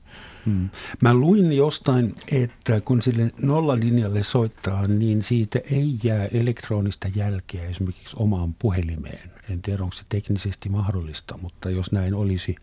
Hmm. 0.46 0.70
Mä 1.02 1.14
luin 1.14 1.54
jostain, 1.54 2.16
että 2.32 2.82
kun 2.82 3.02
sille 3.02 3.32
nollalinjalle 3.42 4.24
soittaa, 4.24 4.88
niin 4.88 5.24
siitä 5.24 5.60
ei 5.72 5.98
jää 6.04 6.26
elektronista 6.26 7.08
jälkeä 7.16 7.70
esimerkiksi 7.70 8.16
omaan 8.20 8.54
puhelimeen. 8.54 9.32
En 9.50 9.62
tiedä, 9.62 9.84
onko 9.84 9.96
se 9.96 10.04
teknisesti 10.10 10.70
mahdollista, 10.70 11.38
mutta 11.42 11.70
jos 11.70 11.92
näin 11.92 12.14
olisi. 12.14 12.56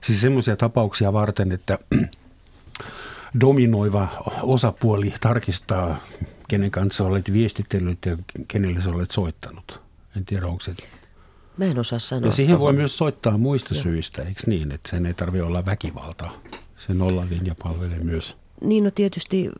Siis 0.00 0.20
semmoisia 0.20 0.56
tapauksia 0.56 1.12
varten, 1.12 1.52
että 1.52 1.78
dominoiva 3.40 4.08
osapuoli 4.42 5.14
tarkistaa, 5.20 5.96
kenen 6.48 6.70
kanssa 6.70 7.04
olet 7.04 7.32
viestitellyt 7.32 8.06
ja 8.06 8.16
kenelle 8.48 8.80
sä 8.80 8.90
olet 8.90 9.10
soittanut. 9.10 9.82
En 10.16 10.24
tiedä, 10.24 10.46
onko 10.46 10.60
se 10.60 10.74
Mä 11.56 11.64
en 11.64 11.78
osaa 11.78 11.98
sanoa. 11.98 12.28
Ja 12.28 12.32
siihen 12.32 12.58
voi 12.58 12.72
myös 12.72 12.98
soittaa 12.98 13.38
muista 13.38 13.74
Joo. 13.74 13.82
syistä, 13.82 14.22
eikö 14.22 14.42
niin? 14.46 14.72
Että 14.72 14.90
sen 14.90 15.06
ei 15.06 15.14
tarvitse 15.14 15.42
olla 15.42 15.66
väkivaltaa 15.66 16.40
se 16.86 16.94
nollalinja 16.94 17.54
palvelee 17.62 17.98
myös. 17.98 18.36
Niin 18.60 18.84
no 18.84 18.90
tietysti 18.90 19.50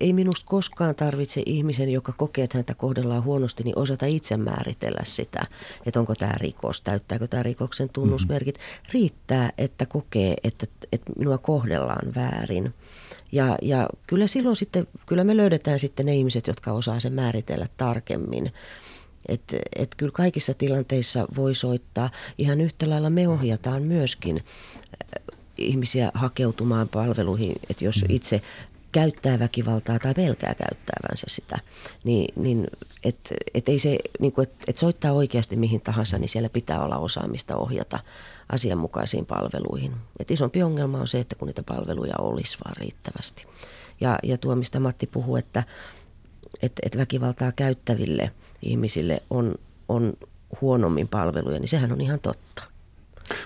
ei 0.00 0.12
minusta 0.12 0.46
koskaan 0.46 0.94
tarvitse 0.94 1.42
ihmisen, 1.46 1.90
joka 1.90 2.12
kokee, 2.12 2.44
että 2.44 2.58
häntä 2.58 2.74
kohdellaan 2.74 3.24
huonosti, 3.24 3.64
niin 3.64 3.78
osata 3.78 4.06
itse 4.06 4.36
määritellä 4.36 5.00
sitä, 5.02 5.46
että 5.86 6.00
onko 6.00 6.14
tämä 6.14 6.32
rikos, 6.36 6.80
täyttääkö 6.80 7.26
tämä 7.26 7.42
rikoksen 7.42 7.88
tunnusmerkit. 7.88 8.58
Mm-hmm. 8.58 8.90
Riittää, 8.92 9.52
että 9.58 9.86
kokee, 9.86 10.34
että, 10.44 10.66
että 10.92 11.12
minua 11.18 11.38
kohdellaan 11.38 12.14
väärin. 12.14 12.74
Ja, 13.32 13.58
ja 13.62 13.88
kyllä 14.06 14.26
silloin 14.26 14.56
sitten, 14.56 14.86
kyllä 15.06 15.24
me 15.24 15.36
löydetään 15.36 15.78
sitten 15.78 16.06
ne 16.06 16.14
ihmiset, 16.14 16.46
jotka 16.46 16.72
osaa 16.72 17.00
sen 17.00 17.12
määritellä 17.12 17.66
tarkemmin. 17.76 18.52
Että 19.28 19.56
et 19.76 19.94
kyllä 19.96 20.12
kaikissa 20.12 20.54
tilanteissa 20.54 21.26
voi 21.36 21.54
soittaa. 21.54 22.10
Ihan 22.38 22.60
yhtä 22.60 22.90
lailla 22.90 23.10
me 23.10 23.28
ohjataan 23.28 23.82
myöskin 23.82 24.44
ihmisiä 25.58 26.10
hakeutumaan 26.14 26.88
palveluihin, 26.88 27.52
että 27.70 27.84
jos 27.84 28.02
mm. 28.02 28.14
itse 28.14 28.42
käyttää 28.92 29.38
väkivaltaa 29.38 29.98
tai 29.98 30.14
pelkää 30.14 30.54
käyttävänsä 30.54 31.26
sitä, 31.28 31.58
niin, 32.04 32.34
niin 32.36 32.66
että 33.04 33.34
et 33.54 33.68
ei 33.68 33.78
se, 33.78 33.98
niin 34.20 34.32
kuin, 34.32 34.48
et, 34.48 34.54
et 34.66 34.76
soittaa 34.76 35.12
oikeasti 35.12 35.56
mihin 35.56 35.80
tahansa, 35.80 36.18
niin 36.18 36.28
siellä 36.28 36.48
pitää 36.48 36.84
olla 36.84 36.98
osaamista 36.98 37.56
ohjata 37.56 37.98
asianmukaisiin 38.52 39.26
palveluihin. 39.26 39.92
Et 40.20 40.30
isompi 40.30 40.62
ongelma 40.62 40.98
on 40.98 41.08
se, 41.08 41.20
että 41.20 41.34
kun 41.34 41.46
niitä 41.46 41.62
palveluja 41.62 42.14
olisi 42.18 42.58
vaan 42.64 42.76
riittävästi. 42.76 43.46
Ja, 44.00 44.18
ja 44.22 44.38
tuo, 44.38 44.56
mistä 44.56 44.80
Matti 44.80 45.06
puhuu, 45.06 45.36
että, 45.36 45.62
että, 46.62 46.82
että 46.82 46.98
väkivaltaa 46.98 47.52
käyttäville 47.52 48.32
ihmisille 48.62 49.22
on, 49.30 49.54
on 49.88 50.12
huonommin 50.60 51.08
palveluja, 51.08 51.58
niin 51.60 51.68
sehän 51.68 51.92
on 51.92 52.00
ihan 52.00 52.20
totta. 52.20 52.73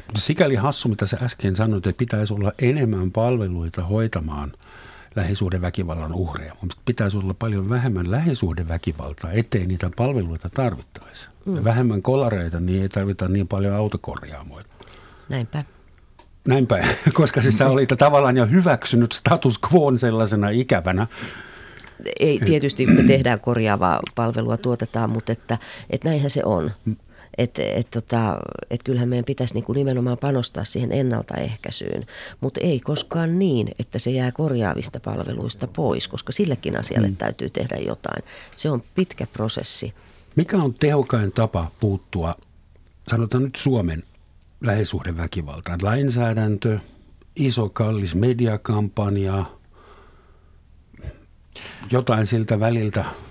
Mutta 0.07 0.21
sikäli 0.21 0.55
hassu, 0.55 0.89
mitä 0.89 1.07
sä 1.07 1.19
äsken 1.23 1.57
sanoit, 1.57 1.87
että 1.87 1.99
pitäisi 1.99 2.35
olla 2.35 2.53
enemmän 2.59 3.13
palveluita 3.13 3.83
hoitamaan 3.83 4.53
lähisuhdeväkivallan 5.17 6.15
uhreja. 6.15 6.55
Mielestäni 6.55 6.83
pitäisi 6.85 7.17
olla 7.17 7.35
paljon 7.35 7.71
vähemmän 7.71 8.11
lähisuhdeväkivaltaa, 8.11 9.33
ettei 9.33 9.67
niitä 9.67 9.91
palveluita 9.97 10.51
tarvittaisi. 10.51 11.29
Mm. 11.45 11.57
Ja 11.57 11.65
vähemmän 11.65 12.03
kolareita, 12.03 12.61
niin 12.61 12.83
ei 12.83 12.89
tarvita 12.89 13.29
niin 13.29 13.49
paljon 13.49 13.75
autokorjaamoita. 13.75 14.71
Näinpä. 15.29 15.65
Näinpä, 16.49 16.85
koska 17.13 17.43
siis 17.43 17.59
sä 17.59 17.69
olit 17.69 17.89
tavallaan 17.99 18.37
jo 18.37 18.47
hyväksynyt 18.47 19.13
status 19.13 19.61
quo 19.73 19.97
sellaisena 19.97 20.51
ikävänä. 20.51 21.07
Ei, 22.21 22.41
tietysti 22.45 22.87
me 22.87 23.03
tehdään 23.03 23.41
korjaavaa 23.41 24.01
palvelua, 24.15 24.57
tuotetaan, 24.57 25.11
mutta 25.11 25.33
että, 25.33 25.59
että 25.91 26.09
näinhän 26.09 26.31
se 26.31 26.43
on. 26.45 26.71
Että 27.39 27.63
et, 27.63 27.91
tota, 27.91 28.39
et 28.71 28.83
kyllähän 28.83 29.09
meidän 29.09 29.25
pitäisi 29.25 29.55
niinku 29.55 29.73
nimenomaan 29.73 30.19
panostaa 30.19 30.65
siihen 30.65 30.93
ennaltaehkäisyyn, 30.93 32.07
mutta 32.41 32.61
ei 32.61 32.81
koskaan 32.81 33.39
niin, 33.39 33.69
että 33.79 33.99
se 33.99 34.11
jää 34.11 34.33
korjaavista 34.33 35.01
palveluista 35.01 35.67
pois, 35.67 36.09
koska 36.09 36.33
sillekin 36.33 36.79
asialle 36.79 37.09
mm. 37.09 37.17
täytyy 37.17 37.51
tehdä 37.51 37.77
jotain. 37.77 38.25
Se 38.57 38.71
on 38.71 38.83
pitkä 38.95 39.27
prosessi. 39.33 39.95
Mikä 40.37 40.57
on 40.57 40.75
tehokkain 40.75 41.33
tapa 41.33 41.71
puuttua, 41.81 42.35
sanotaan 43.11 43.45
nyt 43.45 43.57
Suomen 43.57 44.03
lähisuhdeväkivaltaan? 44.61 45.79
Lainsäädäntö, 45.83 46.79
iso 47.37 47.69
kallis 47.69 48.15
mediakampanja, 48.15 49.45
jotain 51.91 52.27
siltä 52.27 52.61
väliltä– 52.61 53.05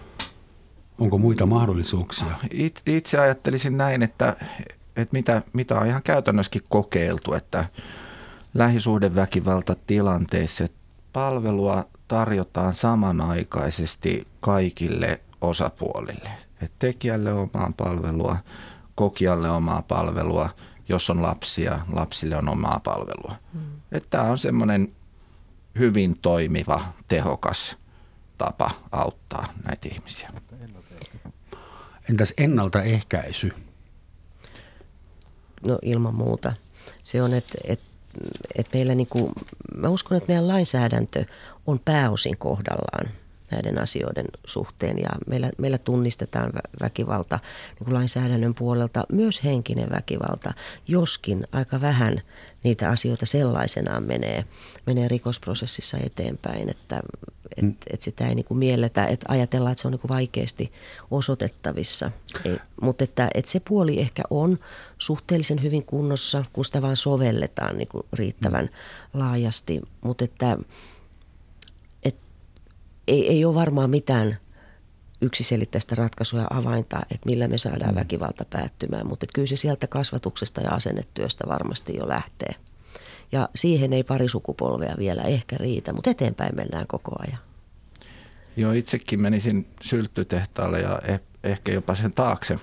Onko 0.99 1.17
muita 1.17 1.45
mahdollisuuksia? 1.45 2.27
Itse 2.85 3.19
ajattelisin 3.19 3.77
näin, 3.77 4.03
että, 4.03 4.35
että 4.95 5.13
mitä, 5.13 5.41
mitä 5.53 5.79
on 5.79 5.87
ihan 5.87 6.03
käytännössäkin 6.03 6.63
kokeiltu, 6.69 7.33
että 7.33 7.65
lähisuhdeväkivalta 8.53 9.75
tilanteessa 9.87 10.67
palvelua 11.13 11.85
tarjotaan 12.07 12.75
samanaikaisesti 12.75 14.27
kaikille 14.39 15.21
osapuolille. 15.41 16.29
Et 16.61 16.71
tekijälle 16.79 17.33
omaa 17.33 17.71
palvelua, 17.77 18.37
kokijalle 18.95 19.49
omaa 19.49 19.81
palvelua, 19.81 20.49
jos 20.89 21.09
on 21.09 21.21
lapsia, 21.21 21.79
lapsille 21.93 22.37
on 22.37 22.49
omaa 22.49 22.79
palvelua. 22.83 23.35
Hmm. 23.53 24.01
Tämä 24.09 24.23
on 24.23 24.37
semmoinen 24.37 24.95
hyvin 25.79 26.19
toimiva, 26.21 26.81
tehokas 27.07 27.77
tapa 28.37 28.71
auttaa 28.91 29.45
näitä 29.63 29.89
ihmisiä. 29.91 30.29
Entäs 32.09 32.33
ennaltaehkäisy? 32.37 33.49
No 35.63 35.79
ilman 35.81 36.15
muuta. 36.15 36.53
Se 37.03 37.21
on, 37.21 37.33
että, 37.33 37.57
että, 37.63 37.85
että 38.55 38.77
meillä 38.77 38.95
niin 38.95 39.07
kuin, 39.07 39.31
mä 39.75 39.89
uskon, 39.89 40.17
että 40.17 40.27
meidän 40.27 40.47
lainsäädäntö 40.47 41.25
on 41.67 41.79
pääosin 41.79 42.37
kohdallaan 42.37 43.09
näiden 43.51 43.81
asioiden 43.81 44.25
suhteen 44.45 44.99
ja 44.99 45.09
meillä, 45.27 45.51
meillä 45.57 45.77
tunnistetaan 45.77 46.53
väkivalta 46.81 47.39
niin 47.67 47.85
kuin 47.85 47.93
lainsäädännön 47.93 48.55
puolelta, 48.55 49.03
myös 49.11 49.43
henkinen 49.43 49.89
väkivalta, 49.89 50.53
joskin 50.87 51.47
aika 51.51 51.81
vähän 51.81 52.21
niitä 52.63 52.89
asioita 52.89 53.25
sellaisenaan 53.25 54.03
menee, 54.03 54.45
menee 54.85 55.07
rikosprosessissa 55.07 55.97
eteenpäin, 55.97 56.69
että 56.69 57.01
et, 57.57 57.63
mm. 57.63 57.75
et 57.93 58.01
sitä 58.01 58.27
ei 58.27 58.35
niin 58.35 58.45
kuin 58.45 58.57
mielletä, 58.57 59.05
että 59.05 59.25
ajatellaan, 59.29 59.71
että 59.71 59.81
se 59.81 59.87
on 59.87 59.91
niin 59.91 60.01
kuin 60.01 60.09
vaikeasti 60.09 60.71
osoitettavissa. 61.11 62.11
Ei, 62.45 62.57
mutta 62.81 63.03
että, 63.03 63.29
että 63.33 63.51
se 63.51 63.59
puoli 63.59 63.99
ehkä 63.99 64.23
on 64.29 64.59
suhteellisen 64.97 65.63
hyvin 65.63 65.85
kunnossa, 65.85 66.43
kun 66.53 66.65
sitä 66.65 66.81
vaan 66.81 66.97
sovelletaan 66.97 67.77
niin 67.77 67.87
kuin 67.87 68.05
riittävän 68.13 68.65
mm. 68.65 69.19
laajasti, 69.19 69.81
mutta 70.01 70.23
että 70.23 70.51
et, 70.51 70.67
ei, 73.07 73.27
ei 73.27 73.45
ole 73.45 73.55
varmaan 73.55 73.89
mitään 73.89 74.37
yksiselitteistä 75.21 75.95
ratkaisua 75.95 76.39
ja 76.39 76.47
avainta, 76.49 76.99
että 76.99 77.25
millä 77.25 77.47
me 77.47 77.57
saadaan 77.57 77.93
mm. 77.93 77.99
väkivalta 77.99 78.45
päättymään, 78.49 79.07
mutta 79.07 79.25
kyllä 79.33 79.47
se 79.47 79.55
sieltä 79.55 79.87
kasvatuksesta 79.87 80.61
ja 80.61 80.71
asennetyöstä 80.71 81.47
varmasti 81.47 81.95
jo 81.97 82.07
lähtee. 82.07 82.55
Ja 83.31 83.49
siihen 83.55 83.93
ei 83.93 84.03
pari 84.03 84.29
sukupolvea 84.29 84.95
vielä 84.97 85.21
ehkä 85.21 85.55
riitä, 85.59 85.93
mutta 85.93 86.09
eteenpäin 86.09 86.55
mennään 86.55 86.87
koko 86.87 87.11
ajan. 87.19 87.39
Joo, 88.57 88.71
itsekin 88.71 89.21
menisin 89.21 89.67
sylttytehtaalle 89.81 90.81
ja 90.81 90.99
eh, 91.07 91.19
ehkä 91.43 91.71
jopa 91.71 91.95
sen 91.95 92.11
taakse 92.11 92.59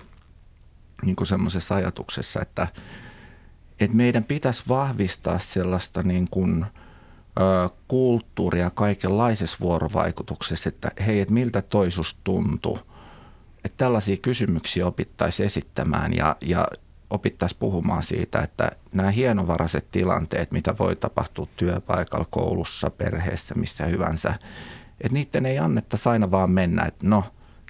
niin 1.03 1.16
kuin 1.16 1.26
semmoisessa 1.26 1.74
ajatuksessa, 1.74 2.42
että, 2.42 2.68
että 3.80 3.97
meidän 3.97 4.24
pitäisi 4.24 4.64
vahvistaa 4.68 5.38
sellaista 5.38 6.03
niin 6.03 6.28
kuin, 6.30 6.66
kulttuuria 7.89 8.70
kaikenlaisessa 8.70 9.57
vuorovaikutuksessa, 9.61 10.68
että 10.68 10.91
hei, 11.07 11.20
että 11.20 11.35
miltä 11.35 11.62
toisus 11.62 12.18
tuntuu. 12.24 12.78
Että 13.64 13.76
tällaisia 13.76 14.16
kysymyksiä 14.16 14.87
opittaisiin 14.87 15.47
esittämään 15.47 16.16
ja, 16.16 16.37
ja 16.41 16.68
opittaisiin 17.11 17.59
puhumaan 17.59 18.03
siitä, 18.03 18.41
että 18.41 18.70
nämä 18.93 19.11
hienovaraiset 19.11 19.91
tilanteet, 19.91 20.53
mitä 20.53 20.78
voi 20.78 20.97
tapahtua 20.97 21.47
työpaikalla, 21.57 22.26
koulussa, 22.30 22.91
perheessä, 22.91 23.55
missä 23.55 23.87
hyvänsä, 23.87 24.35
että 25.01 25.14
niiden 25.14 25.47
ei 25.47 25.59
annettaisi 25.59 26.09
aina 26.09 26.30
vaan 26.30 26.51
mennä, 26.51 26.85
että 26.85 27.09
no, 27.09 27.24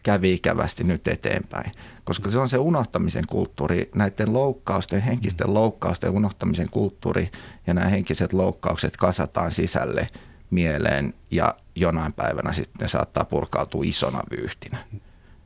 kävi 0.04 0.32
ikävästi 0.32 0.84
nyt 0.84 1.08
eteenpäin. 1.08 1.72
Koska 2.04 2.30
se 2.30 2.38
on 2.38 2.48
se 2.48 2.58
unohtamisen 2.58 3.24
kulttuuri, 3.28 3.90
näiden 3.94 4.32
loukkausten, 4.32 5.00
henkisten 5.00 5.54
loukkausten 5.54 6.10
unohtamisen 6.10 6.70
kulttuuri 6.70 7.30
ja 7.66 7.74
nämä 7.74 7.88
henkiset 7.88 8.32
loukkaukset 8.32 8.96
kasataan 8.96 9.50
sisälle 9.50 10.08
mieleen 10.50 11.14
ja 11.30 11.54
jonain 11.74 12.12
päivänä 12.12 12.52
sitten 12.52 12.80
ne 12.80 12.88
saattaa 12.88 13.24
purkautua 13.24 13.82
isona 13.86 14.22
vyyhtinä. 14.30 14.78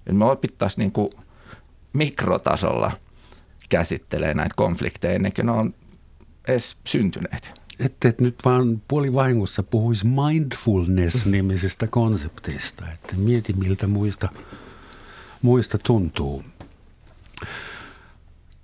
Et 0.06 0.16
me 0.16 0.24
opittaisiin 0.24 0.82
niin 0.82 0.92
kuin 0.92 1.10
mikrotasolla– 1.92 2.92
käsittelee 3.68 4.34
näitä 4.34 4.54
konflikteja 4.56 5.14
ennen 5.14 5.32
kuin 5.32 5.46
ne 5.46 5.52
on 5.52 5.74
edes 6.48 6.76
syntyneet. 6.84 7.57
Että 7.78 8.08
et 8.08 8.20
nyt 8.20 8.38
vaan 8.44 8.82
puolivahingossa 8.88 9.62
puhuisi 9.62 10.04
mindfulness-nimisestä 10.06 11.86
konseptista, 11.86 12.92
että 12.92 13.16
mieti 13.16 13.52
miltä 13.52 13.86
muista, 13.86 14.28
muista 15.42 15.78
tuntuu. 15.78 16.44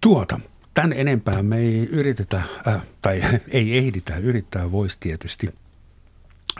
Tuota, 0.01 0.41
tämän 0.75 0.93
enempää 0.93 1.43
me 1.43 1.59
ei 1.59 1.89
yritetä, 1.91 2.43
äh, 2.69 2.83
tai 3.03 3.23
ei 3.49 3.79
ehditä, 3.79 4.17
yrittää 4.17 4.73
voisi 4.73 4.97
tietysti 5.01 5.49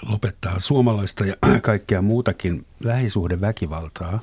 lopettaa 0.03 0.61
suomalaista 0.61 1.27
ja 1.27 1.37
kaikkea 1.63 2.03
muutakin 2.03 2.67
lähisuhdeväkivaltaa. 2.85 4.21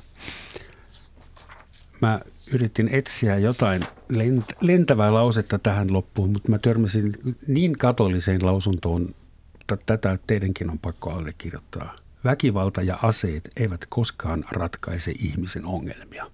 Mä 2.00 2.20
yritin 2.54 2.88
etsiä 2.92 3.38
jotain 3.38 3.82
lent- 4.12 4.56
lentävää 4.60 5.14
lausetta 5.14 5.58
tähän 5.58 5.92
loppuun, 5.92 6.30
mutta 6.30 6.50
mä 6.50 6.58
törmäsin 6.58 7.12
niin 7.46 7.78
katoliseen 7.78 8.46
lausuntoon, 8.46 9.14
että 9.60 9.76
tätä 9.86 10.18
teidänkin 10.26 10.70
on 10.70 10.78
pakko 10.78 11.10
allekirjoittaa. 11.10 11.96
Väkivalta 12.24 12.82
ja 12.82 12.98
aseet 13.02 13.50
eivät 13.56 13.86
koskaan 13.88 14.44
ratkaise 14.50 15.12
ihmisen 15.18 15.64
ongelmia. 15.64 16.30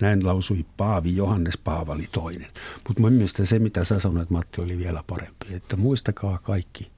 Näin 0.00 0.26
lausui 0.26 0.66
Paavi 0.76 1.16
Johannes 1.16 1.58
Paavali 1.58 2.08
toinen. 2.12 2.50
Mutta 2.88 3.02
mun 3.02 3.12
mielestä 3.12 3.46
se, 3.46 3.58
mitä 3.58 3.84
sä 3.84 3.98
sanoit, 4.00 4.30
Matti, 4.30 4.60
oli 4.60 4.78
vielä 4.78 5.04
parempi. 5.06 5.54
Että 5.54 5.76
muistakaa 5.76 6.38
kaikki, 6.38 6.90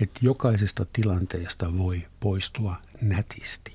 että 0.00 0.20
jokaisesta 0.22 0.86
tilanteesta 0.92 1.78
voi 1.78 2.02
poistua 2.20 2.76
nätisti. 3.00 3.72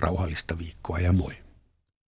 Rauhallista 0.00 0.58
viikkoa 0.58 0.98
ja 0.98 1.12
moi. 1.12 1.43